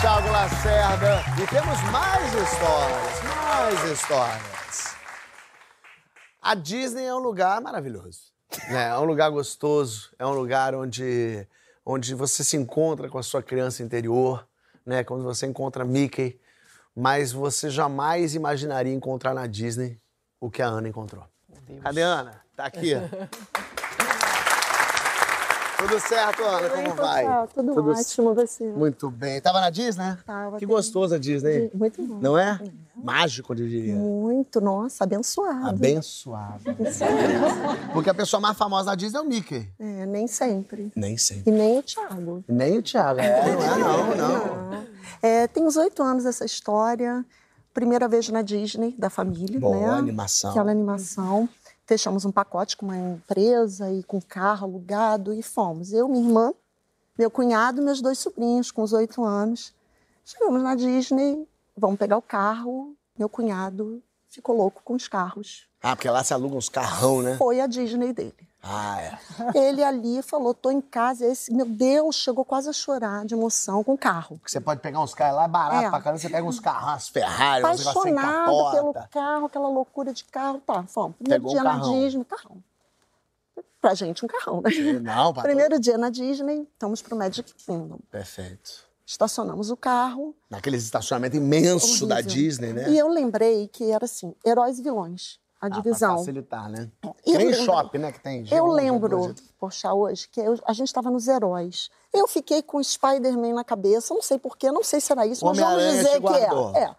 Thiago 0.06 0.30
Lacerda. 0.30 1.20
E 1.42 1.48
temos 1.48 1.82
mais 1.92 2.32
histórias, 2.32 3.24
mais 3.24 3.92
histórias. 3.92 4.96
A 6.40 6.54
Disney 6.54 7.06
é 7.06 7.16
um 7.16 7.24
lugar 7.24 7.60
maravilhoso. 7.60 8.32
Né? 8.70 8.90
É 8.90 9.00
um 9.00 9.06
lugar 9.06 9.32
gostoso, 9.32 10.12
é 10.20 10.24
um 10.24 10.34
lugar 10.34 10.76
onde, 10.76 11.48
onde 11.84 12.14
você 12.14 12.44
se 12.44 12.56
encontra 12.56 13.10
com 13.10 13.18
a 13.18 13.24
sua 13.24 13.42
criança 13.42 13.82
interior, 13.82 14.48
né? 14.86 15.04
quando 15.04 15.24
você 15.24 15.48
encontra 15.48 15.84
Mickey, 15.84 16.40
mas 16.96 17.32
você 17.32 17.72
jamais 17.72 18.36
imaginaria 18.36 18.94
encontrar 18.94 19.34
na 19.34 19.48
Disney 19.48 20.00
o 20.40 20.52
que 20.52 20.62
a 20.62 20.68
Ana 20.68 20.88
encontrou. 20.88 21.26
Cadê 21.82 22.04
a 22.04 22.08
Ana? 22.08 22.42
Tá 22.56 22.66
aqui. 22.66 22.92
Tudo 25.88 26.00
certo, 26.00 26.44
Ana? 26.44 26.70
Como 26.70 26.96
vai? 26.96 27.24
pessoal, 27.24 27.48
tudo 27.54 27.90
ótimo, 27.92 28.34
você? 28.34 28.66
Muito 28.72 29.12
bem. 29.12 29.40
Tava 29.40 29.62
na 29.62 29.70
Disney? 29.70 30.18
Tava, 30.26 30.58
Que 30.58 30.66
gostoso 30.66 31.14
a 31.14 31.20
Disney. 31.20 31.70
Muito 31.76 32.02
bom. 32.02 32.18
Não 32.20 32.36
é? 32.36 32.60
Mágico, 32.96 33.52
eu 33.54 33.58
diria. 33.58 33.94
Muito, 33.94 34.60
nossa, 34.60 35.04
abençoado. 35.04 35.70
Abençoado. 35.70 36.64
Porque 37.94 38.10
a 38.10 38.16
pessoa 38.16 38.40
mais 38.40 38.58
famosa 38.58 38.90
na 38.90 38.96
Disney 38.96 39.20
é 39.20 39.22
o 39.22 39.26
Mickey. 39.26 39.70
É, 39.78 40.06
nem 40.08 40.26
sempre. 40.28 40.92
Nem 40.96 41.18
sempre. 41.20 41.52
E 41.54 41.56
nem 41.56 41.78
o 41.78 41.84
Thiago. 41.84 42.44
Nem 42.48 42.78
o 42.80 42.82
Thiago. 42.82 43.20
É, 43.20 43.52
não 43.54 43.62
é, 43.62 43.78
não, 43.78 44.16
não. 44.72 44.86
É, 45.22 45.46
tem 45.48 45.64
uns 45.64 45.78
oito 45.78 46.02
anos 46.02 46.26
essa 46.26 46.46
história. 46.46 47.24
Primeira 47.76 48.08
vez 48.08 48.28
na 48.30 48.42
Disney, 48.42 48.96
da 48.98 49.10
família, 49.12 49.60
Boa 49.60 49.76
né? 49.76 50.00
animação. 50.00 50.50
Aquela 50.50 50.72
animação. 50.72 51.48
Fechamos 51.86 52.26
um 52.26 52.32
pacote 52.32 52.76
com 52.76 52.88
uma 52.88 52.98
empresa 52.98 53.92
e 53.92 54.04
com 54.04 54.20
carro 54.20 54.66
alugado 54.66 55.34
e 55.34 55.44
fomos. 55.44 55.94
Eu, 55.94 56.08
minha 56.08 56.26
irmã, 56.26 56.54
meu 57.18 57.30
cunhado 57.30 57.80
e 57.80 57.86
meus 57.86 58.02
dois 58.02 58.18
sobrinhos, 58.18 58.72
com 58.72 58.82
os 58.82 58.92
oito 58.92 59.24
anos. 59.24 59.74
Chegamos 60.26 60.64
na 60.64 60.74
Disney, 60.74 61.48
vamos 61.78 62.00
pegar 62.00 62.18
o 62.18 62.22
carro. 62.22 62.96
Meu 63.18 63.30
cunhado 63.30 64.02
ficou 64.28 64.58
louco 64.58 64.82
com 64.84 64.96
os 64.96 65.08
carros. 65.08 65.68
Ah, 65.82 65.96
porque 65.96 66.10
lá 66.10 66.24
se 66.24 66.34
aluga 66.34 66.56
uns 66.56 66.70
carrão, 66.70 67.22
né? 67.22 67.38
Foi 67.38 67.62
a 67.62 67.68
Disney 67.68 68.12
dele. 68.12 68.45
Ah, 68.68 69.00
é. 69.00 69.20
Ele 69.56 69.84
ali 69.84 70.22
falou, 70.24 70.54
tô 70.54 70.72
em 70.72 70.82
casa. 70.82 71.26
Esse, 71.26 71.54
meu 71.54 71.66
Deus, 71.68 72.16
chegou 72.16 72.44
quase 72.44 72.68
a 72.68 72.74
chorar 72.74 73.24
de 73.26 73.36
emoção 73.36 73.84
com 73.84 73.94
o 73.94 73.98
carro. 73.98 74.42
Você 74.46 74.60
pode 74.60 74.82
pegar 74.82 75.00
uns 75.02 75.14
carros 75.14 75.36
lá 75.38 75.48
barato 75.48 75.86
É. 75.86 75.90
pra 75.92 76.02
caramba, 76.02 76.20
você 76.20 76.30
pega 76.30 76.48
uns 76.48 76.60
carros, 76.60 76.84
umas 76.90 77.10
Ferrari, 77.10 77.64
uns 77.64 77.86
Apaixonado 77.88 78.72
pelo 78.72 78.94
carro, 79.12 79.46
aquela 79.46 79.68
loucura 79.70 80.12
de 80.12 80.24
carro. 80.26 80.60
Tá, 80.66 80.84
fomos. 80.88 81.16
Primeiro 81.18 81.44
Pegou 81.44 81.54
dia 81.54 81.62
um 81.62 81.78
na. 81.78 82.02
Disney, 82.02 82.26
carrão. 82.26 82.58
Pra 83.80 83.94
gente, 83.94 84.26
um 84.26 84.28
carrão, 84.28 84.62
né? 84.62 84.72
Não, 85.00 85.32
pra 85.32 85.44
Primeiro 85.44 85.80
dia 85.80 85.96
na 85.98 86.10
Disney, 86.10 86.68
estamos 86.74 87.04
pro 87.04 87.16
Magic 87.16 87.54
Kingdom. 87.54 88.00
Perfeito. 88.10 88.84
Estacionamos 89.06 89.70
o 89.70 89.78
carro. 89.78 90.36
Naqueles 90.50 90.84
estacionamentos 90.84 91.38
imensos 91.38 92.00
da 92.00 92.16
horrível. 92.16 92.32
Disney, 92.34 92.74
né? 92.74 92.90
E 92.90 92.98
eu 92.98 93.08
lembrei 93.08 93.68
que 93.68 93.92
era 93.92 94.06
assim, 94.06 94.34
heróis 94.44 94.80
e 94.80 94.82
vilões. 94.82 95.40
A 95.62 95.68
Ah, 95.68 95.70
pra 95.70 95.80
divisão. 95.82 96.18
facilitar, 96.18 96.70
né? 96.70 96.90
Eu 97.26 97.38
lembro- 97.38 97.64
shopping, 97.64 97.98
né? 97.98 98.12
Que 98.12 98.20
tem 98.20 98.44
G1, 98.44 98.56
Eu 98.58 98.66
G2, 98.66 98.76
lembro, 98.76 99.18
G3. 99.20 99.44
poxa, 99.58 99.94
hoje, 99.94 100.28
que 100.30 100.40
eu- 100.42 100.60
a 100.66 100.74
gente 100.74 100.88
estava 100.88 101.10
nos 101.10 101.28
heróis. 101.28 101.90
Eu 102.14 102.28
fiquei 102.28 102.62
com 102.62 102.78
o 102.78 102.84
Spider-Man 102.84 103.54
na 103.54 103.64
cabeça, 103.64 104.14
não 104.14 104.22
sei 104.22 104.38
porquê, 104.38 104.70
não 104.72 104.84
sei 104.84 105.00
se 105.02 105.12
era 105.12 105.26
isso, 105.26 105.46
mas 105.46 105.58
vamos 105.58 105.82
dizer 105.84 106.22
que 106.22 106.34
é. 106.78 106.84
é. 106.84 106.96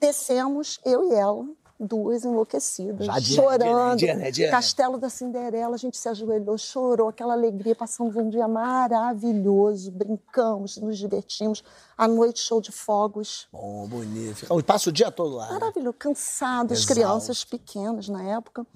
Descemos, 0.00 0.80
eu 0.84 1.04
e 1.10 1.14
ela, 1.14 1.44
duas 1.80 2.24
enlouquecidas, 2.24 3.06
Já 3.06 3.20
chorando. 3.20 3.98
Disney, 3.98 4.30
Disney. 4.32 4.50
Castelo 4.50 4.98
da 4.98 5.08
Cinderela, 5.08 5.74
a 5.74 5.78
gente 5.78 5.96
se 5.96 6.08
ajoelhou, 6.08 6.58
chorou, 6.58 7.08
aquela 7.08 7.34
alegria, 7.34 7.74
passamos 7.74 8.16
um 8.16 8.28
dia 8.28 8.48
maravilhoso, 8.48 9.90
brincamos, 9.90 10.76
nos 10.76 10.98
divertimos. 10.98 11.62
À 11.96 12.06
noite, 12.08 12.40
show 12.40 12.60
de 12.60 12.72
fogos. 12.72 13.46
Bom, 13.52 13.86
bonito. 13.88 14.46
Passa 14.64 14.90
o 14.90 14.92
dia 14.92 15.10
todo 15.10 15.36
lá. 15.36 15.46
né? 15.46 15.52
Maravilhoso, 15.54 15.96
cansado, 15.98 16.72
as 16.72 16.78
Exausto. 16.80 16.94
crianças 16.94 17.44
pequenas 17.44 18.08
na 18.08 18.22
época. 18.22 18.66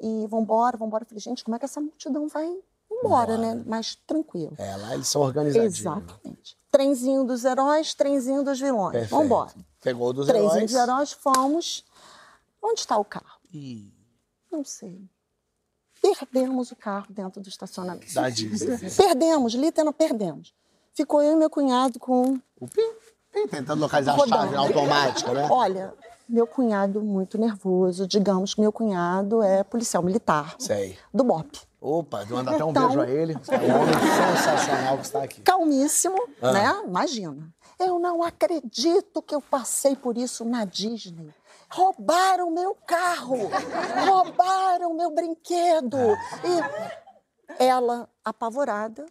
E 0.00 0.26
vambora, 0.28 0.76
vambora. 0.76 1.04
Eu 1.04 1.08
falei, 1.08 1.20
gente, 1.20 1.44
como 1.44 1.56
é 1.56 1.58
que 1.58 1.64
essa 1.66 1.80
multidão 1.80 2.26
vai 2.28 2.50
embora, 2.90 3.36
né? 3.36 3.62
Mais 3.66 3.94
tranquilo. 4.06 4.52
É, 4.58 4.76
lá 4.76 4.94
eles 4.94 5.08
são 5.08 5.20
organizadinhos. 5.22 5.78
Exatamente. 5.78 6.56
Trenzinho 6.70 7.24
dos 7.24 7.44
heróis, 7.44 7.92
trenzinho 7.94 8.42
dos 8.42 8.58
vilões. 8.60 8.92
Perfeito. 8.92 9.10
Vambora. 9.22 9.50
Pegou 9.82 10.08
o 10.08 10.12
dos 10.12 10.26
Trenzinho 10.26 10.52
heróis. 10.54 10.70
dos 10.70 10.80
heróis, 10.80 11.12
fomos. 11.12 11.84
Onde 12.62 12.80
está 12.80 12.96
o 12.98 13.04
carro? 13.04 13.40
Ih, 13.52 13.92
Não 14.50 14.64
sei. 14.64 15.08
Perdemos 16.00 16.70
o 16.72 16.76
carro 16.76 17.06
dentro 17.10 17.40
do 17.40 17.48
estacionamento. 17.48 18.12
Da 18.14 18.28
Disney. 18.30 18.78
Perdemos, 18.96 19.52
literalmente 19.54 19.98
perdemos. 19.98 20.54
Ficou 20.94 21.22
eu 21.22 21.32
e 21.32 21.36
meu 21.36 21.50
cunhado 21.50 21.98
com 21.98 22.38
o 22.58 22.66
pim, 22.68 22.90
pim, 23.32 23.46
tentando 23.48 23.80
localizar 23.80 24.12
a 24.12 24.16
Rodando. 24.16 24.42
chave 24.42 24.56
automática, 24.56 25.32
né? 25.34 25.46
Olha, 25.50 25.94
meu 26.28 26.46
cunhado 26.46 27.02
muito 27.02 27.36
nervoso. 27.38 28.06
Digamos 28.06 28.54
que 28.54 28.60
meu 28.60 28.72
cunhado 28.72 29.42
é 29.42 29.62
policial 29.62 30.02
militar 30.02 30.56
Sei. 30.58 30.98
do 31.12 31.22
BOP. 31.22 31.60
Opa, 31.80 32.24
manda 32.26 32.50
até 32.52 32.64
um 32.64 32.70
Então- 32.70 32.86
beijo 32.88 33.00
a 33.00 33.08
ele. 33.10 33.32
É 33.34 33.56
um 33.72 33.80
homem 33.82 33.94
sensacional 33.94 34.96
que 34.98 35.04
está 35.04 35.22
aqui. 35.22 35.40
Calmíssimo, 35.42 36.16
Ah. 36.42 36.52
né? 36.52 36.82
Imagina. 36.86 37.48
Eu 37.78 37.98
não 37.98 38.22
acredito 38.22 39.22
que 39.22 39.34
eu 39.34 39.40
passei 39.40 39.94
por 39.96 40.16
isso 40.18 40.44
na 40.44 40.64
Disney. 40.64 41.32
Roubaram 41.72 42.50
meu 42.50 42.74
carro, 42.74 43.48
roubaram 44.04 44.92
meu 44.94 45.10
brinquedo. 45.12 45.98
E 46.44 47.64
ela, 47.64 48.08
apavorada, 48.24 49.06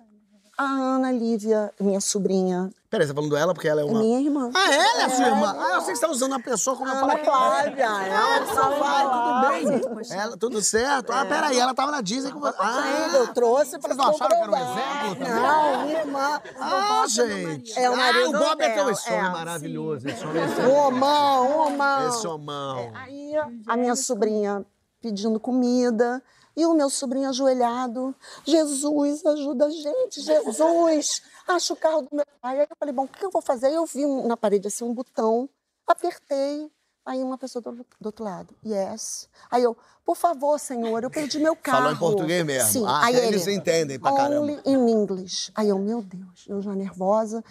a 0.60 0.65
Ana 0.65 1.10
Lívia, 1.10 1.72
minha 1.80 2.02
sobrinha, 2.02 2.69
Peraí, 2.89 3.06
você 3.06 3.13
tá 3.13 3.15
falando 3.17 3.38
ela 3.38 3.54
porque 3.54 3.67
ela 3.67 3.82
é 3.82 3.84
é 3.84 3.88
uma. 3.88 4.00
minha 4.00 4.19
irmã. 4.19 4.50
Ah, 4.54 4.74
ela 4.74 5.02
é 5.04 5.06
a 5.06 5.10
sua 5.12 5.28
irmã? 5.28 5.56
Ah, 5.56 5.76
eu 5.76 5.82
sei 5.82 5.93
que 5.93 6.00
você 6.00 6.06
tá 6.08 6.12
usando 6.12 6.34
a 6.34 6.39
pessoa 6.39 6.76
como 6.76 6.89
eu 6.89 6.95
Ana 6.95 7.08
falei. 7.08 7.24
Flávia, 7.24 7.88
Ah, 7.88 8.08
ela 8.08 8.45
só 8.48 8.69
vai, 8.72 9.62
tudo 9.69 9.95
bem. 9.95 10.17
Ela, 10.17 10.38
tudo 10.38 10.62
certo? 10.63 11.12
Ah, 11.12 11.24
peraí, 11.24 11.60
ela 11.60 11.74
tava 11.76 11.91
na 11.91 12.02
Disney 12.02 12.32
com 12.32 12.39
você. 12.39 12.58
Ah, 12.60 13.10
eu 13.13 13.28
trouxe 13.32 13.78
para 13.78 13.93
Vocês 13.93 13.98
não 13.98 14.10
acharam 14.10 14.36
que 14.36 14.43
era 14.43 14.52
um 14.52 14.56
exemplo 14.56 15.15
também? 15.15 15.41
Não, 15.41 15.86
minha 15.86 16.00
irmã. 16.00 16.41
Ah, 16.60 17.06
gente. 17.08 17.80
É 17.80 17.89
o 17.91 17.93
ah, 17.93 17.95
marido 17.95 18.30
o 18.30 18.39
Bob 18.39 18.62
é 18.62 18.69
teu 18.69 18.76
dela, 18.76 18.91
esse 18.91 19.10
homem 19.12 19.26
é. 19.26 19.30
maravilhoso. 19.30 20.10
Esse 20.10 20.26
homem 20.26 20.43
Um 20.43 20.76
homão, 20.76 21.48
um 21.48 21.58
homão. 21.67 22.10
Esse 22.10 22.28
homão. 22.28 22.91
Aí 22.95 23.34
a 23.67 23.78
minha 23.78 23.95
sobrinha 23.95 24.65
pedindo 25.00 25.39
comida 25.39 26.24
e 26.60 26.65
o 26.65 26.74
meu 26.74 26.89
sobrinho 26.89 27.30
ajoelhado. 27.30 28.13
Jesus, 28.43 29.26
ajuda 29.26 29.67
a 29.67 29.69
gente, 29.69 30.22
Jesus. 30.22 31.22
Acha 31.48 31.74
o 31.74 31.76
carro 31.78 32.02
do 32.02 32.10
meu 32.12 32.26
pai. 32.41 32.60
Aí 32.60 32.67
eu 32.69 32.76
falei, 32.78 32.93
bom, 32.93 33.06
o 33.06 33.08
que 33.08 33.24
eu 33.24 33.32
vou 33.32 33.41
fazer? 33.41 33.67
Aí 33.67 33.76
eu 33.76 33.86
vi 33.86 34.06
na 34.24 34.36
parede 34.36 34.67
assim 34.67 34.84
um 34.84 34.93
botão, 34.93 35.50
apertei. 35.88 36.69
Aí 37.06 37.24
uma 37.24 37.38
pessoa 37.38 37.62
do, 37.62 37.72
do 37.72 38.06
outro 38.06 38.24
lado, 38.24 38.54
yes. 38.63 39.28
Aí 39.50 39.63
eu, 39.63 39.76
por 40.06 40.15
favor, 40.15 40.60
senhor, 40.60 41.02
eu 41.02 41.10
perdi 41.10 41.39
meu 41.39 41.56
carro. 41.56 41.78
Falou 41.78 41.93
em 41.93 41.98
português 41.98 42.45
mesmo. 42.45 42.69
Sim. 42.69 42.86
Ah, 42.86 43.06
aí 43.06 43.15
eles 43.15 43.48
ele, 43.48 43.56
entendem 43.56 43.98
pra 43.98 44.12
caramba. 44.12 44.41
Only 44.41 44.62
in 44.65 44.89
English. 44.89 45.52
Aí 45.56 45.69
eu, 45.69 45.80
meu 45.80 46.04
Deus, 46.04 46.45
eu 46.48 46.62
já 46.62 46.76
nervosa, 46.76 47.43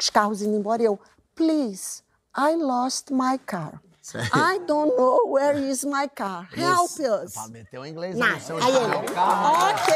os 0.00 0.08
carros 0.08 0.40
indo 0.40 0.56
embora. 0.56 0.80
E 0.80 0.86
eu, 0.86 0.98
please, 1.34 2.02
I 2.38 2.54
lost 2.56 3.10
my 3.10 3.36
car. 3.44 3.82
I 4.34 4.58
don't 4.66 4.94
know 4.96 5.20
where 5.28 5.56
is 5.58 5.84
my 5.84 6.06
car. 6.14 6.48
Help 6.54 6.90
us. 7.00 7.34
Meteu 7.50 7.84
em 7.86 7.90
inglês. 7.90 8.16
Não. 8.16 8.26
né? 8.28 8.38
Seu 8.40 8.56
Aí 8.58 8.64
ele, 8.64 8.78
espanhol. 8.78 9.04
Carro. 9.14 9.70
ok, 9.70 9.94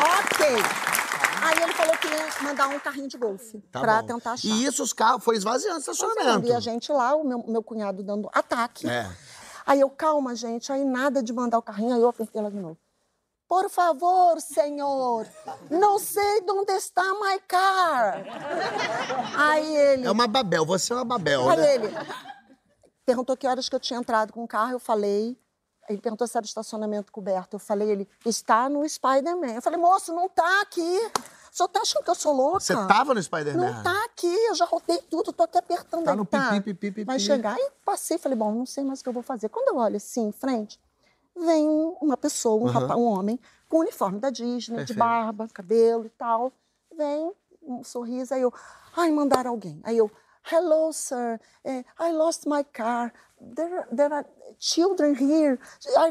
ó. 0.00 0.34
ok. 0.34 0.46
Aí 1.42 1.62
ele 1.62 1.72
falou 1.72 1.96
que 1.96 2.08
ia 2.08 2.28
mandar 2.42 2.68
um 2.68 2.78
carrinho 2.80 3.08
de 3.08 3.16
golfe 3.16 3.60
Tá 3.72 3.80
pra 3.80 4.02
bom. 4.02 4.08
tentar 4.08 4.32
achar. 4.32 4.46
E 4.48 4.64
isso, 4.64 4.82
os 4.82 4.92
carros, 4.92 5.24
foi 5.24 5.36
esvaziando 5.36 5.76
o 5.76 5.80
estacionamento. 5.80 6.46
E 6.46 6.52
a 6.52 6.60
gente 6.60 6.90
lá, 6.92 7.14
o 7.14 7.24
meu, 7.24 7.44
meu 7.46 7.62
cunhado 7.62 8.02
dando 8.02 8.28
ataque. 8.32 8.88
É. 8.88 9.08
Aí 9.66 9.80
eu, 9.80 9.88
calma, 9.90 10.34
gente, 10.34 10.72
aí 10.72 10.84
nada 10.84 11.22
de 11.22 11.32
mandar 11.32 11.58
o 11.58 11.62
carrinho, 11.62 11.94
aí 11.94 12.00
eu 12.00 12.08
apertei 12.08 12.40
ela 12.40 12.50
de 12.50 12.58
novo. 12.58 12.76
Por 13.48 13.68
favor, 13.70 14.40
senhor, 14.40 15.26
não 15.70 15.98
sei 15.98 16.40
onde 16.48 16.72
está 16.72 17.02
my 17.14 17.38
car. 17.48 18.22
Aí 19.36 19.76
ele, 19.76 20.06
É 20.06 20.10
uma 20.10 20.26
Babel, 20.26 20.64
você 20.64 20.92
é 20.92 20.96
uma 20.96 21.04
Babel, 21.04 21.48
aí 21.50 21.56
né? 21.56 21.74
ele 21.74 21.88
perguntou 23.04 23.36
que 23.36 23.46
horas 23.46 23.68
que 23.68 23.74
eu 23.74 23.80
tinha 23.80 23.98
entrado 23.98 24.32
com 24.32 24.42
o 24.44 24.48
carro, 24.48 24.72
eu 24.72 24.78
falei. 24.80 25.36
Ele 25.88 26.00
perguntou 26.00 26.26
se 26.28 26.36
era 26.36 26.46
estacionamento 26.46 27.10
coberto. 27.10 27.56
Eu 27.56 27.60
falei, 27.60 27.90
ele 27.90 28.08
está 28.24 28.68
no 28.68 28.88
Spider-Man. 28.88 29.54
Eu 29.54 29.62
falei, 29.62 29.78
moço, 29.78 30.14
não 30.14 30.28
tá 30.28 30.60
aqui. 30.62 30.80
O 31.52 31.56
senhor 31.56 31.68
tá 31.68 31.80
achando 31.80 32.04
que 32.04 32.10
eu 32.10 32.14
sou 32.14 32.32
louca? 32.32 32.60
Você 32.60 32.74
tava 32.86 33.12
no 33.12 33.20
Spider-Man? 33.20 33.72
Não 33.72 33.82
tá 33.82 34.04
aqui, 34.04 34.32
eu 34.32 34.54
já 34.54 34.64
rodei 34.66 34.98
tudo, 35.10 35.32
tô 35.32 35.42
aqui 35.42 35.58
apertando. 35.58 36.04
Tá 36.04 36.12
aí, 36.12 36.16
no 36.16 36.24
pipi, 36.24 36.60
pipi, 36.60 36.74
pipi. 36.92 37.04
Vai 37.04 37.18
chegar. 37.18 37.56
Aí 37.56 37.70
passei, 37.84 38.18
falei, 38.18 38.38
bom, 38.38 38.52
não 38.54 38.64
sei 38.66 38.84
mais 38.84 39.00
o 39.00 39.02
que 39.02 39.08
eu 39.08 39.12
vou 39.12 39.22
fazer. 39.22 39.48
Quando 39.48 39.68
eu 39.74 39.76
olho 39.82 39.96
assim 39.96 40.28
em 40.28 40.32
frente, 40.32 40.78
vem 41.36 41.68
um- 41.68 41.96
uma 42.00 42.16
pessoa, 42.16 42.62
um, 42.62 42.68
Aham. 42.68 42.80
rapaz, 42.82 43.00
um 43.00 43.04
homem, 43.04 43.40
com 43.68 43.78
o 43.78 43.80
uniforme 43.80 44.20
da 44.20 44.30
Disney, 44.30 44.76
Perfeito. 44.76 44.92
de 44.92 44.94
barba, 44.94 45.48
cabelo 45.52 46.06
e 46.06 46.10
tal. 46.10 46.52
Vem, 46.96 47.32
um 47.62 47.82
sorriso, 47.82 48.32
aí 48.32 48.42
eu, 48.42 48.54
ai, 48.96 49.10
mandaram 49.10 49.50
alguém. 49.50 49.80
Aí 49.82 49.96
eu, 49.98 50.08
hello, 50.50 50.92
sir, 50.92 51.40
eh, 51.64 51.84
I 51.98 52.12
lost 52.12 52.46
my 52.46 52.64
car. 52.64 53.12
There, 53.40 53.86
there 53.94 54.12
are 54.14 54.26
children 54.58 55.14
here. 55.14 55.58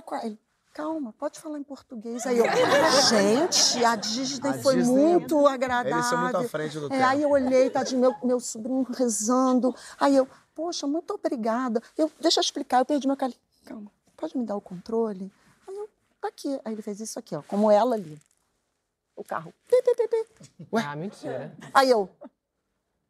Qua- 0.06 0.26
ele, 0.26 0.38
Calma, 0.74 1.14
pode 1.14 1.40
falar 1.40 1.60
em 1.60 1.64
português. 1.64 2.26
Aí 2.26 2.38
eu, 2.38 2.46
gente, 3.10 3.84
a 3.84 3.96
Disney 3.96 4.50
A 4.50 4.54
foi 4.62 4.76
Disney- 4.78 4.94
muito 4.96 5.46
agradável. 5.48 5.92
Eles 5.98 6.06
são 6.06 6.18
muito 6.22 6.38
à 6.38 6.44
frente 6.48 6.80
do 6.80 6.86
É, 6.86 6.90
tempo. 6.90 7.04
aí 7.06 7.22
eu 7.22 7.30
olhei, 7.32 7.70
tá 7.70 7.84
de 7.84 7.98
meu, 7.98 8.16
meu 8.24 8.40
sobrinho 8.40 8.84
rezando. 8.96 9.76
Aí 10.00 10.16
eu, 10.16 10.28
poxa, 10.56 10.88
muito 10.88 11.14
obrigada. 11.14 11.82
Eu, 11.98 12.10
deixa 12.22 12.40
eu 12.40 12.42
explicar, 12.44 12.80
eu 12.80 12.86
perdi 12.86 13.08
meu 13.08 13.18
carro. 13.18 13.34
Calma, 13.66 13.92
pode 14.16 14.38
me 14.38 14.46
dar 14.46 14.56
o 14.56 14.62
controle? 14.62 15.30
Aí 15.68 15.76
eu, 15.76 15.90
tá 16.22 16.28
aqui. 16.30 16.60
Aí 16.64 16.74
ele 16.74 16.82
fez 16.82 17.00
isso 17.02 17.20
aqui, 17.20 17.36
ó, 17.36 17.42
como 17.42 17.70
ela 17.70 17.96
ali. 17.96 18.18
O 19.18 19.24
carro. 19.24 19.54
Pi, 19.68 19.82
pi, 19.84 19.96
pi, 19.96 20.08
pi. 20.08 20.78
Ah, 20.78 20.96
mentira. 20.96 21.54
Aí 21.74 21.90
eu. 21.90 22.10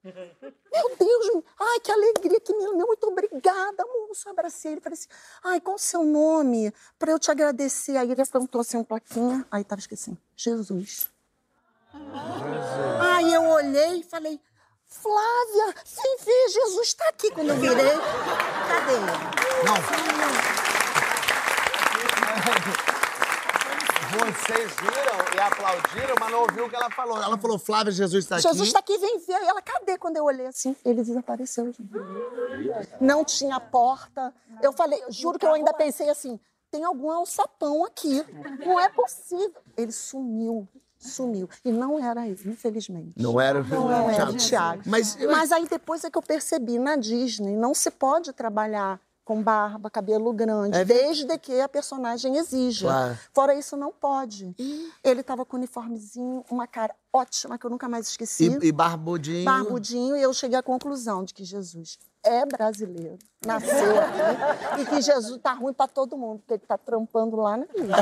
Meu 0.03 0.95
Deus, 0.97 1.43
ai, 1.59 1.79
que 1.81 1.91
alegria, 1.91 2.39
que 2.39 2.53
meu, 2.53 2.73
muito 2.73 3.07
obrigada, 3.07 3.85
moço. 3.85 4.29
Abracei 4.29 4.71
ele, 4.73 4.81
falei 4.81 4.97
assim, 4.97 5.09
ai, 5.43 5.59
qual 5.59 5.75
o 5.75 5.79
seu 5.79 6.05
nome? 6.05 6.73
Para 6.97 7.11
eu 7.11 7.19
te 7.19 7.29
agradecer. 7.29 7.97
Aí 7.97 8.09
ele 8.11 8.21
apontou 8.21 8.61
assim 8.61 8.77
uma 8.77 8.85
plaquinha, 8.85 9.45
aí 9.51 9.63
tava 9.63 9.81
assim, 9.91 10.17
Jesus. 10.35 11.09
Aí 13.01 13.33
eu 13.33 13.43
olhei 13.43 13.99
e 13.99 14.03
falei, 14.03 14.39
Flávia, 14.87 15.75
vem 15.85 16.17
ver, 16.23 16.49
Jesus 16.49 16.87
está 16.87 17.07
aqui. 17.09 17.29
Quando 17.31 17.49
eu 17.49 17.55
virei, 17.57 17.75
cadê 17.75 18.93
ele? 18.93 19.11
Não. 19.65 19.75
Vocês 24.11 24.71
viram 24.75 25.35
e 25.35 25.39
aplaudiram, 25.39 26.15
mas 26.19 26.31
não 26.31 26.41
ouviu 26.41 26.65
o 26.65 26.69
que 26.69 26.75
ela 26.75 26.89
falou. 26.89 27.21
Ela 27.21 27.37
falou, 27.37 27.59
Flávia, 27.59 27.91
Jesus 27.91 28.23
está 28.25 28.35
aqui. 28.35 28.43
Jesus 28.43 28.67
está 28.67 28.79
aqui, 28.79 28.97
vem 28.97 29.19
ver. 29.19 29.33
Aí 29.33 29.47
ela, 29.47 29.61
cadê? 29.61 29.97
Quando 29.97 30.17
eu 30.17 30.23
olhei 30.25 30.47
assim, 30.47 30.75
ele 30.83 31.03
desapareceu. 31.03 31.71
Não 32.99 33.23
tinha 33.23 33.59
porta. 33.59 34.33
Eu 34.61 34.73
falei, 34.73 35.01
juro 35.09 35.37
que 35.37 35.45
eu 35.45 35.53
ainda 35.53 35.73
pensei 35.73 36.09
assim, 36.09 36.39
tem 36.71 36.83
algum 36.83 37.09
alçapão 37.11 37.85
aqui. 37.85 38.23
Não 38.65 38.79
é 38.79 38.89
possível. 38.89 39.61
Ele 39.77 39.91
sumiu, 39.91 40.67
sumiu. 40.97 41.49
E 41.63 41.71
não 41.71 42.03
era 42.03 42.27
ele, 42.27 42.39
infelizmente. 42.45 43.13
Não 43.17 43.39
era, 43.39 43.63
Não 43.63 44.09
era 44.09 44.29
o 44.31 44.35
Thiago. 44.37 44.83
Mas, 44.85 45.15
eu- 45.19 45.31
Mas 45.31 45.51
aí 45.51 45.67
depois 45.67 46.03
é 46.03 46.09
que 46.09 46.17
eu 46.17 46.21
percebi, 46.21 46.77
na 46.79 46.95
Disney 46.95 47.55
não 47.55 47.73
se 47.73 47.89
pode 47.91 48.33
trabalhar 48.33 48.99
com 49.29 49.43
barba, 49.43 49.91
cabelo 49.91 50.33
grande, 50.33 50.75
É 50.75 50.83
desde 50.83 51.37
que 51.37 51.61
a 51.61 51.69
personagem 51.69 52.35
exija. 52.37 52.87
Claro. 52.87 53.19
Fora 53.31 53.53
isso, 53.53 53.77
não 53.77 53.91
pode. 53.91 54.55
Ele 55.03 55.21
estava 55.21 55.45
com 55.45 55.55
um 55.55 55.59
uniformezinho, 55.59 56.43
uma 56.49 56.65
cara 56.65 56.95
ótima 57.13 57.55
que 57.55 57.63
eu 57.63 57.69
nunca 57.69 57.87
mais 57.87 58.07
esqueci. 58.07 58.57
E, 58.59 58.69
e 58.69 58.71
barbudinho. 58.71 59.45
Barbudinho, 59.45 60.17
e 60.17 60.21
eu 60.23 60.33
cheguei 60.33 60.57
à 60.57 60.63
conclusão 60.63 61.23
de 61.23 61.35
que 61.35 61.45
Jesus 61.45 61.99
é 62.23 62.43
brasileiro, 62.43 63.19
nasceu 63.45 63.99
aqui, 63.99 64.81
e 64.81 64.85
que 64.87 64.99
Jesus 64.99 65.39
tá 65.43 65.53
ruim 65.53 65.73
para 65.73 65.87
todo 65.87 66.17
mundo, 66.17 66.39
porque 66.39 66.55
ele 66.55 66.63
tá 66.67 66.79
trampando 66.79 67.37
lá 67.37 67.55
na 67.55 67.65
ilha. 67.75 67.95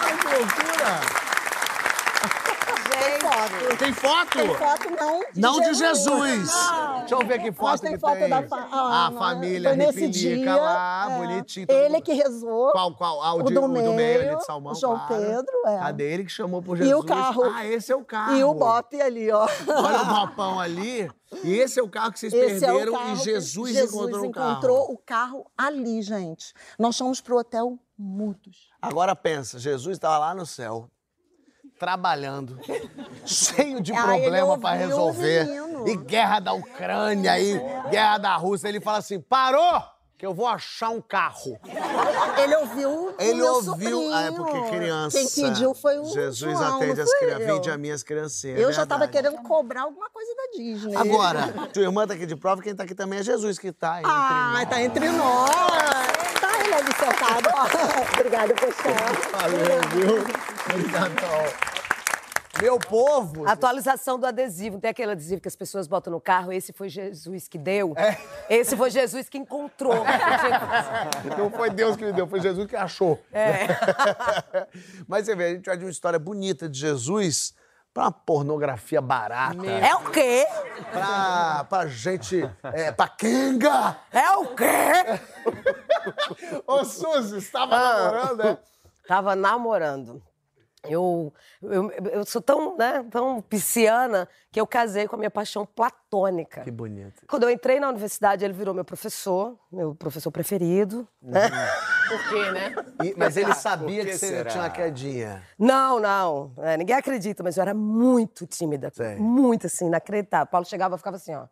Ai, 0.00 0.18
que 0.18 0.26
loucura! 0.34 1.23
Tem 3.78 3.92
foto. 3.92 4.30
Tem 4.38 4.48
foto? 4.54 4.88
Tem 4.88 4.96
foto 4.96 5.00
não 5.00 5.20
de 5.32 5.40
Não 5.40 5.60
de 5.60 5.74
Jesus. 5.74 6.04
Jesus. 6.04 6.54
Não. 6.54 6.98
Deixa 7.00 7.14
eu 7.14 7.26
ver 7.26 7.38
que 7.40 7.52
foto 7.52 7.70
Mas 7.70 7.80
tem 7.80 7.92
que 7.92 7.98
foto 7.98 8.18
tem. 8.18 8.28
da 8.28 8.42
fa 8.42 8.68
a 8.70 9.10
não, 9.10 9.18
família 9.18 9.70
foi 9.70 9.76
nesse 9.76 10.08
dia, 10.08 10.56
lá, 10.56 11.08
é. 11.10 11.18
bonitinho. 11.18 11.66
Ele 11.68 12.00
que 12.00 12.12
rezou. 12.12 12.70
Qual, 12.72 12.94
qual? 12.94 13.22
Ah, 13.22 13.34
o, 13.34 13.40
o 13.40 13.42
de, 13.42 13.54
do 13.54 13.60
o 13.60 13.62
do 13.62 13.68
meio 13.68 13.88
ali 13.88 13.96
meio, 13.96 14.38
de 14.38 14.44
Salmão, 14.44 14.72
o 14.72 14.76
João 14.76 14.98
claro. 15.06 15.24
Pedro, 15.24 15.52
é. 15.66 15.78
Cadê 15.78 16.12
ele 16.14 16.24
que 16.24 16.30
chamou 16.32 16.62
por 16.62 16.76
E 16.76 16.84
Jesus? 16.84 17.02
o 17.02 17.06
carro. 17.06 17.42
Ah, 17.54 17.66
esse 17.66 17.92
é 17.92 17.96
o 17.96 18.04
carro. 18.04 18.36
E 18.36 18.44
o 18.44 18.54
bope 18.54 19.00
ali, 19.00 19.30
ó. 19.30 19.46
Olha 19.68 20.02
o 20.02 20.06
bopão 20.06 20.60
ali. 20.60 21.10
E 21.42 21.54
esse 21.58 21.80
é 21.80 21.82
o 21.82 21.88
carro 21.88 22.12
que 22.12 22.18
vocês 22.20 22.32
Esse 22.32 22.64
é 22.64 22.68
perderam 22.68 22.92
carro 22.92 23.12
e 23.12 23.16
Jesus, 23.16 23.72
Jesus 23.72 23.92
encontrou 23.92 24.24
o 24.26 24.30
carro. 24.30 24.50
encontrou 24.52 24.92
o 24.92 24.98
carro 24.98 25.46
ali, 25.58 26.00
gente. 26.02 26.52
Nós 26.78 26.96
fomos 26.96 27.20
pro 27.20 27.38
hotel 27.38 27.78
mudos. 27.98 28.70
Agora 28.80 29.16
pensa, 29.16 29.58
Jesus 29.58 29.96
estava 29.96 30.18
lá 30.18 30.34
no 30.34 30.46
céu, 30.46 30.88
trabalhando, 31.78 32.58
cheio 33.24 33.80
de 33.80 33.92
problema 33.92 34.58
para 34.58 34.76
resolver. 34.76 35.48
E 35.86 35.96
guerra 35.96 36.40
da 36.40 36.52
Ucrânia 36.52 37.32
aí, 37.32 37.60
guerra 37.90 38.18
da 38.18 38.36
Rússia. 38.36 38.68
Ele 38.68 38.80
fala 38.80 38.98
assim: 38.98 39.20
parou! 39.20 39.94
Que 40.16 40.24
eu 40.24 40.32
vou 40.32 40.46
achar 40.46 40.90
um 40.90 41.00
carro. 41.00 41.60
Ele 42.40 42.54
ouviu 42.54 43.14
Ele 43.18 43.42
ouviu. 43.42 43.72
sobrinho. 43.72 44.14
Ah, 44.14 44.22
é 44.22 44.30
porque 44.30 44.70
criança. 44.70 45.18
Quem 45.18 45.28
pediu 45.28 45.74
foi 45.74 45.98
o 45.98 46.04
Jesus 46.04 46.56
João, 46.56 46.76
atende 46.76 47.00
as 47.00 47.12
crianças. 47.18 47.46
Vinde 47.46 47.70
a 47.70 47.76
minhas 47.76 48.02
criancinhas. 48.04 48.60
Eu 48.60 48.70
é 48.70 48.72
já 48.72 48.86
tava 48.86 49.08
querendo 49.08 49.36
cobrar 49.42 49.82
alguma 49.82 50.08
coisa 50.10 50.32
da 50.36 50.56
Disney. 50.56 50.94
Agora, 50.94 51.52
tua 51.72 51.82
irmã 51.82 52.06
tá 52.06 52.14
aqui 52.14 52.26
de 52.26 52.36
prova, 52.36 52.62
quem 52.62 52.76
tá 52.76 52.84
aqui 52.84 52.94
também 52.94 53.18
é 53.18 53.22
Jesus, 53.24 53.58
que 53.58 53.72
tá 53.72 53.94
aí. 53.94 54.04
Ah, 54.06 54.52
entre 54.54 54.66
tá 54.66 54.82
entre 54.82 55.08
nós. 55.10 55.83
Ó. 57.24 58.14
Obrigada, 58.18 58.54
pessoal. 58.54 58.94
Valeu, 59.32 59.80
viu? 59.90 60.20
Obrigadão. 60.74 61.74
Meu 62.60 62.78
povo. 62.78 63.48
Atualização 63.48 64.18
do 64.18 64.26
adesivo. 64.26 64.78
Tem 64.78 64.90
aquele 64.90 65.12
adesivo 65.12 65.40
que 65.40 65.48
as 65.48 65.56
pessoas 65.56 65.86
botam 65.86 66.12
no 66.12 66.20
carro. 66.20 66.52
Esse 66.52 66.72
foi 66.72 66.88
Jesus 66.88 67.48
que 67.48 67.58
deu. 67.58 67.94
É. 67.96 68.16
Esse 68.48 68.76
foi 68.76 68.90
Jesus 68.90 69.28
que 69.28 69.38
encontrou. 69.38 70.04
Não 71.36 71.50
foi 71.50 71.70
Deus 71.70 71.96
que 71.96 72.04
me 72.04 72.12
deu, 72.12 72.26
foi 72.26 72.40
Jesus 72.40 72.68
que 72.68 72.76
achou. 72.76 73.20
É. 73.32 73.66
Mas 75.08 75.26
você 75.26 75.34
vê, 75.34 75.46
a 75.46 75.54
gente 75.54 75.66
vai 75.66 75.76
de 75.76 75.84
uma 75.84 75.90
história 75.90 76.18
bonita 76.18 76.68
de 76.68 76.78
Jesus 76.78 77.54
pra 77.92 78.04
uma 78.04 78.12
pornografia 78.12 79.00
barata. 79.00 79.66
É 79.66 79.94
o 79.94 80.10
quê? 80.10 80.46
Pra, 80.90 81.64
pra 81.68 81.86
gente. 81.86 82.48
É, 82.72 82.90
pra 82.90 83.08
Kenga! 83.08 83.96
É 84.12 84.30
o 84.32 84.46
quê? 84.48 85.20
Ô, 86.66 86.84
Suzy, 86.84 87.38
estava 87.38 87.76
namorando, 87.76 88.38
né? 88.44 88.58
Tava 89.06 89.36
namorando. 89.36 90.22
Eu, 90.86 91.32
eu, 91.62 91.90
eu 92.12 92.26
sou 92.26 92.42
tão, 92.42 92.76
né, 92.76 93.06
tão 93.10 93.40
pisciana 93.40 94.28
que 94.52 94.60
eu 94.60 94.66
casei 94.66 95.08
com 95.08 95.16
a 95.16 95.18
minha 95.18 95.30
paixão 95.30 95.64
platônica. 95.64 96.60
Que 96.60 96.70
bonito. 96.70 97.22
Quando 97.26 97.44
eu 97.44 97.50
entrei 97.50 97.80
na 97.80 97.88
universidade, 97.88 98.44
ele 98.44 98.52
virou 98.52 98.74
meu 98.74 98.84
professor, 98.84 99.58
meu 99.72 99.94
professor 99.94 100.30
preferido. 100.30 101.08
né? 101.22 101.48
Por 102.06 102.28
quê, 102.28 102.50
né? 102.50 102.74
E- 103.02 103.14
mas 103.16 103.34
ele 103.38 103.50
Ah, 103.52 103.54
sabia 103.54 104.04
que 104.04 104.10
que 104.10 104.18
você 104.18 104.26
será? 104.26 104.50
tinha 104.50 104.62
uma 104.62 104.68
quedinha. 104.68 105.42
Não, 105.58 105.98
não. 105.98 106.52
É, 106.58 106.76
ninguém 106.76 106.94
acredita, 106.96 107.42
mas 107.42 107.56
eu 107.56 107.62
era 107.62 107.72
muito 107.72 108.46
tímida. 108.46 108.92
Sei. 108.94 109.16
Muito, 109.16 109.66
assim, 109.68 109.86
inacreditável. 109.86 110.46
Paulo 110.48 110.66
chegava 110.66 110.96
e 110.96 110.98
ficava 110.98 111.16
assim, 111.16 111.34
ó. 111.34 111.46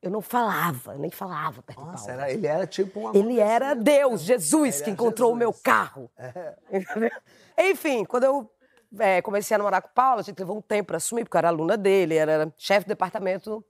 Eu 0.00 0.10
não 0.12 0.20
falava, 0.20 0.92
eu 0.92 0.98
nem 0.98 1.10
falava 1.10 1.60
perto 1.60 1.80
do 1.80 1.86
Nossa, 1.86 2.06
Paulo. 2.06 2.20
era, 2.20 2.32
ele 2.32 2.46
era 2.46 2.66
tipo 2.66 3.00
uma. 3.00 3.16
Ele 3.16 3.40
era 3.40 3.74
Deus, 3.74 4.20
Jesus, 4.20 4.76
Ele 4.76 4.84
que 4.84 4.90
encontrou 4.90 5.32
o 5.32 5.36
meu 5.36 5.48
Jesus. 5.50 5.60
É. 5.60 5.70
carro. 5.70 6.10
Entendeu? 6.70 7.10
Enfim, 7.58 8.04
quando 8.04 8.24
eu 8.24 8.50
é, 8.98 9.20
comecei 9.20 9.54
a 9.54 9.58
namorar 9.58 9.82
com 9.82 9.88
o 9.88 9.92
Paulo, 9.92 10.20
a 10.20 10.22
gente 10.22 10.38
levou 10.38 10.56
um 10.56 10.62
tempo 10.62 10.88
para 10.88 10.98
assumir, 10.98 11.24
porque 11.24 11.36
eu 11.36 11.40
era 11.40 11.48
aluna 11.48 11.76
dele, 11.76 12.14
era, 12.14 12.30
era 12.30 12.54
chefe 12.56 12.86
do 12.86 12.90
departamento 12.90 13.64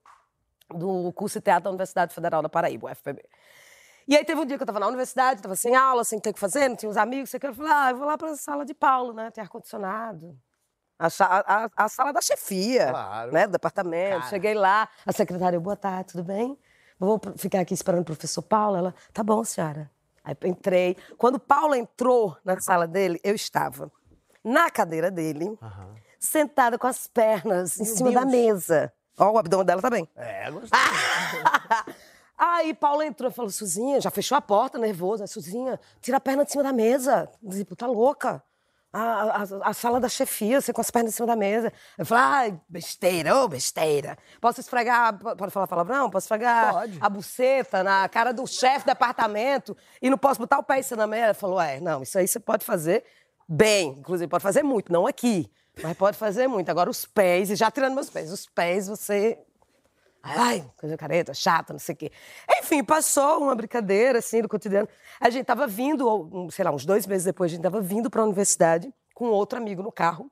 do 0.68 1.12
curso 1.14 1.38
de 1.38 1.44
teatro 1.44 1.64
da 1.64 1.70
Universidade 1.70 2.14
Federal 2.14 2.42
da 2.42 2.48
Paraíba, 2.48 2.90
UFPB. 2.90 3.24
E 4.06 4.16
aí 4.16 4.24
teve 4.24 4.40
um 4.40 4.44
dia 4.44 4.56
que 4.56 4.62
eu 4.62 4.64
estava 4.64 4.80
na 4.80 4.86
universidade, 4.86 5.40
estava 5.40 5.56
sem 5.56 5.74
aula, 5.74 6.04
sem 6.04 6.18
ter 6.18 6.30
o 6.30 6.34
que 6.34 6.40
fazer, 6.40 6.68
não 6.68 6.76
tinha 6.76 6.90
uns 6.90 6.96
amigos, 6.96 7.30
sei 7.30 7.38
o 7.38 7.40
que. 7.40 7.46
Eu 7.46 7.54
falei, 7.54 7.72
ah, 7.72 7.90
eu 7.90 7.96
vou 7.96 8.06
lá 8.06 8.16
para 8.16 8.30
a 8.30 8.36
sala 8.36 8.64
de 8.64 8.74
Paulo, 8.74 9.12
né? 9.12 9.30
Tem 9.30 9.42
ar-condicionado. 9.42 10.34
A, 10.98 11.06
a- 11.06 11.70
a 11.76 11.88
sala 11.88 12.12
da 12.12 12.20
chefia, 12.20 12.88
Claro. 12.90 13.32
né? 13.32 13.46
Do 13.46 13.52
departamento. 13.52 14.18
Cara. 14.18 14.30
Cheguei 14.30 14.54
lá, 14.54 14.88
a 15.06 15.12
secretária, 15.12 15.60
boa 15.60 15.76
tarde, 15.76 16.12
tudo 16.12 16.24
bem? 16.24 16.58
Vou 16.98 17.20
ficar 17.36 17.60
aqui 17.60 17.72
esperando 17.74 18.00
o 18.02 18.04
professor 18.04 18.42
Paulo. 18.42 18.76
Ela, 18.76 18.94
tá 19.12 19.22
bom, 19.22 19.44
senhora. 19.44 19.88
Aí 20.24 20.34
entrei. 20.44 20.96
Quando 21.16 21.38
Paulo 21.38 21.74
entrou 21.74 22.36
na 22.44 22.58
sala 22.60 22.86
dele, 22.88 23.20
eu 23.22 23.34
estava 23.34 23.90
na 24.42 24.68
cadeira 24.70 25.10
dele, 25.10 25.56
sentada 26.18 26.76
com 26.76 26.86
as 26.88 27.06
pernas 27.06 27.78
em 27.78 27.84
cima 27.84 28.10
da 28.10 28.24
mesa. 28.24 28.92
Ó, 29.16 29.30
o 29.30 29.38
abdômen 29.38 29.64
dela 29.66 29.80
também. 29.80 30.08
É, 30.16 30.50
gostei. 30.50 30.78
Aí 32.36 32.72
Paulo 32.72 33.02
entrou 33.02 33.30
e 33.30 33.34
falou, 33.34 33.50
Suzinha, 33.50 34.00
já 34.00 34.10
fechou 34.10 34.36
a 34.38 34.40
porta, 34.40 34.78
nervosa. 34.78 35.26
Suzinha, 35.26 35.78
tira 36.00 36.18
a 36.18 36.20
perna 36.20 36.44
de 36.44 36.52
cima 36.52 36.62
da 36.62 36.72
mesa. 36.72 37.28
Tipo, 37.50 37.74
tá 37.74 37.86
louca. 37.86 38.42
A, 38.92 39.42
a- 39.42 39.68
a 39.68 39.72
sala 39.74 40.00
da 40.00 40.08
chefia, 40.08 40.60
você 40.60 40.72
com 40.72 40.80
as 40.80 40.90
pernas 40.90 41.12
em 41.12 41.16
cima 41.16 41.26
da 41.26 41.36
mesa. 41.36 41.70
Eu 41.98 42.06
falei, 42.06 42.24
ai, 42.24 42.60
besteira, 42.68 43.36
ô 43.36 43.46
besteira. 43.46 44.16
Posso 44.40 44.60
esfregar, 44.60 45.18
po- 45.18 45.36
pode 45.36 45.52
falar 45.52 45.66
palavrão? 45.66 46.08
Posso 46.08 46.24
esfregar 46.24 46.72
Pode. 46.72 46.98
a 47.00 47.08
buceta 47.10 47.82
na 47.84 48.08
cara 48.08 48.32
do 48.32 48.46
chefe 48.46 48.84
do 48.84 48.86
departamento 48.86 49.76
e 50.00 50.08
não 50.08 50.16
posso 50.16 50.40
botar 50.40 50.58
o 50.58 50.62
pé 50.62 50.78
em 50.78 50.82
cima 50.82 50.98
da 50.98 51.06
mesa? 51.06 51.26
Ele 51.26 51.34
falou, 51.34 51.60
é, 51.60 51.80
não, 51.80 52.02
isso 52.02 52.18
aí 52.18 52.26
você 52.26 52.40
pode 52.40 52.64
fazer 52.64 53.04
bem. 53.46 53.90
Inclusive, 53.98 54.26
pode 54.28 54.42
fazer 54.42 54.62
muito, 54.62 54.90
não 54.90 55.06
aqui. 55.06 55.50
Mas 55.82 55.96
pode 55.96 56.16
fazer 56.16 56.48
muito. 56.48 56.68
Agora, 56.70 56.88
os 56.90 57.04
pés, 57.06 57.50
e 57.50 57.56
já 57.56 57.70
tirando 57.70 57.94
meus 57.94 58.08
pés, 58.10 58.32
os 58.32 58.46
pés 58.46 58.88
você 58.88 59.38
Ai, 60.36 60.64
coisa 60.78 60.96
careta, 60.96 61.32
chata, 61.32 61.72
não 61.72 61.80
sei 61.80 61.94
o 61.94 61.98
quê. 61.98 62.12
Enfim, 62.58 62.84
passou 62.84 63.38
uma 63.42 63.54
brincadeira, 63.54 64.18
assim, 64.18 64.42
do 64.42 64.48
cotidiano. 64.48 64.88
A 65.20 65.30
gente 65.30 65.46
tava 65.46 65.66
vindo, 65.66 66.48
sei 66.50 66.64
lá, 66.64 66.70
uns 66.70 66.84
dois 66.84 67.06
meses 67.06 67.24
depois, 67.24 67.50
a 67.50 67.54
gente 67.54 67.62
tava 67.62 67.80
vindo 67.80 68.10
para 68.10 68.22
a 68.22 68.24
universidade 68.24 68.92
com 69.14 69.26
outro 69.26 69.58
amigo 69.58 69.82
no 69.82 69.90
carro. 69.90 70.30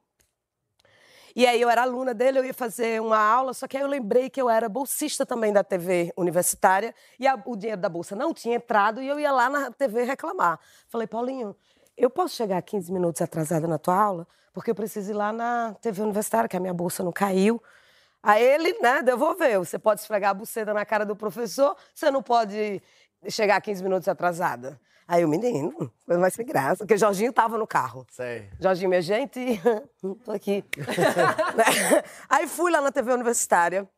E 1.35 1.47
aí 1.47 1.61
eu 1.61 1.69
era 1.69 1.83
aluna 1.83 2.15
dele, 2.15 2.39
eu 2.39 2.45
ia 2.45 2.55
fazer 2.55 3.01
uma 3.01 3.19
aula, 3.19 3.53
só 3.53 3.67
que 3.69 3.77
aí 3.77 3.83
eu 3.83 3.89
lembrei 3.89 4.31
que 4.31 4.41
eu 4.41 4.49
era 4.49 4.69
bolsista 4.71 5.27
também 5.27 5.53
da 5.53 5.63
TV 5.63 6.11
universitária 6.17 6.95
e 7.21 7.27
a- 7.27 7.39
o 7.45 7.55
dinheiro 7.55 7.81
da 7.81 7.91
bolsa 7.91 8.17
não 8.17 8.33
tinha 8.33 8.57
entrado 8.57 9.03
e 9.03 9.07
eu 9.09 9.21
ia 9.21 9.31
lá 9.31 9.51
na 9.51 9.71
TV 9.71 10.05
reclamar. 10.05 10.59
Falei, 10.89 11.07
Paulinho, 11.07 11.55
eu 11.95 12.09
posso 12.09 12.35
chegar 12.35 12.61
15 12.63 12.91
minutos 12.91 13.21
atrasada 13.21 13.67
na 13.69 13.79
tua 13.79 13.95
aula? 14.03 14.27
Porque 14.55 14.71
eu 14.71 14.75
preciso 14.75 15.11
ir 15.11 15.15
lá 15.15 15.31
na 15.31 15.75
TV 15.75 16.01
universitária, 16.03 16.49
que 16.49 16.57
a 16.57 16.61
minha 16.61 16.73
bolsa 16.73 17.03
não 17.05 17.13
caiu. 17.13 17.63
Aí 18.23 18.43
ele, 18.43 18.73
né, 18.81 19.03
devolveu. 19.03 19.65
Você 19.65 19.79
pode 19.79 20.01
esfregar 20.01 20.31
a 20.31 20.35
buceta 20.35 20.75
na 20.75 20.85
cara 20.85 21.05
do 21.07 21.15
professor, 21.17 21.77
você 21.95 22.11
não 22.11 22.23
pode 22.23 22.83
chegar 23.29 23.61
15 23.61 23.83
minutos 23.83 24.09
atrasada. 24.09 24.81
Aí 25.09 25.25
o 25.25 25.29
menino, 25.29 25.93
foi 26.05 26.17
mais 26.17 26.35
sem 26.35 26.45
graça, 26.45 26.79
porque 26.79 26.95
o 26.95 26.99
Jorginho 26.99 27.33
tava 27.33 27.57
no 27.57 27.67
carro. 27.67 28.05
Sei. 28.11 28.51
Jorginho, 28.61 28.89
minha 28.89 29.01
gente, 29.03 29.39
tô 30.25 30.33
aqui. 30.33 30.65
Aí 32.29 32.47
fui 32.47 32.71
lá 32.73 32.81
na 32.81 32.91
TV 32.91 33.13
universitária. 33.13 33.89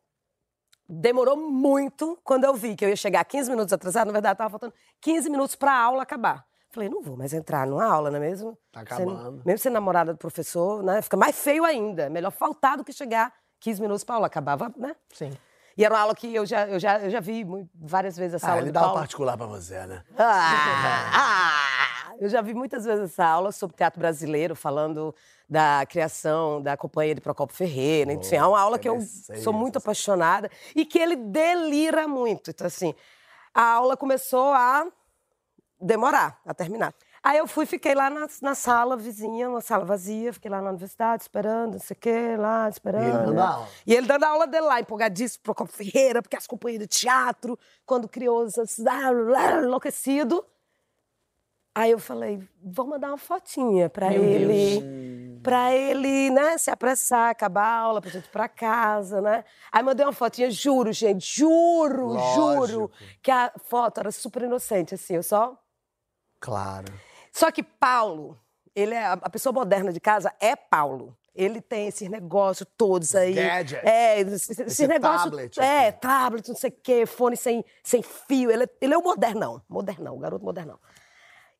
Demorou 0.87 1.35
muito 1.37 2.17
quando 2.23 2.45
eu 2.45 2.53
vi 2.55 2.75
que 2.75 2.83
eu 2.83 2.89
ia 2.89 2.95
chegar 2.95 3.23
15 3.23 3.49
minutos 3.49 3.71
atrasado. 3.73 4.07
Na 4.07 4.13
verdade, 4.13 4.37
tava 4.37 4.49
faltando 4.49 4.73
15 5.01 5.29
minutos 5.29 5.55
para 5.55 5.71
a 5.71 5.79
aula 5.83 6.03
acabar. 6.03 6.45
Falei, 6.71 6.89
não 6.89 7.01
vou 7.01 7.17
mais 7.17 7.33
entrar 7.33 7.65
numa 7.65 7.85
aula, 7.85 8.09
não 8.11 8.17
é 8.17 8.19
mesmo? 8.19 8.57
Tá 8.71 8.81
Sendo- 8.95 9.11
acabando. 9.11 9.41
mesmo 9.45 9.57
sendo 9.59 9.73
namorada 9.73 10.13
do 10.13 10.17
professor, 10.19 10.83
né? 10.83 11.01
Fica 11.01 11.17
mais 11.17 11.35
feio 11.39 11.63
ainda. 11.63 12.09
Melhor 12.09 12.31
faltar 12.31 12.77
do 12.77 12.83
que 12.83 12.93
chegar 12.93 13.33
15 13.59 13.81
minutos 13.81 14.03
para 14.03 14.15
aula. 14.15 14.27
Acabava, 14.27 14.71
né? 14.77 14.95
Sim. 15.13 15.31
E 15.77 15.85
era 15.85 15.93
uma 15.93 16.01
aula 16.01 16.15
que 16.15 16.33
eu 16.35 16.45
já, 16.45 16.67
eu 16.67 16.79
já, 16.79 16.99
eu 16.99 17.09
já 17.09 17.19
vi 17.21 17.45
várias 17.75 18.17
vezes 18.17 18.33
essa 18.35 18.47
Ah, 18.47 18.51
aula 18.51 18.61
ele 18.63 18.71
dá 18.71 18.81
Paulo. 18.81 18.95
particular 18.99 19.37
pra 19.37 19.45
você, 19.45 19.85
né? 19.85 20.03
Ah, 20.17 21.11
ah! 21.13 22.13
Eu 22.19 22.27
já 22.27 22.41
vi 22.41 22.53
muitas 22.53 22.83
vezes 22.83 23.11
essa 23.11 23.25
aula 23.25 23.49
sobre 23.53 23.77
teatro 23.77 23.97
brasileiro, 23.97 24.53
falando 24.55 25.15
da 25.49 25.85
criação 25.87 26.61
da 26.61 26.75
companhia 26.75 27.15
de 27.15 27.21
Procopio 27.21 27.55
Ferreira. 27.55 28.11
Enfim, 28.11 28.35
é 28.35 28.45
uma 28.45 28.59
aula 28.59 28.77
que 28.77 28.89
eu 28.89 28.99
sou 29.41 29.53
muito 29.53 29.77
apaixonada 29.77 30.51
e 30.75 30.85
que 30.85 30.99
ele 30.99 31.15
delira 31.15 32.09
muito. 32.09 32.49
Então, 32.51 32.67
assim, 32.67 32.93
a 33.53 33.63
aula 33.75 33.95
começou 33.95 34.51
a 34.51 34.85
demorar 35.79 36.41
a 36.45 36.53
terminar. 36.53 36.93
Aí 37.21 37.37
eu 37.37 37.47
fui, 37.47 37.65
fiquei 37.65 37.93
lá 37.93 38.09
na, 38.09 38.27
na 38.41 38.55
sala 38.55 38.95
vizinha, 38.95 39.49
uma 39.49 39.61
sala 39.61 39.83
vazia, 39.83 40.31
fiquei 40.31 40.49
lá 40.49 40.61
na 40.61 40.69
universidade 40.69 41.23
esperando, 41.23 41.73
não 41.73 41.79
sei 41.79 41.95
o 41.95 41.99
quê, 41.99 42.35
lá 42.37 42.69
esperando. 42.69 43.03
E 43.03 43.07
ele 43.07 43.17
dando 43.17 43.33
né? 43.33 43.41
aula? 43.41 43.67
E 43.85 43.93
ele 43.93 44.07
dando 44.07 44.23
aula 44.23 44.47
dele 44.47 44.65
lá, 44.65 44.79
empolgadíssimo, 44.79 45.43
Procopio 45.43 45.73
Ferreira, 45.73 46.21
porque 46.21 46.37
as 46.37 46.47
companhias 46.47 46.79
de 46.79 46.87
teatro, 46.87 47.59
quando 47.85 48.07
criou 48.07 48.43
os 48.43 48.55
enlouquecido. 49.63 50.45
Aí 51.75 51.91
eu 51.91 51.99
falei, 51.99 52.41
vou 52.63 52.87
mandar 52.87 53.09
uma 53.09 53.17
fotinha 53.17 53.89
pra 53.89 54.09
Meu 54.09 54.23
ele. 54.23 55.39
Pra 55.41 55.73
ele, 55.73 56.29
né, 56.29 56.57
se 56.57 56.69
apressar, 56.69 57.29
acabar 57.29 57.63
a 57.63 57.79
aula, 57.79 58.01
pra 58.01 58.09
gente 58.09 58.25
ir 58.25 58.31
pra 58.31 58.49
casa, 58.49 59.21
né? 59.21 59.45
Aí 59.71 59.81
mandei 59.81 60.05
uma 60.05 60.11
fotinha, 60.11 60.51
juro, 60.51 60.91
gente, 60.91 61.25
juro, 61.39 62.07
Lógico. 62.07 62.67
juro, 62.67 62.91
que 63.21 63.31
a 63.31 63.49
foto 63.63 64.01
era 64.01 64.11
super 64.11 64.43
inocente, 64.43 64.95
assim, 64.95 65.15
eu 65.15 65.23
só 65.23 65.57
Claro. 66.41 66.87
Só 67.31 67.51
que 67.51 67.63
Paulo, 67.63 68.39
ele 68.75 68.93
é 68.93 69.05
a 69.05 69.29
pessoa 69.29 69.53
moderna 69.53 69.91
de 69.91 69.99
casa 69.99 70.33
é 70.39 70.55
Paulo. 70.55 71.15
Ele 71.35 71.61
tem 71.61 71.87
esses 71.87 72.09
negócios 72.09 72.67
todos 72.75 73.15
aí. 73.15 73.33
gadgets. 73.33 73.85
É, 73.85 74.19
esse, 74.19 74.51
esse 74.51 74.61
Esse 74.63 74.87
negócio. 74.87 75.29
tablet 75.29 75.59
é, 75.59 75.87
aqui. 75.87 76.01
tablet, 76.01 76.49
não 76.49 76.55
sei 76.55 76.69
o 76.69 76.73
quê, 76.83 77.05
fone 77.05 77.37
sem, 77.37 77.63
sem 77.83 78.01
fio. 78.01 78.51
Ele 78.51 78.63
é, 78.63 78.69
ele 78.81 78.93
é 78.93 78.97
o 78.97 79.01
modernão. 79.01 79.61
Modernão, 79.69 80.15
o 80.15 80.19
garoto 80.19 80.43
modernão. 80.43 80.77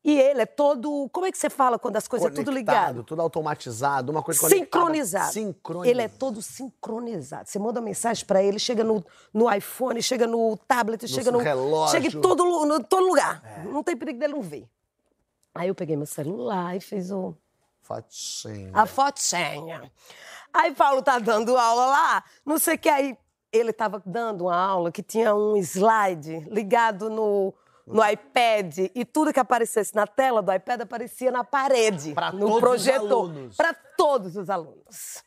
E 0.02 0.18
ele 0.18 0.42
é 0.42 0.46
todo. 0.46 1.08
Como 1.12 1.26
é 1.26 1.32
que 1.32 1.36
você 1.36 1.50
fala 1.50 1.78
quando 1.78 1.96
as 1.96 2.08
coisas 2.08 2.26
é 2.26 2.30
tudo 2.30 2.46
Conectado, 2.46 2.76
ligado? 2.76 3.04
Tudo 3.04 3.20
automatizado, 3.20 4.10
uma 4.10 4.22
coisa. 4.22 4.48
Sincronizado. 4.48 5.32
Sincronizado. 5.32 5.90
Ele 5.90 6.02
é 6.02 6.08
todo 6.08 6.40
sincronizado. 6.40 7.48
Você 7.48 7.58
manda 7.58 7.80
uma 7.80 7.84
mensagem 7.84 8.24
pra 8.24 8.42
ele, 8.42 8.58
chega 8.58 8.82
no, 8.82 9.04
no 9.32 9.52
iPhone, 9.52 10.02
chega 10.02 10.26
no 10.26 10.56
tablet, 10.56 11.06
chega 11.06 11.30
no. 11.30 11.38
relógio. 11.38 11.96
É. 11.96 12.00
Chega 12.00 12.16
em 12.16 12.20
todo, 12.20 12.44
no, 12.64 12.82
todo 12.82 13.06
lugar. 13.06 13.42
Não 13.66 13.82
tem 13.82 13.94
perigo 13.94 14.18
dele 14.18 14.32
não 14.32 14.42
ver. 14.42 14.66
Aí 15.54 15.68
eu 15.68 15.74
peguei 15.74 15.96
meu 15.96 16.06
celular 16.06 16.76
e 16.76 16.80
fiz 16.80 17.10
o, 17.10 17.34
Fotinho. 17.82 18.70
a 18.72 18.86
fotinha. 18.86 19.90
Aí 20.52 20.72
Paulo 20.74 21.02
tá 21.02 21.18
dando 21.18 21.56
aula 21.56 21.86
lá, 21.86 22.24
não 22.44 22.58
sei 22.58 22.74
o 22.74 22.78
que. 22.78 22.88
Aí 22.88 23.16
ele 23.52 23.72
tava 23.72 24.00
dando 24.06 24.42
uma 24.44 24.56
aula 24.56 24.92
que 24.92 25.02
tinha 25.02 25.34
um 25.34 25.56
slide 25.56 26.40
ligado 26.50 27.10
no, 27.10 27.52
no 27.86 28.04
iPad 28.08 28.78
e 28.94 29.04
tudo 29.04 29.32
que 29.32 29.40
aparecesse 29.40 29.94
na 29.94 30.06
tela 30.06 30.40
do 30.40 30.52
iPad 30.52 30.82
aparecia 30.82 31.32
na 31.32 31.42
parede, 31.42 32.14
Pra 32.14 32.30
no 32.30 32.38
todos 32.40 32.54
os 32.54 32.60
projetor. 32.60 33.08
alunos. 33.30 33.56
Para 33.56 33.74
todos 33.74 34.36
os 34.36 34.48
alunos. 34.48 35.24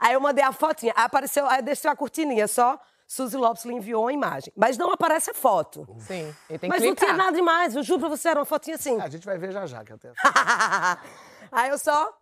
Aí 0.00 0.14
eu 0.14 0.20
mandei 0.20 0.42
a 0.44 0.52
fotinha, 0.52 0.92
aí 0.96 1.04
apareceu, 1.04 1.46
aí 1.46 1.60
desceu 1.62 1.90
a 1.90 1.96
cortininha 1.96 2.48
só. 2.48 2.78
Suzy 3.06 3.36
Lopes 3.36 3.64
lhe 3.64 3.72
enviou 3.74 4.08
a 4.08 4.12
imagem. 4.12 4.52
Mas 4.56 4.76
não 4.76 4.90
aparece 4.92 5.30
a 5.30 5.34
foto. 5.34 5.86
Sim, 6.00 6.34
ele 6.50 6.58
tem 6.58 6.68
que 6.70 6.76
Mas 6.76 6.82
não 6.82 6.88
clicar. 6.94 7.08
tinha 7.10 7.16
nada 7.16 7.36
demais, 7.36 7.76
eu 7.76 7.82
juro 7.82 8.00
pra 8.00 8.08
você, 8.08 8.28
era 8.28 8.40
uma 8.40 8.44
fotinha 8.46 8.74
assim. 8.76 9.00
A 9.00 9.08
gente 9.08 9.24
vai 9.24 9.38
ver 9.38 9.52
já 9.52 9.64
já, 9.66 9.84
que 9.84 9.92
eu 9.92 9.98
tenho. 9.98 10.14
aí 11.52 11.70
eu 11.70 11.78
só. 11.78 12.12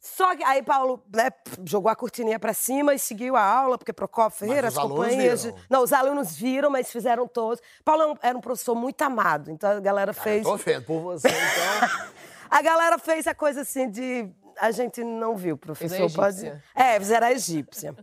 Só 0.00 0.36
que 0.36 0.44
aí 0.44 0.62
Paulo 0.62 1.02
né, 1.12 1.28
jogou 1.64 1.90
a 1.90 1.96
cortininha 1.96 2.38
pra 2.38 2.54
cima 2.54 2.94
e 2.94 3.00
seguiu 3.00 3.34
a 3.34 3.42
aula, 3.42 3.76
porque 3.76 3.92
Procopio 3.92 4.38
Ferreira, 4.38 4.68
os 4.68 4.74
as 4.74 4.78
alunos 4.78 5.06
companhias. 5.06 5.44
viram. 5.44 5.58
Não, 5.68 5.82
os 5.82 5.92
alunos 5.92 6.36
viram, 6.36 6.70
mas 6.70 6.88
fizeram 6.92 7.26
todos. 7.26 7.60
Paulo 7.84 8.02
era 8.02 8.12
um- 8.12 8.16
era 8.22 8.38
um 8.38 8.40
professor 8.40 8.76
muito 8.76 9.02
amado, 9.02 9.50
então 9.50 9.68
a 9.68 9.80
galera 9.80 10.12
fez. 10.12 10.44
Tô 10.44 10.54
ofendo 10.54 10.84
por 10.86 11.00
você, 11.00 11.26
então. 11.28 12.08
A 12.50 12.62
galera 12.62 12.96
fez 12.96 13.26
a 13.26 13.34
coisa 13.34 13.60
assim 13.60 13.90
de. 13.90 14.26
A 14.58 14.70
gente 14.70 15.04
não 15.04 15.36
viu, 15.36 15.58
professor. 15.58 15.96
Fez 15.98 16.14
a 16.14 16.16
pode-. 16.22 16.62
É, 16.74 16.98
fizeram 16.98 17.26
a 17.26 17.32
egípcia. 17.32 17.94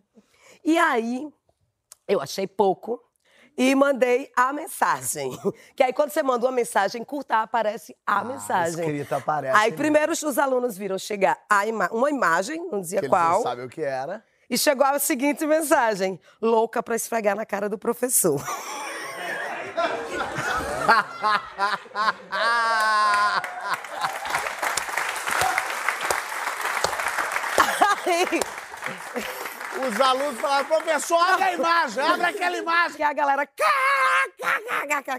E 0.64 0.78
aí, 0.78 1.28
eu 2.08 2.22
achei 2.22 2.46
pouco 2.48 3.02
e 3.58 3.74
mandei 3.74 4.32
a 4.36 4.52
mensagem. 4.52 5.32
Que 5.76 5.84
aí, 5.84 5.94
quando 5.94 6.10
você 6.12 6.22
manda 6.22 6.46
uma 6.46 6.52
mensagem 6.52 7.04
curta, 7.04 7.38
aparece 7.42 7.96
a 8.06 8.24
mensagem. 8.24 8.82
Ah, 8.84 8.86
escrita 8.88 9.18
aparece 9.18 9.58
Aí, 9.58 9.64
mesmo. 9.72 9.78
primeiro, 9.78 10.12
os 10.12 10.38
alunos 10.38 10.78
viram 10.78 10.98
chegar 10.98 11.38
a 11.50 11.66
ima- 11.66 11.90
uma 11.92 12.10
imagem, 12.10 12.68
não 12.72 12.82
dizia 12.82 13.00
Que 13.00 13.06
eles 13.06 13.10
qual. 13.18 13.32
não 13.36 13.44
sabem 13.44 13.66
o 13.66 13.70
que 13.70 13.82
era. 13.82 14.24
E 14.50 14.58
chegou 14.58 14.86
a 14.86 15.00
seguinte 15.00 15.46
mensagem: 15.48 16.20
louca 16.42 16.84
pra 16.84 16.96
esfregar 16.96 17.36
na 17.36 17.46
cara 17.46 17.68
do 17.70 17.78
professor. 17.78 18.40
Aí, 28.06 28.40
Os 29.78 30.02
alunos 30.02 30.40
falaram, 30.40 30.66
professor, 30.66 31.18
abre 31.18 31.44
a 31.44 31.54
imagem, 31.54 32.04
abre 32.04 32.26
aquela 32.26 32.58
imagem. 32.58 32.98
que 32.98 33.04
a 33.04 33.14
galera. 33.14 33.48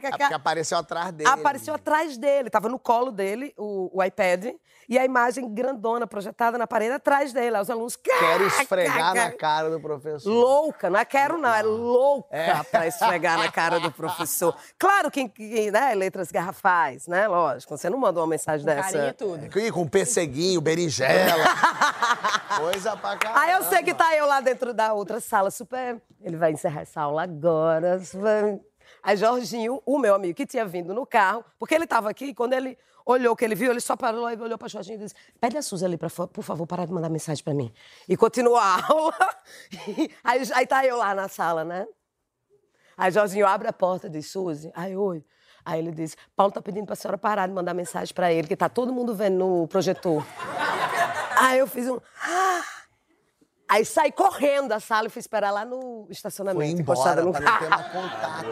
É 0.07 0.11
porque 0.11 0.35
apareceu 0.35 0.79
atrás 0.79 1.13
dele. 1.13 1.31
Apareceu 1.31 1.75
atrás 1.75 2.17
dele, 2.17 2.49
tava 2.51 2.69
no 2.69 2.79
colo 2.79 3.11
dele, 3.11 3.53
o, 3.57 3.91
o 3.93 4.03
iPad, 4.03 4.55
e 4.89 4.99
a 4.99 5.05
imagem 5.05 5.53
grandona 5.53 6.07
projetada 6.07 6.57
na 6.59 6.67
parede 6.67 6.93
atrás 6.95 7.33
dele. 7.33 7.59
Os 7.59 7.71
alunos. 7.71 7.97
Quero 7.97 8.47
esfregar 8.47 9.15
na 9.15 9.31
cara 9.33 9.71
do 9.71 9.81
professor. 9.81 10.31
Louca, 10.31 10.89
não 10.91 10.99
é 11.01 11.05
quero 11.05 11.39
não, 11.39 11.53
é 11.55 11.63
louca 11.63 12.29
É. 12.37 12.63
pra 12.65 12.87
esfregar 12.87 13.39
na 13.39 13.51
cara 13.51 13.79
do 13.81 13.91
professor. 13.93 14.57
Claro 14.79 15.11
que, 15.11 15.29
que 15.29 15.71
né, 15.71 15.95
letras 15.95 16.31
garrafais, 16.31 17.07
né? 17.07 17.27
Lógico, 17.29 17.77
você 17.77 17.89
não 17.91 17.99
mandou 17.99 18.23
uma 18.23 18.29
mensagem 18.31 18.67
Com 18.67 18.75
dessa. 18.75 18.93
carinho 18.93 19.11
e 19.11 19.13
tudo. 19.13 19.59
E 19.59 19.71
com 19.73 19.87
perseguinho, 19.89 20.61
berinjela. 20.61 21.45
Coisa 22.59 22.97
pra 22.97 23.17
caramba. 23.17 23.41
Aí 23.41 23.53
eu 23.53 23.63
sei 23.65 23.83
que 23.83 23.95
tá 23.95 24.15
eu 24.15 24.27
lá 24.27 24.41
dentro 24.41 24.73
da 24.73 24.93
outra 24.93 25.21
sala, 25.21 25.51
super. 25.51 26.01
Ele 26.23 26.37
vai 26.37 26.53
encerrar 26.53 26.83
essa 26.83 27.01
aula 27.03 27.23
agora. 27.23 27.99
super- 28.01 28.61
Aí 29.03 29.17
Jorginho, 29.17 29.81
o 29.87 29.99
meu 29.99 30.15
amigo, 30.15 30.35
que 30.35 30.47
tinha 30.47 30.65
vindo 30.65 30.93
no 30.95 31.07
carro, 31.07 31.45
porque 31.59 31.75
ele 31.75 31.87
tava 31.87 32.11
aqui, 32.11 32.35
quando 32.35 32.55
ele 32.55 32.77
olhou 33.07 33.33
o 33.33 33.37
que 33.37 33.45
ele 33.45 33.55
viu, 33.55 33.71
ele 33.71 33.81
só 33.81 33.97
parou 33.97 34.29
e 34.29 34.37
olhou 34.37 34.59
pra 34.59 34.69
Jorginho 34.69 34.97
e 34.97 35.05
disse: 35.05 35.15
Pede 35.41 35.57
a 35.57 35.63
Suzy 35.63 35.85
ali, 35.85 35.97
pra, 35.97 36.11
por 36.11 36.43
favor, 36.43 36.67
parar 36.67 36.85
de 36.85 36.93
mandar 36.93 37.09
mensagem 37.09 37.43
pra 37.43 37.55
mim. 37.55 37.73
E 38.09 38.17
continuou 38.17 38.57
a 38.57 38.85
aula. 38.91 39.15
aí, 40.25 40.43
aí 40.53 40.67
tá 40.67 40.85
eu 40.85 40.97
lá 40.97 41.15
na 41.15 41.29
sala, 41.29 41.65
né? 41.65 41.87
Aí 42.99 43.11
Jorginho 43.13 43.47
abre 43.47 43.69
a 43.69 43.73
porta 43.73 44.09
e 44.09 44.11
diz: 44.11 44.31
Suzy, 44.31 44.71
aí 44.75 44.97
oi. 44.97 45.25
Aí 45.65 45.79
ele 45.79 45.93
diz: 45.93 46.17
Paulo 46.35 46.53
tá 46.53 46.61
pedindo 46.61 46.87
pra 46.87 46.97
senhora 46.97 47.17
parar 47.17 47.47
de 47.47 47.53
mandar 47.53 47.75
mensagem 47.75 48.13
pra 48.15 48.33
ele, 48.33 48.49
que 48.49 48.57
tá 48.57 48.69
todo 48.69 48.93
mundo 48.93 49.15
vendo 49.15 49.39
no 49.39 49.69
projetor. 49.69 50.25
Aí 51.39 51.59
eu 51.59 51.67
fiz 51.67 51.89
um. 51.89 51.99
Aí 53.77 53.85
saí 53.85 54.11
correndo 54.11 54.69
da 54.69 54.81
sala 54.81 55.09
e 55.09 55.11
fui 55.11 55.21
esperar 55.21 55.51
lá 55.51 55.63
no 55.65 56.05
Foi 56.05 56.13
estacionamento, 56.13 56.81
encostada 56.81 57.21
embora 57.21 57.41
no 57.41 57.45
pra 57.45 57.53
não 57.53 57.59
ter 57.59 57.69
carro. 57.69 57.83
mais 57.83 57.93
contato. 58.11 58.47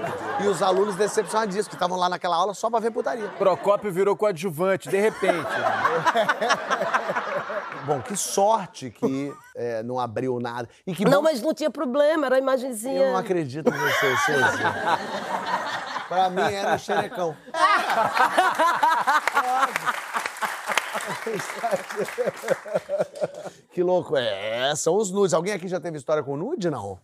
E 0.45 0.49
os 0.49 0.63
alunos 0.63 0.97
decepcionadíssimos, 0.97 1.69
que 1.69 1.75
estavam 1.75 1.97
lá 1.99 2.11
naquela 2.11 2.37
aula 2.37 2.53
só 2.53 2.69
pra 2.69 2.79
ver 2.79 2.91
putaria. 2.91 3.27
Procópio 3.39 3.91
virou 3.91 4.15
coadjuvante, 4.15 4.91
de 4.91 4.99
repente. 4.99 5.49
Bom, 7.87 8.03
que 8.03 8.15
sorte 8.19 8.91
que 8.91 9.33
é, 9.57 9.83
não 9.83 9.99
abriu 9.99 10.39
nada. 10.41 10.69
E 10.87 10.95
que 10.95 11.07
Não, 11.07 11.23
bom- 11.23 11.23
mas 11.23 11.41
não 11.41 11.55
tinha 11.55 11.71
problema, 11.71 12.27
era 12.27 12.37
a 12.37 12.39
imagenzinha. 12.39 13.01
Eu 13.05 13.13
não 13.13 13.19
acredito 13.19 13.67
em 13.69 13.73
você, 13.79 14.17
Suzy. 14.19 14.63
pra 16.09 16.29
mim 16.29 16.43
era 16.53 16.75
um 16.75 16.79
xerecão. 16.79 17.35
que 23.75 23.83
louco. 23.83 24.17
É, 24.17 24.75
são 24.77 24.97
os 24.97 25.11
nudes. 25.11 25.35
Alguém 25.35 25.53
aqui 25.53 25.67
já 25.67 25.81
teve 25.81 25.99
história 25.99 26.23
com 26.23 26.37
nude, 26.37 26.71
não? 26.71 26.99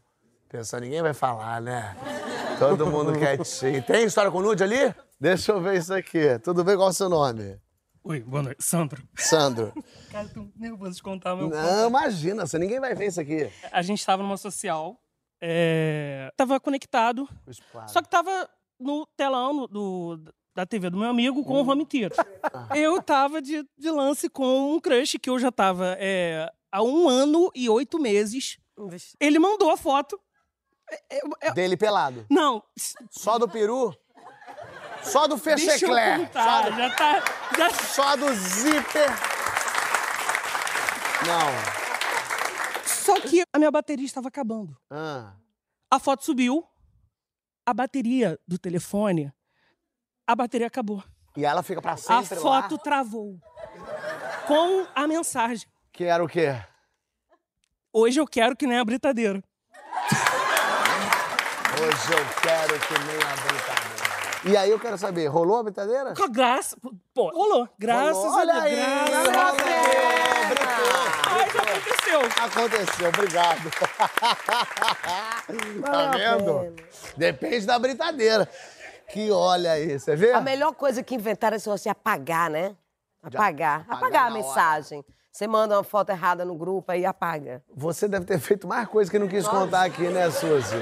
Pensando, 0.48 0.82
ninguém 0.82 1.02
vai 1.02 1.12
falar, 1.12 1.60
né? 1.60 1.96
Todo 2.60 2.86
mundo 2.86 3.12
quietinho. 3.18 3.82
Tem 3.82 4.04
história 4.04 4.30
com 4.30 4.40
nude 4.40 4.62
ali? 4.62 4.94
Deixa 5.20 5.50
eu 5.50 5.60
ver 5.60 5.78
isso 5.78 5.92
aqui. 5.92 6.38
Tudo 6.38 6.62
bem? 6.62 6.76
Qual 6.76 6.86
é 6.86 6.90
o 6.90 6.94
seu 6.94 7.08
nome? 7.08 7.58
Oi, 8.04 8.20
boa 8.20 8.44
noite. 8.44 8.62
Sandro. 8.62 9.02
Sandro. 9.16 9.72
Cara, 10.12 10.28
tô 10.28 10.46
nervoso 10.56 10.94
de 10.94 11.02
contar 11.02 11.34
meu 11.34 11.48
Não, 11.48 11.88
imagina, 11.88 12.46
você 12.46 12.56
ninguém 12.56 12.78
vai 12.78 12.94
ver 12.94 13.08
isso 13.08 13.20
aqui. 13.20 13.50
A 13.72 13.82
gente 13.82 14.06
tava 14.06 14.22
numa 14.22 14.36
social, 14.36 14.96
é... 15.40 16.32
tava 16.36 16.60
conectado, 16.60 17.28
só 17.88 18.00
que 18.00 18.08
tava 18.08 18.48
no 18.78 19.06
telão 19.16 19.66
do, 19.66 20.18
da 20.54 20.64
TV 20.64 20.88
do 20.88 20.98
meu 20.98 21.08
amigo 21.08 21.44
com 21.44 21.60
o 21.60 21.68
home 21.68 21.84
theater. 21.84 22.24
Eu 22.74 23.02
tava 23.02 23.42
de, 23.42 23.64
de 23.76 23.90
lance 23.90 24.28
com 24.28 24.74
um 24.74 24.80
crush 24.80 25.18
que 25.18 25.28
eu 25.28 25.38
já 25.38 25.52
tava 25.52 25.96
é, 25.98 26.50
há 26.70 26.82
um 26.82 27.08
ano 27.08 27.50
e 27.54 27.68
oito 27.68 27.98
meses. 27.98 28.58
Ele 29.18 29.38
mandou 29.38 29.70
a 29.70 29.76
foto. 29.76 30.20
É, 30.90 31.16
é, 31.18 31.20
é, 31.42 31.52
Dele 31.52 31.76
pelado. 31.76 32.26
não, 32.28 32.62
Só 33.10 33.38
do 33.38 33.48
peru? 33.48 33.94
Só 35.02 35.26
do 35.28 35.36
deixa 35.36 35.64
eu 35.64 35.72
fecheclé? 35.72 36.30
Só 36.32 36.62
do, 36.62 36.76
Já 36.76 36.90
tá... 36.96 37.24
Já... 37.56 37.70
só 37.70 38.16
do 38.16 38.34
zíper? 38.34 39.08
Não. 41.26 42.84
Só 42.86 43.20
que 43.20 43.42
a 43.52 43.58
minha 43.58 43.70
bateria 43.70 44.04
estava 44.04 44.28
acabando. 44.28 44.76
Ah. 44.90 45.32
A 45.90 45.98
foto 45.98 46.24
subiu, 46.24 46.66
a 47.66 47.72
bateria 47.72 48.38
do 48.46 48.58
telefone, 48.58 49.32
a 50.26 50.34
bateria 50.36 50.66
acabou. 50.66 51.02
E 51.36 51.44
ela 51.44 51.62
fica 51.62 51.80
pra 51.80 51.92
A 51.92 51.96
sempre 51.96 52.36
lá? 52.36 52.40
foto 52.42 52.78
travou. 52.78 53.38
Com 54.46 54.86
a 54.94 55.06
mensagem. 55.06 55.68
Que 56.00 56.06
era 56.06 56.24
o 56.24 56.26
quê? 56.26 56.56
Hoje 57.92 58.18
eu 58.18 58.26
quero 58.26 58.56
que 58.56 58.66
nem 58.66 58.78
a 58.78 58.84
britadeira. 58.86 59.44
Hoje 61.74 62.12
eu 62.14 62.24
quero 62.40 62.80
que 62.80 62.94
nem 63.04 63.16
a 63.16 63.36
britadeira. 63.36 64.40
E 64.46 64.56
aí 64.56 64.70
eu 64.70 64.80
quero 64.80 64.96
saber, 64.96 65.26
rolou 65.26 65.58
a 65.58 65.62
brincadeira? 65.64 66.14
Com 66.14 66.24
a 66.24 66.28
graça. 66.28 66.74
Pô, 67.12 67.28
rolou. 67.28 67.68
Graças 67.78 68.16
Rolou. 68.16 68.32
a 68.32 68.36
Olha 68.38 68.60
Deus. 68.62 68.64
aí, 68.64 68.76
Graças 69.26 69.36
a. 69.36 69.52
Deus. 69.52 70.48
Brincou. 70.48 70.96
Aconteceu. 71.68 72.20
Aconteceu, 72.44 73.08
obrigado. 73.10 73.70
tá 75.82 76.10
vendo? 76.12 76.76
Depende 77.14 77.66
da 77.66 77.78
brincadeira. 77.78 78.48
Que 79.10 79.30
olha 79.30 79.72
aí, 79.72 79.98
você 79.98 80.16
vê? 80.16 80.32
A 80.32 80.40
melhor 80.40 80.72
coisa 80.72 81.02
que 81.02 81.14
inventaram 81.14 81.58
é 81.58 81.60
negócio 81.60 81.82
de 81.82 81.90
apagar, 81.90 82.48
né? 82.48 82.74
Apagar. 83.22 83.80
apagar 83.82 83.98
Apagar 83.98 84.26
a 84.28 84.30
na 84.30 84.38
hora. 84.38 84.48
Você 85.32 85.46
manda 85.46 85.76
uma 85.76 85.84
foto 85.84 86.10
errada 86.10 86.44
no 86.44 86.54
grupo 86.56 86.90
aí 86.90 87.04
apaga. 87.06 87.62
Você 87.74 88.08
deve 88.08 88.24
ter 88.26 88.38
feito 88.40 88.66
mais 88.66 88.88
coisa 88.88 89.10
que 89.10 89.18
não 89.18 89.28
quis 89.28 89.46
contar 89.46 89.84
aqui, 89.84 90.02
né, 90.08 90.28
Suzy? 90.30 90.74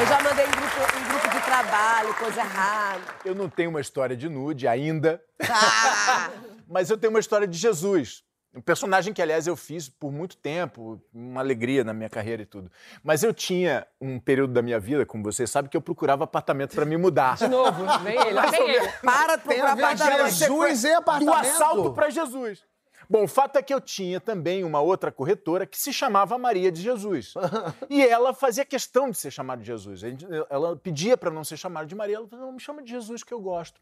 Eu 0.00 0.06
já 0.06 0.20
mandei 0.22 0.46
em 0.46 0.50
grupo, 0.50 0.96
em 0.96 1.08
grupo 1.08 1.28
de 1.28 1.44
trabalho, 1.44 2.14
coisa 2.14 2.40
errada. 2.40 3.02
Eu 3.24 3.34
não 3.34 3.48
tenho 3.48 3.70
uma 3.70 3.80
história 3.80 4.16
de 4.16 4.28
nude 4.28 4.68
ainda, 4.68 5.20
Ah! 5.42 6.30
mas 6.68 6.88
eu 6.88 6.96
tenho 6.96 7.12
uma 7.12 7.18
história 7.18 7.48
de 7.48 7.58
Jesus. 7.58 8.22
Um 8.54 8.60
personagem 8.62 9.12
que, 9.12 9.20
aliás, 9.20 9.46
eu 9.46 9.54
fiz 9.56 9.88
por 9.88 10.10
muito 10.10 10.36
tempo, 10.36 11.00
uma 11.12 11.40
alegria 11.40 11.84
na 11.84 11.92
minha 11.92 12.08
carreira 12.08 12.42
e 12.42 12.46
tudo. 12.46 12.70
Mas 13.04 13.22
eu 13.22 13.32
tinha 13.34 13.86
um 14.00 14.18
período 14.18 14.52
da 14.54 14.62
minha 14.62 14.80
vida, 14.80 15.04
como 15.04 15.22
vocês 15.22 15.50
sabem, 15.50 15.70
que 15.70 15.76
eu 15.76 15.82
procurava 15.82 16.24
apartamento 16.24 16.74
para 16.74 16.84
me 16.86 16.96
mudar. 16.96 17.36
De 17.36 17.46
novo, 17.46 17.84
vem 18.02 18.18
ele, 18.18 18.40
vem 18.50 18.70
ele. 18.70 18.88
Para 19.02 19.36
de 19.36 19.42
procurar 19.42 19.72
apartamento. 19.72 20.30
Jesus 20.30 20.84
e 20.84 20.90
Do 20.90 20.96
apartamento. 20.96 21.36
assalto 21.36 21.92
para 21.92 22.08
Jesus. 22.08 22.64
Bom, 23.10 23.24
o 23.24 23.28
fato 23.28 23.56
é 23.56 23.62
que 23.62 23.72
eu 23.72 23.80
tinha 23.80 24.20
também 24.20 24.64
uma 24.64 24.80
outra 24.80 25.10
corretora 25.10 25.66
que 25.66 25.78
se 25.78 25.92
chamava 25.92 26.36
Maria 26.36 26.70
de 26.70 26.82
Jesus. 26.82 27.34
E 27.88 28.02
ela 28.06 28.34
fazia 28.34 28.64
questão 28.64 29.10
de 29.10 29.16
ser 29.16 29.30
chamada 29.30 29.62
de 29.62 29.66
Jesus. 29.66 30.02
Ela 30.50 30.76
pedia 30.76 31.16
para 31.16 31.30
não 31.30 31.42
ser 31.42 31.56
chamada 31.56 31.86
de 31.86 31.94
Maria, 31.94 32.16
ela 32.16 32.28
falou, 32.28 32.46
não, 32.46 32.52
me 32.52 32.60
chama 32.60 32.82
de 32.82 32.90
Jesus 32.90 33.22
que 33.24 33.32
eu 33.32 33.40
gosto. 33.40 33.80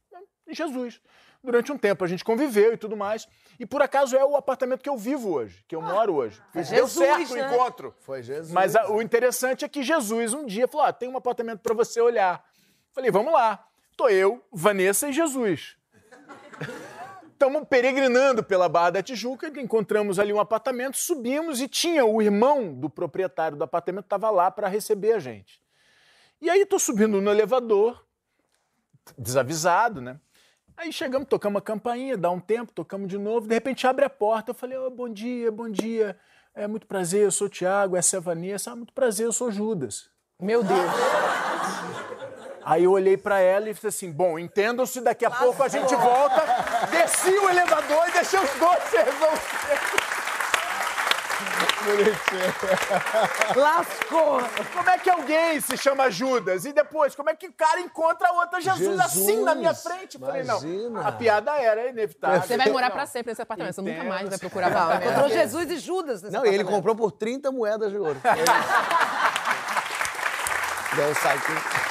Jesus. 0.48 1.00
Durante 1.42 1.72
um 1.72 1.78
tempo 1.78 2.04
a 2.04 2.06
gente 2.08 2.24
conviveu 2.24 2.72
e 2.72 2.76
tudo 2.76 2.96
mais. 2.96 3.26
E 3.58 3.66
por 3.66 3.82
acaso 3.82 4.16
é 4.16 4.24
o 4.24 4.36
apartamento 4.36 4.82
que 4.82 4.88
eu 4.88 4.96
vivo 4.96 5.32
hoje, 5.32 5.64
que 5.66 5.74
eu 5.74 5.82
moro 5.82 6.14
hoje. 6.14 6.40
Deu 6.52 6.62
Jesus, 6.64 6.92
certo 6.92 7.32
o 7.32 7.36
né? 7.36 7.52
encontro. 7.54 7.94
Foi 8.00 8.22
Jesus. 8.22 8.52
Mas 8.52 8.76
a- 8.76 8.90
o 8.90 9.02
interessante 9.02 9.64
é 9.64 9.68
que 9.68 9.82
Jesus 9.82 10.34
um 10.34 10.46
dia 10.46 10.68
falou: 10.68 10.86
ah, 10.86 10.92
tem 10.92 11.08
um 11.08 11.16
apartamento 11.16 11.60
para 11.60 11.74
você 11.74 12.00
olhar. 12.00 12.44
Falei, 12.92 13.10
vamos 13.10 13.32
lá. 13.32 13.64
Tô 13.96 14.08
eu, 14.08 14.42
Vanessa 14.52 15.08
e 15.08 15.12
Jesus. 15.12 15.76
Estamos 17.37 17.68
peregrinando 17.68 18.43
pela 18.43 18.66
Barra 18.66 18.93
da 18.93 19.03
Tijuca, 19.03 19.53
encontramos 19.61 20.18
ali 20.18 20.32
um 20.32 20.41
apartamento, 20.41 20.97
subimos 20.97 21.61
e 21.61 21.68
tinha 21.68 22.03
o 22.03 22.22
irmão 22.22 22.72
do 22.72 22.89
proprietário 22.89 23.59
do 23.59 23.62
apartamento 23.62 24.07
estava 24.07 24.30
lá 24.30 24.51
para 24.51 24.68
receber 24.68 25.12
a 25.12 25.18
gente. 25.18 25.61
E 26.41 26.49
aí 26.49 26.64
tô 26.64 26.78
subindo 26.78 27.20
no 27.20 27.30
elevador, 27.30 28.03
desavisado, 29.18 30.01
né? 30.01 30.18
Aí 30.78 30.91
chegamos, 30.91 31.28
tocamos 31.28 31.59
a 31.59 31.62
campainha, 31.62 32.16
dá 32.16 32.30
um 32.30 32.41
tempo, 32.41 32.72
tocamos 32.72 33.07
de 33.07 33.18
novo, 33.18 33.47
de 33.47 33.53
repente 33.53 33.87
abre 33.87 34.07
a 34.07 34.11
porta. 34.11 34.53
Eu 34.53 34.55
falei, 34.55 34.78
"Ô, 34.78 34.89
bom 34.89 35.11
dia, 35.11 35.53
bom 35.53 35.68
dia. 35.68 36.18
É 36.55 36.66
muito 36.66 36.87
prazer, 36.87 37.24
eu 37.24 37.30
sou 37.30 37.49
o 37.49 37.51
Tiago, 37.51 37.97
essa 37.97 38.16
é 38.16 38.18
a 38.18 38.22
Vanessa. 38.22 38.72
Ah, 38.72 38.76
muito 38.76 38.95
prazer, 38.95 39.26
eu 39.26 39.32
sou 39.32 39.51
Judas. 39.51 40.09
Meu 40.41 40.64
Deus. 40.64 40.91
Aí 42.68 42.82
eu 42.82 42.90
olhei 42.90 43.16
pra 43.16 43.38
ela 43.38 43.70
e 43.70 43.74
falei 43.74 43.90
assim: 43.90 44.10
bom, 44.10 44.36
entendam-se, 44.36 45.00
daqui 45.00 45.24
a 45.24 45.30
pouco 45.30 45.62
a 45.62 45.68
gente 45.68 45.94
volta. 45.94 46.42
Desci 46.90 47.30
o 47.30 47.48
elevador 47.48 48.08
e 48.08 48.10
deixei 48.10 48.40
os 48.40 48.50
dois 48.58 48.82
se 48.90 48.96
resolver. 48.96 49.40
Lascou. 53.54 54.40
Como 54.74 54.90
é 54.90 54.98
que 54.98 55.08
alguém 55.08 55.60
se 55.60 55.76
chama 55.76 56.10
Judas? 56.10 56.64
E 56.64 56.72
depois, 56.72 57.14
como 57.14 57.30
é 57.30 57.36
que 57.36 57.46
o 57.46 57.52
cara 57.52 57.78
encontra 57.80 58.30
a 58.30 58.32
outra 58.32 58.60
Jesus, 58.60 58.80
Jesus, 58.80 59.00
assim 59.00 59.44
na 59.44 59.54
minha 59.54 59.72
frente? 59.72 60.18
Falei, 60.18 60.42
não. 60.42 60.58
imagina. 60.58 61.06
A 61.06 61.12
piada 61.12 61.52
era 61.56 61.88
inevitável. 61.88 62.42
Você 62.42 62.56
vai 62.56 62.68
morar 62.70 62.88
Não. 62.88 62.96
pra 62.96 63.06
sempre 63.06 63.30
nesse 63.30 63.42
apartamento. 63.42 63.76
Você 63.76 63.82
nunca 63.82 64.02
mais 64.02 64.28
vai 64.28 64.38
procurar 64.38 64.70
Não, 64.70 64.76
apartamento. 64.76 65.08
encontrou 65.12 65.30
Jesus 65.30 65.70
e 65.70 65.78
Judas 65.78 66.20
nesse 66.20 66.34
Não, 66.34 66.44
e 66.44 66.48
ele 66.48 66.64
comprou 66.64 66.96
por 66.96 67.12
30 67.12 67.52
moedas 67.52 67.92
de 67.92 67.98
ouro. 67.98 68.20
Deu 70.96 71.08
um 71.08 71.14
saquinho. 71.14 71.86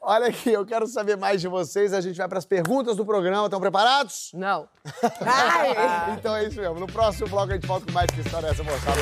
Olha 0.00 0.26
aqui, 0.28 0.50
eu 0.52 0.64
quero 0.66 0.86
saber 0.86 1.16
mais 1.16 1.40
de 1.40 1.48
vocês. 1.48 1.92
A 1.92 2.00
gente 2.00 2.16
vai 2.16 2.28
para 2.28 2.38
as 2.38 2.44
perguntas 2.44 2.96
do 2.96 3.04
programa. 3.04 3.46
Estão 3.46 3.60
preparados? 3.60 4.30
Não. 4.34 4.68
Então 6.18 6.36
é 6.36 6.44
isso 6.44 6.60
mesmo. 6.60 6.78
No 6.78 6.86
próximo 6.86 7.28
bloco 7.28 7.50
a 7.50 7.54
gente 7.54 7.66
volta 7.66 7.86
com 7.86 7.92
mais 7.92 8.10
que 8.10 8.20
história 8.20 8.46
é 8.46 8.50
essa, 8.50 8.62
moçada. 8.62 8.92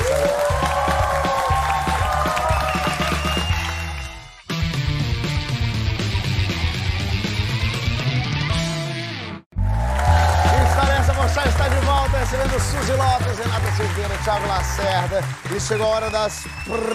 Que 10.49 10.69
história 10.69 10.93
é 10.93 10.97
essa, 10.99 11.13
moçada? 11.13 11.49
Está 11.49 11.67
de 11.67 11.85
volta 11.85 12.17
recebendo 12.17 12.59
Suzy 12.59 12.93
Lopes, 12.93 13.39
Renata 13.39 13.71
Silveira, 13.75 14.17
Thiago 14.23 14.47
Lacerda. 14.47 15.21
E 15.55 15.59
chegou 15.59 15.87
a 15.87 15.89
hora 15.89 16.09
das 16.09 16.43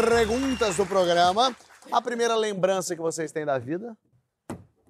perguntas 0.09 0.77
do 0.77 0.87
programa. 0.87 1.55
A 1.91 2.03
primeira 2.03 2.35
lembrança 2.35 2.95
que 2.95 3.01
vocês 3.01 3.33
têm 3.33 3.45
da 3.45 3.59
vida? 3.59 3.97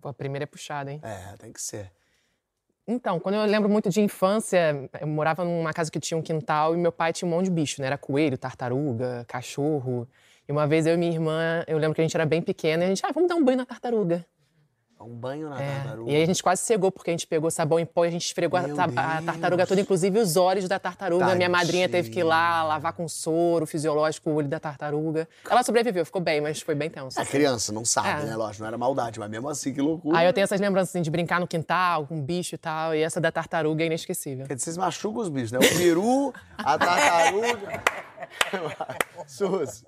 Pô, 0.01 0.09
a 0.09 0.15
primeira 0.15 0.45
é 0.45 0.47
puxada, 0.47 0.91
hein? 0.91 1.01
É, 1.03 1.37
tem 1.37 1.53
que 1.53 1.61
ser. 1.61 1.93
Então, 2.89 3.19
quando 3.19 3.35
eu 3.35 3.45
lembro 3.45 3.69
muito 3.69 3.91
de 3.91 4.01
infância, 4.01 4.89
eu 5.01 5.07
morava 5.07 5.45
numa 5.45 5.73
casa 5.73 5.91
que 5.91 5.99
tinha 5.99 6.17
um 6.17 6.23
quintal 6.23 6.75
e 6.75 6.79
meu 6.79 6.93
pai 6.93 7.13
tinha 7.13 7.27
um 7.29 7.31
monte 7.31 7.47
de 7.47 7.51
bicho, 7.51 7.81
né? 7.81 7.89
Era 7.89 7.99
coelho, 7.99 8.39
tartaruga, 8.39 9.25
cachorro. 9.29 10.09
E 10.49 10.53
uma 10.53 10.67
vez 10.67 10.87
eu 10.87 10.95
e 10.95 10.97
minha 10.97 11.13
irmã, 11.13 11.65
eu 11.67 11.79
lembro 11.79 11.95
que 11.95 12.01
a 12.01 12.05
gente 12.05 12.17
era 12.17 12.25
bem 12.25 12.41
pequena 12.41 12.85
e 12.85 12.87
a 12.87 12.89
gente, 12.89 13.05
ah, 13.05 13.11
vamos 13.13 13.29
dar 13.29 13.35
um 13.35 13.45
banho 13.45 13.59
na 13.59 13.67
tartaruga. 13.67 14.25
Um 15.07 15.15
banho 15.15 15.49
na 15.49 15.63
É. 15.63 15.75
tartaruga. 15.77 16.11
E 16.11 16.17
aí 16.17 16.23
a 16.23 16.27
gente 16.27 16.43
quase 16.43 16.63
cegou, 16.63 16.91
porque 16.91 17.11
a 17.11 17.13
gente 17.13 17.27
pegou 17.27 17.51
sabão 17.51 17.79
em 17.79 17.87
pó 17.87 18.05
e 18.05 18.09
a 18.09 18.11
gente 18.11 18.27
esfregou 18.27 18.59
a, 18.59 18.63
ta- 18.65 18.85
a 19.19 19.23
tartaruga 19.23 19.67
toda, 19.67 19.81
inclusive 19.81 20.19
os 20.19 20.37
olhos 20.37 20.69
da 20.69 20.79
tartaruga. 20.79 21.35
Minha 21.35 21.49
madrinha 21.49 21.89
teve 21.89 22.11
que 22.11 22.21
ir 22.21 22.23
lá 22.25 22.51
Tadinha. 22.51 22.65
lavar 22.65 22.93
com 22.93 23.09
soro 23.09 23.67
fisiológico 23.67 24.31
o 24.31 24.35
olho 24.35 24.49
da 24.49 24.59
tartaruga. 24.59 25.29
Ela 25.49 25.63
sobreviveu, 25.63 26.05
ficou 26.05 26.21
bem, 26.21 26.41
mas 26.41 26.61
foi 26.61 26.75
bem 26.75 26.91
tenso. 26.91 27.21
A 27.21 27.25
criança 27.25 27.73
não 27.73 27.85
sabe, 27.85 28.23
É. 28.23 28.27
né? 28.27 28.37
Lógico, 28.37 28.63
não 28.63 28.69
era 28.69 28.79
maldade, 28.79 29.19
mas 29.21 29.31
mesmo 29.31 29.49
assim, 29.49 29.73
que 29.73 29.81
loucura. 29.81 30.19
Aí 30.19 30.27
eu 30.27 30.33
tenho 30.33 30.45
essas 30.45 30.61
lembranças 30.61 30.91
assim, 30.91 31.03
de 31.03 31.11
brincar 31.11 31.39
no 31.41 31.47
quintal 31.47 32.07
com 32.07 32.21
bicho 32.21 32.55
e 32.55 32.59
tal, 32.59 32.95
e 32.95 33.03
essa 33.03 33.21
da 33.21 33.31
tartaruga 33.31 33.83
é 33.83 33.87
inesquecível. 33.87 34.47
Quer 34.47 34.55
dizer, 34.55 34.65
vocês 34.65 34.77
machucam 34.77 35.23
os 35.23 35.29
bichos, 35.29 35.53
né? 35.53 35.59
O 35.59 35.79
peru, 35.79 36.35
a 36.59 36.79
tartaruga. 36.79 37.83
Suzy. 39.27 39.85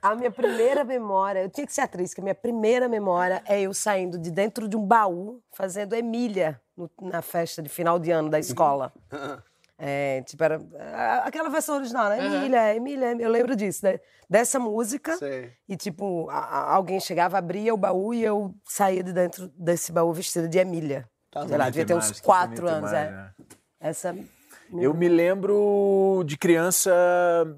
A 0.00 0.14
minha 0.14 0.30
primeira 0.30 0.84
memória, 0.84 1.40
eu 1.42 1.48
tinha 1.50 1.66
que 1.66 1.72
ser 1.72 1.80
atriz, 1.80 2.14
que 2.14 2.20
a 2.20 2.22
minha 2.24 2.34
primeira 2.34 2.88
memória 2.88 3.42
é 3.46 3.60
eu 3.60 3.74
saindo 3.74 4.16
de 4.18 4.30
dentro 4.30 4.68
de 4.68 4.76
um 4.76 4.86
baú 4.86 5.40
fazendo 5.52 5.94
Emília 5.94 6.60
no- 6.76 6.90
na 7.02 7.20
festa 7.20 7.60
de 7.62 7.68
final 7.68 7.98
de 7.98 8.10
ano 8.10 8.28
da 8.30 8.38
escola. 8.38 8.92
É, 9.80 10.22
tipo, 10.22 10.42
era 10.42 10.60
aquela 11.22 11.48
versão 11.48 11.76
original, 11.76 12.08
né? 12.08 12.18
Emília, 12.26 12.74
Emília, 12.74 13.12
eu 13.16 13.30
lembro 13.30 13.54
disso, 13.54 13.84
né? 13.86 14.00
Dessa 14.28 14.58
música. 14.58 15.16
Sei. 15.16 15.52
E, 15.68 15.76
tipo, 15.76 16.28
a- 16.30 16.36
a- 16.40 16.74
alguém 16.74 16.98
chegava, 16.98 17.38
abria 17.38 17.72
o 17.72 17.76
baú 17.76 18.12
e 18.12 18.24
eu 18.24 18.52
saía 18.64 19.04
de 19.04 19.12
dentro 19.12 19.46
desse 19.56 19.92
baú 19.92 20.12
vestida 20.12 20.48
de 20.48 20.58
Emília. 20.58 21.08
Sei 21.46 21.56
lá, 21.56 21.66
devia 21.66 21.86
ter 21.86 21.94
uns 21.94 22.20
quatro 22.20 22.68
anos, 22.68 22.90
é. 22.92 23.08
né? 23.08 23.30
Essa. 23.78 24.16
Eu 24.70 24.92
me 24.92 25.08
lembro 25.08 26.22
de 26.26 26.36
criança, 26.36 26.90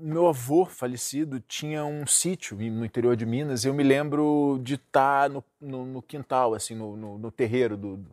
meu 0.00 0.28
avô 0.28 0.64
falecido 0.64 1.40
tinha 1.40 1.84
um 1.84 2.06
sítio 2.06 2.56
no 2.56 2.84
interior 2.84 3.16
de 3.16 3.26
Minas. 3.26 3.64
Eu 3.64 3.74
me 3.74 3.82
lembro 3.82 4.60
de 4.62 4.74
estar 4.74 5.28
no, 5.28 5.42
no- 5.60 5.84
no 5.86 6.02
quintal, 6.02 6.54
assim, 6.54 6.74
no, 6.74 6.96
no- 6.96 7.18
terreiro 7.32 7.76
do, 7.76 7.96
do, 7.96 8.10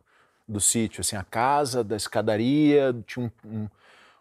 do 0.48 0.60
sítio, 0.60 1.00
assim, 1.00 1.14
a 1.16 1.22
casa, 1.22 1.84
da 1.84 1.94
escadaria, 1.96 2.92
tinha 3.06 3.30
um, 3.44 3.48
um, 3.48 3.68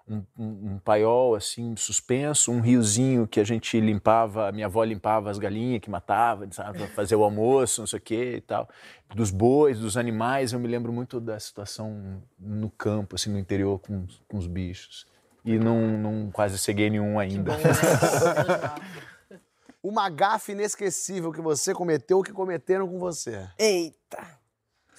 um, 0.10 0.24
um- 0.38 0.72
um 0.74 0.80
paiol 0.80 1.36
assim 1.36 1.76
suspenso, 1.76 2.52
um 2.52 2.62
riozinho 2.62 3.28
que 3.28 3.40
a 3.40 3.44
gente 3.44 3.80
limpava, 3.80 4.48
a 4.48 4.52
minha 4.52 4.66
avó 4.68 4.84
limpava 4.84 5.30
as 5.30 5.38
galinhas 5.38 5.82
que 5.82 5.90
matava, 5.90 6.48
sabe, 6.52 6.78
pra 6.78 6.88
fazer 6.88 7.16
o 7.16 7.24
almoço, 7.24 7.82
não 7.82 7.88
sei 7.88 8.00
o 8.00 8.02
quê 8.02 8.36
e 8.38 8.42
tal. 8.42 8.70
Dos 9.14 9.32
bois, 9.32 9.80
dos 9.80 9.98
animais, 9.98 10.54
eu 10.54 10.60
me 10.60 10.68
lembro 10.68 10.92
muito 10.94 11.20
da 11.20 11.40
situação 11.40 12.22
no 12.40 12.70
campo, 12.70 13.16
assim, 13.16 13.32
no 13.32 13.40
interior 13.40 13.80
com, 13.80 14.04
os- 14.04 14.22
com 14.28 14.38
os 14.38 14.48
bichos. 14.48 15.06
E 15.46 15.58
não, 15.58 15.98
não 15.98 16.30
quase 16.32 16.58
ceguei 16.58 16.90
nenhum 16.90 17.18
ainda. 17.20 17.54
Uma 19.82 20.10
gafe 20.10 20.52
inesquecível 20.52 21.32
que 21.32 21.40
você 21.42 21.74
cometeu 21.74 22.18
ou 22.18 22.24
que 22.24 22.34
cometeram 22.34 22.88
com 22.88 23.00
você. 23.00 23.48
Eita! 23.58 24.37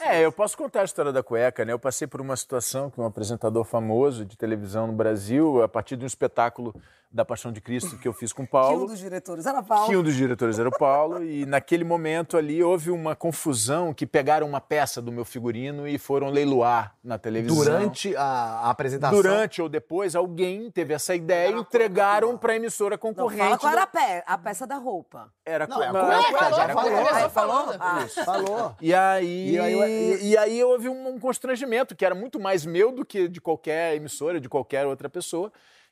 É, 0.00 0.24
eu 0.24 0.30
posso 0.30 0.56
contar 0.56 0.82
a 0.82 0.84
história 0.84 1.12
da 1.12 1.22
cueca, 1.22 1.64
né? 1.64 1.72
Eu 1.72 1.78
passei 1.78 2.06
por 2.06 2.20
uma 2.20 2.36
situação 2.36 2.88
com 2.88 3.02
um 3.02 3.06
apresentador 3.06 3.64
famoso 3.64 4.24
de 4.24 4.36
televisão 4.36 4.86
no 4.86 4.92
Brasil, 4.92 5.60
a 5.62 5.68
partir 5.68 5.96
de 5.96 6.04
um 6.04 6.06
espetáculo 6.06 6.74
da 7.10 7.24
Paixão 7.24 7.50
de 7.50 7.60
Cristo 7.60 7.96
que 7.98 8.06
eu 8.06 8.12
fiz 8.12 8.34
com 8.34 8.42
o 8.42 8.46
Que 8.46 8.52
Paulo. 8.52 8.84
um 8.84 8.86
dos 8.86 8.98
diretores 8.98 9.46
era 9.46 9.62
Paulo. 9.62 9.86
Que 9.88 9.96
um 9.96 10.02
dos 10.02 10.14
diretores 10.14 10.58
era 10.58 10.68
o 10.68 10.78
Paulo, 10.78 11.24
e 11.24 11.46
naquele 11.46 11.82
momento 11.82 12.36
ali 12.36 12.62
houve 12.62 12.90
uma 12.90 13.16
confusão 13.16 13.94
que 13.94 14.06
pegaram 14.06 14.46
uma 14.46 14.60
peça 14.60 15.00
do 15.00 15.10
meu 15.10 15.24
figurino 15.24 15.88
e 15.88 15.96
foram 15.96 16.28
leiloar 16.28 16.94
na 17.02 17.16
televisão. 17.16 17.56
Durante 17.64 18.14
a, 18.14 18.22
a 18.22 18.70
apresentação. 18.70 19.16
Durante 19.22 19.62
ou 19.62 19.68
depois, 19.70 20.14
alguém 20.14 20.70
teve 20.70 20.92
essa 20.92 21.14
ideia 21.14 21.50
e 21.50 21.58
entregaram 21.58 22.36
para 22.36 22.52
a 22.52 22.56
emissora 22.56 22.94
Não, 22.96 22.98
concorrente. 23.00 23.42
fala 23.42 23.58
qual 23.58 23.72
era 23.72 23.80
da- 23.86 24.00
a, 24.00 24.06
pe- 24.06 24.24
a 24.26 24.38
peça 24.38 24.66
da 24.66 24.76
roupa. 24.76 25.32
Era 25.46 25.66
Não, 25.66 25.82
é 25.82 25.86
a 25.88 25.90
cu- 25.92 25.98
cueca, 25.98 26.44
era 26.44 26.56
já 26.56 26.74
cueca. 26.74 27.30
falou. 27.30 27.30
Falou? 27.30 27.76
Ah. 27.80 28.04
Isso, 28.04 28.24
falou. 28.24 28.76
E 28.82 28.92
aí, 28.94 29.50
E 29.54 29.58
aí- 29.58 30.18
e 30.28 30.36
aí 30.36 30.62
houve 30.62 30.88
um, 30.90 31.08
um 31.14 31.18
constrangimento, 31.18 31.96
que 31.96 32.04
era 32.04 32.14
muito 32.14 32.38
mais 32.38 32.66
meu 32.66 32.92
do 32.92 33.04
que 33.04 33.28
de 33.28 33.40
qualquer 33.40 33.94
emissora, 33.96 34.38
de 34.38 34.48
qualquer 34.48 34.86
outra 34.86 35.08
pessoa. 35.08 35.50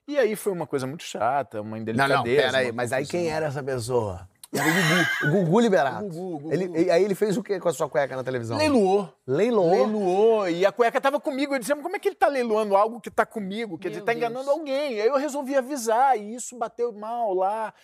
E 0.09 0.17
aí 0.19 0.37
foi 0.37 0.53
uma 0.53 0.67
coisa 0.67 0.87
muito 0.87 1.03
chata, 1.03 1.61
uma 1.61 1.71
Não, 1.73 1.79
indelicadeza. 1.79 2.17
não, 2.17 2.23
pera 2.25 2.59
aí, 2.59 2.73
mas 2.73 2.93
aí 2.93 3.05
quem 3.07 3.29
era 3.29 3.47
essa 3.47 3.63
pessoa? 3.63 4.29
Era 4.55 4.63
o 4.65 4.73
Gugu. 4.73 5.07
O 5.27 5.45
Gugu 5.45 5.61
Liberato. 5.61 6.05
O 6.05 6.09
Gugu, 6.09 6.35
o 6.35 6.39
Gugu. 6.39 6.53
Ele, 6.55 6.85
e- 6.85 6.91
aí 6.91 7.03
ele 7.03 7.15
fez 7.17 7.37
o 7.37 7.43
que 7.43 7.59
com 7.59 7.69
a 7.69 7.73
sua 7.73 7.89
cueca 7.89 8.15
na 8.15 8.23
televisão? 8.23 8.57
Leiloou. 8.57 9.13
Leiloou. 9.27 9.71
Leiloou. 9.71 10.49
E 10.49 10.65
a 10.65 10.71
cueca 10.71 11.01
tava 11.01 11.19
comigo. 11.19 11.55
Eu 11.55 11.59
dizia, 11.59 11.75
mas 11.75 11.83
como 11.83 11.97
é 11.97 11.99
que 11.99 12.09
ele 12.09 12.15
tá 12.15 12.29
leiloando 12.29 12.77
algo 12.77 13.01
que 13.01 13.11
tá 13.11 13.27
comigo? 13.27 13.77
Quer 13.77 13.89
dizer, 13.89 14.03
tá 14.03 14.13
Deus. 14.13 14.19
enganando 14.25 14.49
alguém. 14.49 15.01
Aí 15.01 15.07
eu 15.09 15.17
resolvi 15.17 15.57
avisar 15.57 16.17
e 16.17 16.37
isso 16.37 16.57
bateu 16.57 16.93
mal 16.93 17.35
lá. 17.35 17.75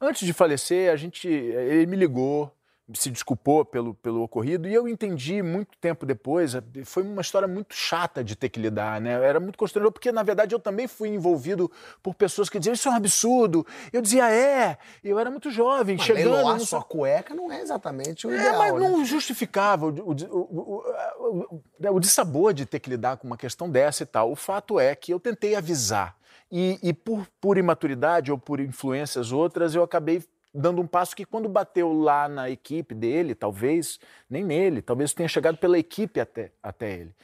Antes 0.00 0.26
de 0.26 0.32
falecer, 0.34 0.92
a 0.92 0.96
gente, 0.96 1.26
ele 1.26 1.86
me 1.86 1.96
ligou, 1.96 2.52
se 2.94 3.10
desculpou 3.10 3.64
pelo, 3.64 3.94
pelo 3.94 4.22
ocorrido 4.22 4.68
e 4.68 4.74
eu 4.74 4.88
entendi 4.88 5.42
muito 5.42 5.76
tempo 5.78 6.04
depois. 6.04 6.52
Foi 6.84 7.02
uma 7.02 7.20
história 7.22 7.46
muito 7.46 7.74
chata 7.74 8.22
de 8.22 8.36
ter 8.36 8.48
que 8.48 8.60
lidar, 8.60 9.00
né? 9.00 9.12
Era 9.12 9.40
muito 9.40 9.58
constrangedor 9.58 9.92
porque, 9.92 10.10
na 10.10 10.22
verdade, 10.22 10.54
eu 10.54 10.58
também 10.58 10.86
fui 10.86 11.08
envolvido 11.08 11.70
por 12.02 12.14
pessoas 12.14 12.48
que 12.48 12.58
diziam, 12.58 12.74
isso 12.74 12.88
é 12.88 12.92
um 12.92 12.94
absurdo. 12.94 13.66
Eu 13.92 14.00
dizia, 14.00 14.30
é. 14.30 14.78
Eu 15.02 15.18
era 15.18 15.30
muito 15.30 15.50
jovem, 15.50 15.96
Mas 15.96 16.06
chegando. 16.06 16.32
leiloar 16.32 16.58
não 16.58 16.64
sua 16.64 16.82
cueca 16.82 17.34
não 17.34 17.50
é 17.50 17.60
exatamente 17.60 18.26
o 18.26 18.30
é, 18.30 18.36
ideal, 18.36 18.58
mas 18.58 18.74
né? 18.74 18.80
não 18.80 19.04
justificava 19.04 19.86
o, 19.86 19.90
o, 19.90 20.12
o, 20.12 20.82
o, 21.20 21.62
o, 21.88 21.94
o 21.96 22.00
dissabor 22.00 22.52
de 22.52 22.66
ter 22.66 22.80
que 22.80 22.90
lidar 22.90 23.16
com 23.16 23.26
uma 23.26 23.36
questão 23.36 23.68
dessa 23.70 24.02
e 24.02 24.06
tal. 24.06 24.30
O 24.30 24.36
fato 24.36 24.78
é 24.78 24.94
que 24.94 25.12
eu 25.12 25.20
tentei 25.20 25.54
avisar. 25.54 26.16
E, 26.50 26.78
e 26.82 26.92
por, 26.92 27.26
por 27.40 27.56
imaturidade 27.56 28.32
ou 28.32 28.38
por 28.38 28.58
influências 28.58 29.30
outras, 29.30 29.74
eu 29.74 29.84
acabei 29.84 30.22
dando 30.52 30.82
um 30.82 30.86
passo 30.86 31.14
que 31.14 31.24
quando 31.24 31.48
bateu 31.48 31.92
lá 31.92 32.28
na 32.28 32.50
equipe 32.50 32.94
dele, 32.94 33.34
talvez, 33.34 33.98
nem 34.28 34.44
nele, 34.44 34.82
talvez 34.82 35.14
tenha 35.14 35.28
chegado 35.28 35.56
pela 35.56 35.78
equipe 35.78 36.20
até, 36.20 36.52
até 36.62 36.92
ele. 36.92 37.14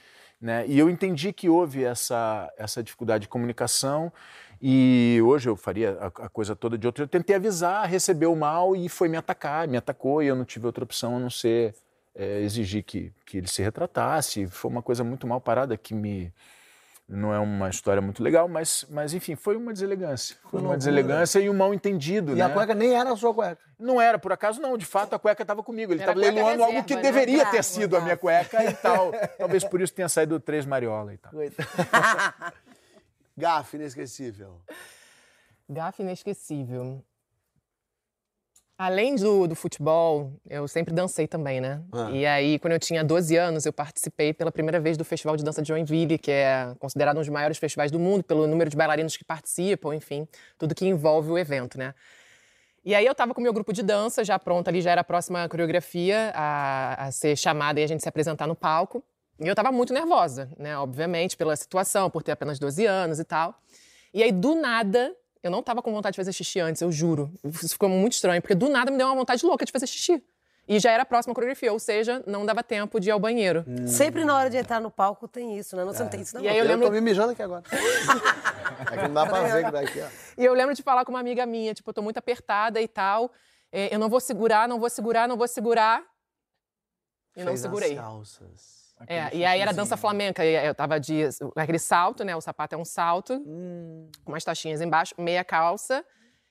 Né? 0.41 0.67
E 0.67 0.79
eu 0.79 0.89
entendi 0.91 1.33
que 1.33 1.49
houve 1.49 1.83
essa, 1.83 2.53
essa 2.59 2.83
dificuldade 2.83 3.23
de 3.23 3.29
comunicação 3.29 4.13
e 4.61 5.19
hoje 5.25 5.49
eu 5.49 5.57
faria 5.57 5.99
a, 6.01 6.07
a 6.07 6.29
coisa 6.29 6.55
toda 6.55 6.77
de 6.79 6.87
outro. 6.87 7.05
Eu 7.05 7.09
tentei 7.09 7.37
avisar, 7.37 7.89
recebeu 7.89 8.35
mal 8.37 8.77
e 8.77 8.89
foi 8.89 9.09
me 9.09 9.17
atacar, 9.17 9.67
me 9.67 9.77
atacou 9.77 10.23
e 10.23 10.27
eu 10.27 10.37
não 10.37 10.45
tive 10.45 10.67
outra 10.67 10.85
opção 10.85 11.17
a 11.17 11.19
não 11.21 11.31
ser 11.31 11.75
é, 12.15 12.41
exigir 12.41 12.83
que, 12.83 13.13
que 13.25 13.39
ele 13.39 13.49
se 13.49 13.63
retratasse. 13.63 14.47
Foi 14.47 14.71
uma 14.71 14.83
coisa 14.83 15.03
muito 15.03 15.27
mal 15.27 15.41
parada 15.41 15.77
que 15.77 15.95
me 15.95 16.33
não 17.09 17.33
é 17.33 17.39
uma 17.39 17.69
história 17.69 18.03
muito 18.03 18.23
legal, 18.23 18.49
mas, 18.49 18.85
mas 18.91 19.15
enfim, 19.15 19.37
foi 19.37 19.57
uma 19.57 19.73
deselegância. 19.73 20.37
Foi 20.51 20.61
uma 20.61 20.77
deselegância 20.77 21.39
e 21.39 21.49
um 21.49 21.55
mal 21.55 21.73
entendido, 21.73 22.33
E 22.33 22.37
né? 22.37 22.45
a 22.45 22.51
cueca 22.51 22.75
nem 22.75 22.99
era 22.99 23.13
a 23.13 23.17
sua 23.17 23.33
cueca. 23.33 23.63
Não 23.79 24.01
era, 24.01 24.19
por 24.19 24.33
acaso 24.33 24.61
não, 24.61 24.77
de 24.77 24.85
fato 24.85 25.15
a 25.15 25.19
cueca 25.19 25.43
estava 25.43 25.63
comigo. 25.63 25.93
Ele 25.93 26.01
estava 26.01 26.19
leiloando 26.19 26.65
algo 26.65 26.83
que 26.83 26.97
né? 26.97 27.03
deveria 27.03 27.47
ter 27.47 27.63
sido 27.63 27.97
a 27.97 28.01
minha 28.01 28.17
cueca 28.17 28.65
e 28.65 28.75
tal. 28.75 29.13
Talvez 29.39 29.65
por 29.65 29.81
isso 29.81 29.95
tenha 29.95 30.09
saído 30.09 30.41
três 30.41 30.67
mariola 30.67 31.15
e 31.15 31.19
tal. 31.19 31.33
Gafe 33.39 33.77
inesquecível. 33.77 34.61
Gafe 35.69 36.03
inesquecível. 36.03 37.05
Além 38.79 39.15
do, 39.15 39.47
do 39.47 39.55
futebol, 39.55 40.33
eu 40.49 40.69
sempre 40.69 40.93
dancei 40.93 41.27
também, 41.27 41.63
né? 41.63 41.81
Ah. 41.93 42.11
E 42.11 42.27
aí, 42.27 42.59
quando 42.59 42.75
eu 42.75 42.79
tinha 42.79 43.03
12 43.03 43.35
anos, 43.35 43.65
eu 43.65 43.73
participei 43.73 44.35
pela 44.35 44.53
primeira 44.53 44.79
vez 44.79 44.99
do 44.99 45.05
Festival 45.05 45.35
de 45.35 45.43
Dança 45.43 45.63
de 45.63 45.69
Joinville, 45.69 46.19
que 46.19 46.31
é 46.31 46.75
considerado 46.79 47.17
um 47.17 47.21
dos 47.21 47.29
maiores 47.31 47.57
festivais 47.57 47.91
do 47.91 47.99
mundo, 47.99 48.23
pelo 48.23 48.47
número 48.47 48.69
de 48.69 48.77
bailarinos 48.77 49.17
que 49.17 49.25
participam, 49.25 49.95
enfim, 49.95 50.29
tudo 50.59 50.75
que 50.75 50.87
envolve 50.87 51.31
o 51.31 51.39
evento, 51.39 51.79
né? 51.79 51.95
E 52.85 52.95
aí 52.95 53.07
eu 53.07 53.15
tava 53.15 53.33
com 53.33 53.41
o 53.41 53.43
meu 53.43 53.53
grupo 53.53 53.73
de 53.73 53.83
dança, 53.83 54.23
já 54.23 54.39
pronto 54.39 54.69
ali, 54.69 54.83
já 54.83 54.91
era 54.93 55.01
a 55.01 55.05
próxima 55.05 55.49
coreografia 55.49 56.31
a, 56.35 57.07
a 57.07 57.11
ser 57.11 57.35
chamada 57.35 57.81
e 57.81 57.83
a 57.83 57.87
gente 57.87 58.03
se 58.03 58.09
apresentar 58.09 58.47
no 58.47 58.55
palco. 58.55 59.03
E 59.41 59.49
eu 59.49 59.55
tava 59.55 59.73
muito 59.73 59.93
nervosa, 59.93 60.51
né? 60.59 60.77
Obviamente, 60.77 61.35
pela 61.37 61.57
situação, 61.57 62.11
por 62.11 62.23
ter 62.23 62.33
apenas 62.33 62.59
12 62.59 62.85
anos 62.85 63.19
e 63.19 63.25
tal. 63.25 63.59
E 64.13 64.23
aí, 64.23 64.31
do 64.31 64.55
nada, 64.55 65.17
eu 65.43 65.51
não 65.51 65.63
tava 65.63 65.81
com 65.83 65.93
vontade 65.93 66.15
de 66.15 66.17
fazer 66.17 66.33
xixi 66.33 66.61
antes, 66.61 66.83
eu 66.83 66.91
juro. 66.91 67.31
Isso 67.45 67.71
ficou 67.71 67.89
muito 67.89 68.15
estranho, 68.15 68.41
porque 68.43 68.55
do 68.55 68.69
nada 68.69 68.91
me 68.91 68.99
deu 68.99 69.07
uma 69.07 69.15
vontade 69.17 69.45
louca 69.45 69.65
de 69.65 69.73
fazer 69.73 69.87
xixi. 69.87 70.23
E 70.69 70.81
já 70.81 70.91
era 70.91 71.05
a 71.05 71.07
próxima 71.07 71.33
coreografia, 71.33 71.73
ou 71.73 71.79
seja, 71.79 72.25
não 72.27 72.45
dava 72.45 72.61
tempo 72.61 72.99
de 72.99 73.09
ir 73.09 73.13
ao 73.13 73.21
banheiro. 73.21 73.65
Sempre 73.87 74.25
na 74.25 74.37
hora 74.37 74.51
de 74.51 74.57
entrar 74.57 74.81
no 74.81 74.91
palco 74.91 75.29
tem 75.29 75.57
isso, 75.57 75.77
né? 75.77 75.85
Não, 75.85 75.93
você 75.93 76.03
não 76.03 76.11
tem 76.11 76.21
isso, 76.23 76.35
não. 76.35 76.43
E 76.43 76.49
aí 76.49 76.59
eu 76.59 76.65
Eu 76.65 76.69
lembro 76.71 76.87
tô 76.87 76.93
me 76.93 77.01
mijando 77.01 77.31
aqui 77.31 77.43
agora. 77.43 77.63
é 78.91 78.97
que 78.97 79.03
não 79.07 79.15
dá 79.15 79.27
pra 79.27 79.43
ver 79.45 79.65
que 79.65 79.71
daqui, 79.71 80.01
ó. 80.01 80.09
E 80.37 80.45
eu 80.45 80.53
lembro 80.55 80.75
de 80.75 80.83
falar 80.83 81.05
com 81.05 81.13
uma 81.13 81.21
amiga 81.21 81.47
minha, 81.47 81.73
tipo, 81.73 81.89
eu 81.89 81.95
tô 81.95 82.03
muito 82.03 82.17
apertada 82.19 82.81
e 82.81 82.89
tal. 82.89 83.31
é, 83.71 83.95
eu 83.95 83.99
não 84.01 84.09
vou 84.09 84.19
segurar, 84.19 84.69
não 84.69 84.81
vou 84.81 84.91
segurar, 84.91 85.29
não 85.29 85.37
vou 85.37 85.47
segurar. 85.47 86.03
E 87.37 87.41
não 87.41 87.47
Fez 87.47 87.61
as 87.65 87.71
segurei. 87.71 87.95
calças. 87.95 88.86
É, 89.07 89.35
e 89.37 89.45
aí 89.45 89.61
era 89.61 89.73
dança 89.73 89.97
flamenca. 89.97 90.45
e 90.45 90.55
eu 90.67 90.75
tava 90.75 90.99
de. 90.99 91.23
aquele 91.57 91.79
salto, 91.79 92.25
né? 92.25 92.35
O 92.35 92.41
sapato 92.41 92.75
é 92.75 92.79
um 92.79 92.85
salto, 92.85 93.35
Hum. 93.47 94.09
com 94.25 94.33
umas 94.33 94.45
taxinhas 94.45 94.81
embaixo, 94.81 95.15
meia 95.19 95.45
calça 95.45 96.05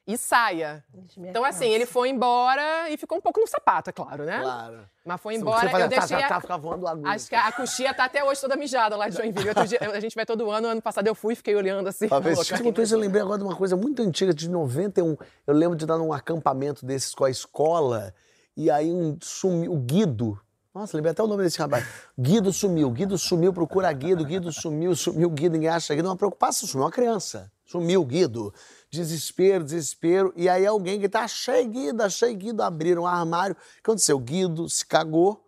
e 0.07 0.15
saia. 0.19 0.83
Então, 1.17 1.43
assim, 1.43 1.61
calça. 1.61 1.73
ele 1.75 1.85
foi 1.87 2.09
embora 2.09 2.87
e 2.91 2.97
ficou 2.97 3.17
um 3.17 3.21
pouco 3.21 3.39
no 3.39 3.47
sapato, 3.47 3.89
é 3.89 3.93
claro, 3.93 4.23
né? 4.23 4.39
Claro. 4.39 4.87
Mas 5.03 5.19
foi 5.21 5.33
embora. 5.33 5.67
fazia 5.67 5.85
eu 5.85 5.89
tá, 5.89 5.99
deixei. 5.99 6.17
tá, 6.19 6.27
tá, 6.27 6.35
a- 6.37 6.41
ficava 6.41 6.61
voando 6.61 6.87
agulha. 6.87 7.11
Acho 7.11 7.27
que 7.27 7.33
a, 7.35 7.47
a 7.47 7.51
coxinha 7.51 7.91
tá 7.91 8.05
até 8.05 8.23
hoje 8.23 8.39
toda 8.39 8.55
mijada 8.55 8.95
lá 8.95 9.09
de 9.09 9.15
Joinville. 9.17 9.49
Outro 9.49 9.65
dia, 9.67 9.79
a 9.81 9.99
gente 9.99 10.13
vai 10.13 10.25
todo 10.27 10.51
ano, 10.51 10.67
ano 10.67 10.81
passado 10.83 11.07
eu 11.07 11.15
fui 11.15 11.33
e 11.33 11.35
fiquei 11.35 11.55
olhando 11.55 11.87
assim. 11.87 12.07
Talvez 12.07 12.37
louca, 12.37 12.55
você 12.55 12.63
contou 12.63 12.83
isso, 12.83 12.93
eu 12.93 12.99
lembrei 12.99 13.23
agora 13.23 13.39
de 13.39 13.43
uma 13.43 13.55
coisa 13.55 13.75
muito 13.75 13.99
antiga, 14.03 14.31
de 14.31 14.47
91. 14.47 15.17
Eu 15.47 15.53
lembro 15.55 15.75
de 15.75 15.85
estar 15.85 15.97
num 15.97 16.13
acampamento 16.13 16.85
desses 16.85 17.15
com 17.15 17.25
a 17.25 17.29
escola, 17.31 18.13
e 18.55 18.69
aí 18.69 18.91
um 18.91 19.17
sumiu, 19.19 19.73
o 19.73 19.77
Guido. 19.79 20.39
Nossa, 20.75 20.97
lembrei 20.97 21.13
até 21.13 21.23
o 21.23 21.27
nome 21.27 21.41
desse 21.41 21.57
rapaz. 21.57 21.87
Guido 22.19 22.51
sumiu, 22.51 22.91
Guido 22.91 23.17
sumiu, 23.17 23.53
procura 23.53 23.89
Guido, 23.93 24.25
Guido 24.25 24.51
sumiu, 24.51 24.93
sumiu, 24.93 25.29
Guido, 25.29 25.53
ninguém 25.53 25.69
acha 25.69 25.95
Guido. 25.95 26.09
Uma 26.09 26.17
preocupação, 26.17 26.67
sumiu 26.67 26.83
uma 26.83 26.91
criança. 26.91 27.49
Sumiu 27.65 28.03
Guido. 28.03 28.53
Desespero, 28.91 29.63
desespero. 29.63 30.33
E 30.35 30.49
aí 30.49 30.65
alguém 30.65 30.99
que 30.99 31.07
tá, 31.07 31.21
achei 31.21 31.65
Guido, 31.65 32.03
achei 32.03 32.35
Guido. 32.35 32.61
Abriram 32.61 33.03
um 33.03 33.07
armário. 33.07 33.55
O 33.55 33.57
que 33.57 33.79
aconteceu? 33.89 34.19
Guido 34.19 34.67
se 34.67 34.85
cagou 34.85 35.45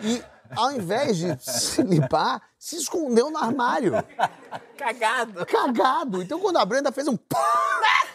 e, 0.00 0.22
ao 0.56 0.72
invés 0.72 1.18
de 1.18 1.36
se 1.40 1.82
limpar, 1.82 2.40
se 2.58 2.76
escondeu 2.76 3.30
no 3.30 3.36
armário. 3.36 3.92
Cagado. 4.78 5.44
Cagado. 5.44 6.22
Então, 6.22 6.40
quando 6.40 6.56
a 6.56 6.64
Brenda 6.64 6.90
fez 6.90 7.06
um 7.06 7.18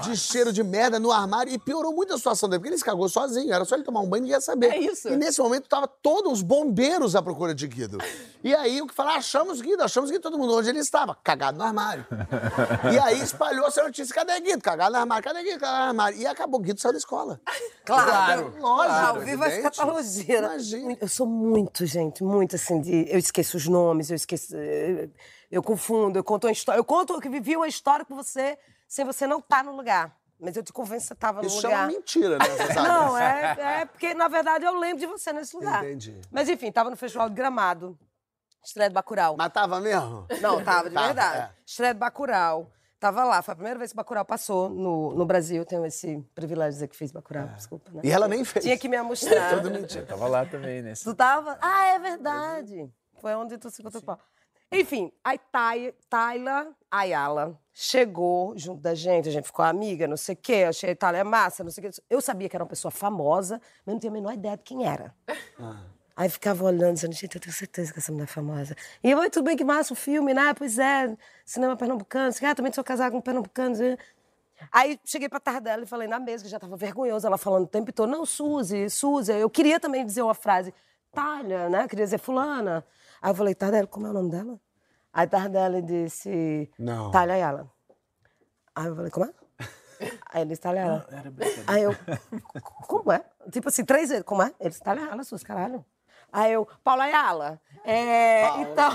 de 0.00 0.16
cheiro 0.16 0.52
de 0.52 0.62
merda 0.62 0.98
no 0.98 1.10
armário 1.12 1.52
e 1.52 1.58
piorou 1.58 1.92
muito 1.94 2.12
a 2.14 2.16
situação 2.16 2.48
dele, 2.48 2.58
porque 2.60 2.70
ele 2.70 2.78
se 2.78 2.84
cagou 2.84 3.08
sozinho, 3.08 3.52
era 3.52 3.64
só 3.64 3.74
ele 3.74 3.84
tomar 3.84 4.00
um 4.00 4.08
banho 4.08 4.24
e 4.26 4.30
ia 4.30 4.40
saber. 4.40 4.72
É 4.72 4.78
isso. 4.78 5.08
E 5.08 5.16
nesse 5.16 5.40
momento 5.40 5.68
tava 5.68 5.86
todos 5.88 6.32
os 6.32 6.42
bombeiros 6.42 7.14
à 7.16 7.22
procura 7.22 7.54
de 7.54 7.66
Guido. 7.66 7.98
E 8.42 8.54
aí 8.54 8.80
o 8.80 8.86
que 8.86 8.94
falaram, 8.94 9.18
achamos 9.18 9.60
Guido, 9.60 9.82
achamos 9.82 10.10
Guido, 10.10 10.22
todo 10.22 10.38
mundo 10.38 10.56
onde 10.56 10.68
ele 10.68 10.78
estava, 10.78 11.14
cagado 11.22 11.58
no 11.58 11.64
armário. 11.64 12.06
E 12.92 12.98
aí 12.98 13.20
espalhou 13.20 13.66
essa 13.66 13.82
notícia, 13.82 14.14
cadê 14.14 14.38
Guido? 14.40 14.62
Cagado 14.62 14.92
no 14.92 14.98
armário, 14.98 15.22
cadê 15.24 15.42
Guido? 15.42 15.60
Cagado 15.60 15.78
no 15.82 15.88
armário. 15.88 16.18
E 16.18 16.26
acabou, 16.26 16.60
Guido 16.60 16.80
saiu 16.80 16.92
da 16.92 16.98
escola. 16.98 17.40
Claro. 17.84 18.54
Lógico, 18.58 18.94
Ao 18.94 19.20
vivo 19.20 19.44
a 19.44 19.48
escatologia. 19.48 20.38
Imagina. 20.38 20.96
Eu 21.00 21.08
sou 21.08 21.26
muito, 21.26 21.84
gente, 21.86 22.22
muito 22.22 22.56
assim, 22.56 22.80
de. 22.80 23.06
Eu 23.10 23.18
esqueço 23.18 23.56
os 23.56 23.66
nomes, 23.66 24.10
eu 24.10 24.16
esqueço. 24.16 24.54
eh, 24.56 25.08
Eu 25.50 25.62
confundo, 25.62 26.18
eu 26.18 26.24
conto 26.24 26.46
uma 26.46 26.52
história. 26.52 26.78
Eu 26.78 26.84
conto 26.84 27.18
que 27.20 27.28
vivi 27.28 27.56
uma 27.56 27.66
história 27.68 28.04
com 28.04 28.14
você 28.14 28.56
sem 28.90 29.04
você 29.04 29.24
não 29.24 29.38
estar 29.38 29.62
no 29.62 29.74
lugar. 29.76 30.14
Mas 30.38 30.56
eu 30.56 30.64
te 30.64 30.72
convenço 30.72 31.02
que 31.04 31.08
você 31.08 31.12
estava 31.14 31.40
no 31.40 31.46
Isso 31.46 31.64
é 31.66 31.68
lugar. 31.68 31.84
uma 31.84 31.86
mentira, 31.86 32.38
né? 32.38 32.44
Você 32.48 32.66
sabe? 32.72 32.88
Não, 32.88 33.16
é, 33.18 33.56
é 33.82 33.84
porque, 33.84 34.14
na 34.14 34.26
verdade, 34.26 34.64
eu 34.64 34.74
lembro 34.78 34.98
de 34.98 35.06
você 35.06 35.34
nesse 35.34 35.54
lugar. 35.54 35.84
Entendi. 35.84 36.18
Mas 36.30 36.48
enfim, 36.48 36.72
tava 36.72 36.88
no 36.88 36.96
Festival 36.96 37.28
de 37.28 37.34
Gramado. 37.34 37.96
Estreia 38.64 38.88
do 38.88 38.94
Bacurau. 38.94 39.36
Mas 39.36 39.52
tava 39.52 39.78
mesmo? 39.80 40.26
Não, 40.40 40.64
tava, 40.64 40.88
de 40.88 40.94
Tava, 40.94 41.06
verdade. 41.08 41.38
é. 41.38 41.50
Estreia 41.64 41.92
do 41.94 42.00
Bacurau. 42.00 42.70
Tava 42.98 43.22
lá. 43.24 43.42
Foi 43.42 43.52
a 43.52 43.54
primeira 43.54 43.78
vez 43.78 43.90
que 43.92 43.96
Bacurau 43.96 44.24
passou 44.24 44.70
no, 44.70 45.14
no 45.14 45.26
Brasil. 45.26 45.64
Tenho 45.66 45.84
esse 45.84 46.18
privilégio 46.34 46.70
de 46.72 46.76
dizer 46.76 46.88
que 46.88 46.96
fiz 46.96 47.12
Bacurau. 47.12 47.46
Desculpa, 47.48 47.90
né? 47.92 48.00
É. 48.02 48.06
E 48.08 48.10
ela 48.10 48.26
nem 48.26 48.42
fez. 48.44 48.64
Tinha 48.64 48.78
que 48.78 48.88
me 48.88 48.96
amostrar. 48.96 49.50
Tudo 49.60 49.70
mentira. 49.70 50.06
Tava 50.06 50.26
lá 50.26 50.44
também, 50.46 50.80
né? 50.82 50.94
Tu 50.94 51.14
tava? 51.14 51.58
Ah, 51.60 51.86
é 51.88 51.98
verdade. 51.98 52.90
Foi 53.20 53.34
onde 53.34 53.58
tu 53.58 53.70
se 53.70 53.82
encontrou 53.82 54.02
com. 54.02 54.16
Enfim, 54.72 55.10
aí 55.24 55.38
Tayla 56.08 56.68
Ayala 56.88 57.58
chegou 57.72 58.56
junto 58.56 58.80
da 58.80 58.94
gente, 58.94 59.28
a 59.28 59.32
gente 59.32 59.46
ficou 59.46 59.64
amiga, 59.64 60.06
não 60.06 60.16
sei 60.16 60.34
o 60.34 60.38
quê, 60.38 60.64
achei 60.68 60.90
a 60.90 60.92
Itália 60.92 61.24
massa, 61.24 61.64
não 61.64 61.70
sei 61.72 61.88
o 61.88 61.90
quê. 61.90 62.00
Eu 62.08 62.20
sabia 62.20 62.48
que 62.48 62.56
era 62.56 62.62
uma 62.62 62.68
pessoa 62.68 62.92
famosa, 62.92 63.60
mas 63.84 63.94
não 63.94 63.98
tinha 63.98 64.10
a 64.10 64.12
menor 64.12 64.32
ideia 64.32 64.56
de 64.56 64.62
quem 64.62 64.86
era. 64.86 65.12
Aí 66.14 66.28
ficava 66.28 66.64
olhando, 66.64 66.94
dizendo, 66.94 67.14
gente, 67.14 67.34
eu 67.34 67.40
tenho 67.40 67.52
certeza 67.54 67.92
que 67.92 67.98
essa 67.98 68.12
mulher 68.12 68.24
é 68.24 68.26
famosa. 68.28 68.76
E 69.02 69.10
eu, 69.10 69.18
"Oi, 69.18 69.30
tudo 69.30 69.44
bem 69.44 69.56
que 69.56 69.64
massa 69.64 69.92
o 69.92 69.96
filme, 69.96 70.32
né? 70.34 70.54
Pois 70.54 70.78
é, 70.78 71.16
cinema 71.44 71.76
pernambucano. 71.76 72.32
Ah, 72.42 72.54
também 72.54 72.72
sou 72.72 72.84
casada 72.84 73.10
com 73.10 73.18
um 73.18 73.20
pernambucano. 73.22 73.74
Aí 74.70 75.00
cheguei 75.04 75.28
pra 75.28 75.40
tarde 75.40 75.62
dela 75.62 75.82
e 75.82 75.86
falei 75.86 76.06
na 76.06 76.20
mesa, 76.20 76.44
que 76.44 76.50
já 76.50 76.60
tava 76.60 76.76
vergonhosa, 76.76 77.26
ela 77.26 77.38
falando 77.38 77.64
o 77.64 77.68
tempo 77.68 77.92
todo, 77.92 78.08
não, 78.10 78.26
Suzy, 78.26 78.88
Suzy. 78.90 79.32
Eu 79.32 79.48
queria 79.50 79.80
também 79.80 80.04
dizer 80.04 80.22
uma 80.22 80.34
frase, 80.34 80.72
Talha, 81.12 81.68
né? 81.68 81.84
Eu 81.84 81.88
queria 81.88 82.04
dizer 82.04 82.18
fulana. 82.18 82.84
Aí 83.20 83.30
eu 83.30 83.34
falei, 83.34 83.54
Tardela, 83.54 83.86
como 83.86 84.06
é 84.06 84.10
o 84.10 84.12
nome 84.12 84.30
dela? 84.30 84.58
Aí 85.12 85.26
Tardela 85.26 85.82
disse, 85.82 86.70
Não. 86.78 87.10
Talha. 87.10 87.66
Aí 88.74 88.86
eu 88.86 88.96
falei, 88.96 89.10
como 89.10 89.26
é? 89.26 89.34
Aí 90.32 90.42
ele 90.42 90.50
disse, 90.50 90.60
Talha. 90.62 91.06
Aí 91.66 91.82
eu, 91.82 91.94
como 92.86 93.12
é? 93.12 93.24
Tipo 93.50 93.68
assim, 93.68 93.84
três 93.84 94.08
vezes, 94.08 94.24
como 94.24 94.42
é? 94.42 94.54
Ele 94.58 94.70
disse, 94.70 94.82
Talha 94.82 95.02
Ayala, 95.02 95.24
Suzy, 95.24 95.44
caralho. 95.44 95.84
Aí 96.32 96.52
eu, 96.52 96.66
Paula 96.82 97.04
Ayala. 97.04 97.60
É, 97.84 98.46
então... 98.60 98.90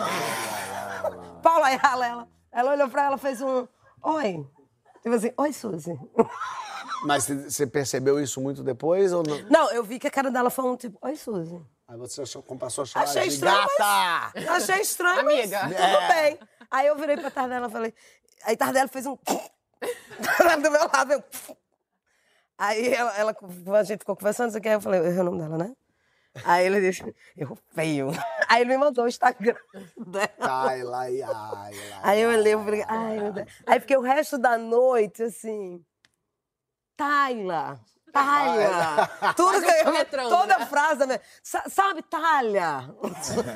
Paula 1.44 1.68
Ayala, 1.68 2.08
ela, 2.08 2.28
ela 2.52 2.72
olhou 2.72 2.90
pra 2.90 3.04
ela, 3.04 3.18
fez 3.18 3.42
um, 3.42 3.68
oi. 4.02 4.48
Tipo 5.04 5.16
assim, 5.16 5.32
oi, 5.38 5.54
Suzy. 5.54 6.00
Mas 7.04 7.28
você 7.28 7.68
percebeu 7.68 8.20
isso 8.20 8.42
muito 8.42 8.64
depois 8.64 9.14
ou 9.14 9.22
não? 9.22 9.38
Não, 9.50 9.72
eu 9.72 9.84
vi 9.84 10.00
que 10.00 10.08
a 10.08 10.12
cara 10.12 10.32
dela 10.32 10.50
foi 10.50 10.66
um 10.66 10.76
tipo, 10.76 10.98
oi, 11.02 11.16
Suzy. 11.16 11.62
Aí 11.88 11.98
você 11.98 12.22
achou- 12.24 12.42
passou 12.44 12.82
a 12.84 12.86
chamar 12.86 13.04
Achei 13.06 13.24
de 13.24 13.34
estranho, 13.36 13.68
gata! 13.78 14.40
Eu 14.40 14.52
Achei 14.54 14.82
estranho, 14.82 15.20
Amiga. 15.20 15.64
mas 15.64 15.76
tudo 15.76 16.08
bem. 16.08 16.40
Aí 16.72 16.88
eu 16.88 16.96
virei 16.98 17.18
pra 17.18 17.30
Tardela 17.30 17.68
e 17.68 17.72
falei... 17.72 17.94
Aí 18.44 18.58
Tardela 18.58 18.88
fez 18.88 19.06
um... 19.06 19.16
do 20.62 20.72
meu 20.72 20.88
lado, 20.92 21.14
eu... 21.14 21.24
Aí 22.58 22.92
ela, 22.94 23.16
ela- 23.18 23.36
a 23.80 23.84
gente 23.84 24.00
ficou 24.00 24.16
conversando, 24.16 24.50
isso 24.50 24.58
aqui, 24.58 24.68
aí 24.70 24.76
eu 24.76 24.82
falei, 24.82 25.00
eu 25.02 25.06
errei 25.06 25.20
o 25.20 25.24
nome 25.26 25.40
dela, 25.40 25.58
né? 25.58 25.76
Aí 26.44 26.66
ele 26.66 26.82
disse, 26.82 27.16
eu 27.38 27.56
feio. 27.74 28.10
Aí 28.50 28.62
ele 28.62 28.72
me 28.72 28.78
mandou 28.78 29.06
o 29.06 29.08
Instagram 29.08 29.56
dela. 30.08 30.30
Ai, 30.40 30.84
lá, 30.84 31.02
ai, 31.02 31.22
ai. 31.22 31.74
Aí 32.04 32.22
eu 32.22 32.30
olhei 32.32 32.54
e 32.54 32.58
falei, 32.58 32.84
ai, 32.88 33.20
meu 33.20 33.32
Deus. 33.32 33.48
Aí 33.68 33.80
fiquei 33.80 33.96
o 33.98 34.02
resto 34.02 34.38
da 34.38 34.58
noite, 34.58 35.22
assim... 35.24 35.86
Tayla, 36.98 37.80
Tayla. 38.16 39.34
Tudo 39.36 39.62
que 39.62 40.16
eu, 40.16 40.30
toda 40.30 40.58
né? 40.58 40.66
frase. 40.66 41.22
Sa- 41.44 41.66
Sabe, 41.70 42.02
Talha? 42.04 42.90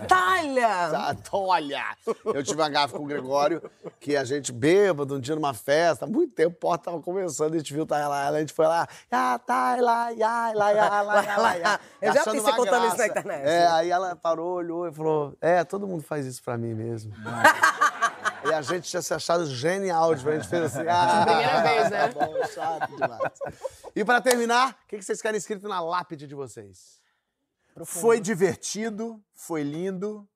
Talha. 0.08 0.90
Tá, 0.92 1.16
Olha, 1.32 1.84
eu 2.26 2.44
tive 2.44 2.62
uma 2.62 2.70
gafe 2.70 2.94
com 2.96 3.04
o 3.04 3.06
Gregório, 3.06 3.62
que 4.00 4.18
a 4.18 4.24
gente 4.26 4.52
bêbado 4.52 5.16
um 5.16 5.20
dia 5.20 5.36
numa 5.36 5.54
festa, 5.54 6.06
muito 6.06 6.34
tempo, 6.34 6.56
o 6.58 6.60
porta 6.60 6.92
tava 6.92 7.02
conversando, 7.02 7.54
a 7.54 7.58
gente 7.58 7.74
viu 7.74 7.86
tá 7.86 8.06
lá, 8.08 8.28
a 8.28 8.40
gente 8.40 8.52
foi 8.54 8.68
lá, 8.68 8.88
ah, 9.12 9.40
tá, 9.40 9.78
lá, 9.80 10.10
ya, 10.10 10.52
lá, 10.54 10.72
ya, 10.72 11.02
lá, 11.02 11.02
lá, 11.38 11.54
ya, 11.56 11.80
Eu 12.02 12.14
já 12.14 12.24
uma 12.24 12.56
contando 12.56 12.88
isso 12.88 12.98
na 12.98 13.08
internet. 13.08 13.48
É, 13.48 13.68
aí 13.68 13.90
ela 13.90 14.16
parou, 14.16 14.56
olhou 14.56 14.88
e 14.88 14.92
falou, 14.94 15.38
é, 15.40 15.64
todo 15.64 15.88
mundo 15.88 16.04
faz 16.04 16.26
isso 16.26 16.44
pra 16.44 16.58
mim 16.58 16.74
mesmo. 16.74 17.14
E 18.46 18.54
a 18.54 18.62
gente 18.62 18.90
tinha 18.90 19.02
se 19.02 19.14
achado 19.14 19.46
genial, 19.46 20.16
tipo, 20.16 20.30
a 20.30 20.36
gente 20.36 20.48
fez 20.48 20.64
assim, 20.64 20.86
ah, 20.90 21.26
Primeira 21.26 21.62
vez, 21.62 21.90
né? 21.90 22.08
Tá 22.08 22.26
bom, 22.26 22.46
chato 22.46 22.96
demais. 22.96 23.40
E 23.96 24.06
pra 24.06 24.22
terminar, 24.22 24.72
o 24.84 24.88
que 24.88 24.98
que 24.98 25.04
vocês 25.04 25.22
querem 25.22 25.38
escrito 25.38 25.68
na 25.68 25.80
lápide 25.82 26.28
de 26.28 26.36
vocês? 26.36 27.00
Foi 27.86 28.20
divertido, 28.20 29.22
foi 29.34 29.64
lindo 29.64 30.28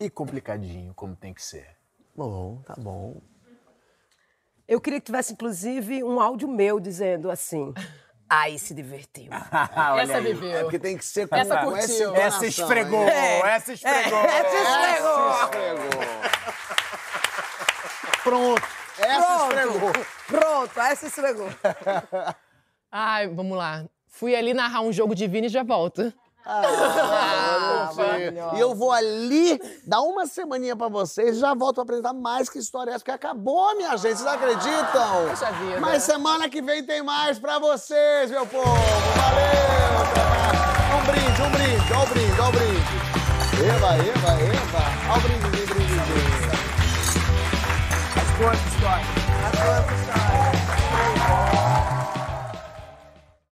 e 0.00 0.08
complicadinho, 0.10 0.92
como 0.94 1.14
tem 1.16 1.32
que 1.34 1.42
ser. 1.42 1.76
Bom, 2.16 2.62
tá 2.62 2.74
bom. 2.76 3.20
Eu 4.66 4.80
queria 4.80 5.00
que 5.00 5.06
tivesse, 5.06 5.32
inclusive, 5.32 6.02
um 6.04 6.20
áudio 6.20 6.46
meu 6.48 6.78
dizendo 6.78 7.30
assim... 7.30 7.72
Aí 8.30 8.58
se 8.58 8.74
divertiu. 8.74 9.30
Essa 9.98 10.18
É 10.18 10.20
viveu. 10.20 10.60
porque 10.64 10.78
tem 10.78 10.98
que 10.98 11.04
ser 11.04 11.26
com, 11.26 11.34
Essa 11.34 11.56
com 11.64 11.70
curtiu. 11.70 12.14
essa 12.14 12.36
Essa 12.36 12.46
esfregou, 12.46 13.00
hein? 13.02 13.42
essa 13.46 13.72
esfregou. 13.72 14.18
Essa 14.18 14.56
esfregou. 14.56 15.30
Esfregou. 15.30 16.37
Pronto. 18.28 18.62
Essa 18.98 19.36
esfregou. 19.36 19.80
Pronto. 19.80 20.06
Pronto, 20.26 20.80
essa 20.80 21.06
esfregou. 21.06 21.48
Ai, 22.92 23.28
vamos 23.28 23.56
lá. 23.56 23.84
Fui 24.06 24.34
ali 24.36 24.52
narrar 24.52 24.80
um 24.82 24.92
jogo 24.92 25.14
divino 25.14 25.46
e 25.46 25.48
já 25.48 25.62
volto. 25.62 26.12
Ah, 26.50 27.90
e 28.56 28.60
eu 28.60 28.74
vou 28.74 28.90
ali 28.90 29.60
dar 29.86 30.00
uma 30.00 30.26
semaninha 30.26 30.74
pra 30.74 30.88
vocês 30.88 31.36
e 31.36 31.40
já 31.40 31.52
volto 31.52 31.74
pra 31.74 31.82
apresentar 31.82 32.14
mais 32.14 32.48
que 32.48 32.58
história 32.58 32.90
é 32.90 32.94
essa, 32.94 33.04
porque 33.04 33.10
acabou, 33.10 33.76
minha 33.76 33.94
gente. 33.98 34.16
Vocês 34.16 34.26
acreditam? 34.26 35.28
Poxa 35.28 35.52
vida. 35.52 35.80
Mas 35.80 36.02
semana 36.04 36.48
que 36.48 36.62
vem 36.62 36.82
tem 36.82 37.02
mais 37.02 37.38
pra 37.38 37.58
vocês, 37.58 38.30
meu 38.30 38.46
povo. 38.46 38.64
Valeu! 38.64 39.98
Um 40.96 41.04
brinde, 41.04 41.42
um 41.42 41.50
brinde, 41.50 41.92
ó 41.92 42.02
o 42.02 42.06
brinde, 42.06 42.40
ó 42.40 42.48
o 42.48 42.52
brinde. 42.52 42.98
Eva, 43.68 43.94
Eva, 43.96 44.30
Eva. 44.42 44.82
Ó 45.12 45.18
o 45.18 45.20
brinde, 45.20 45.48
brinde, 48.38 48.46
brinde. 48.46 48.46
Quantas 48.46 48.66
histórias? 48.66 49.06
Adoro 49.44 49.84
essa 49.84 49.94
história. 49.94 50.47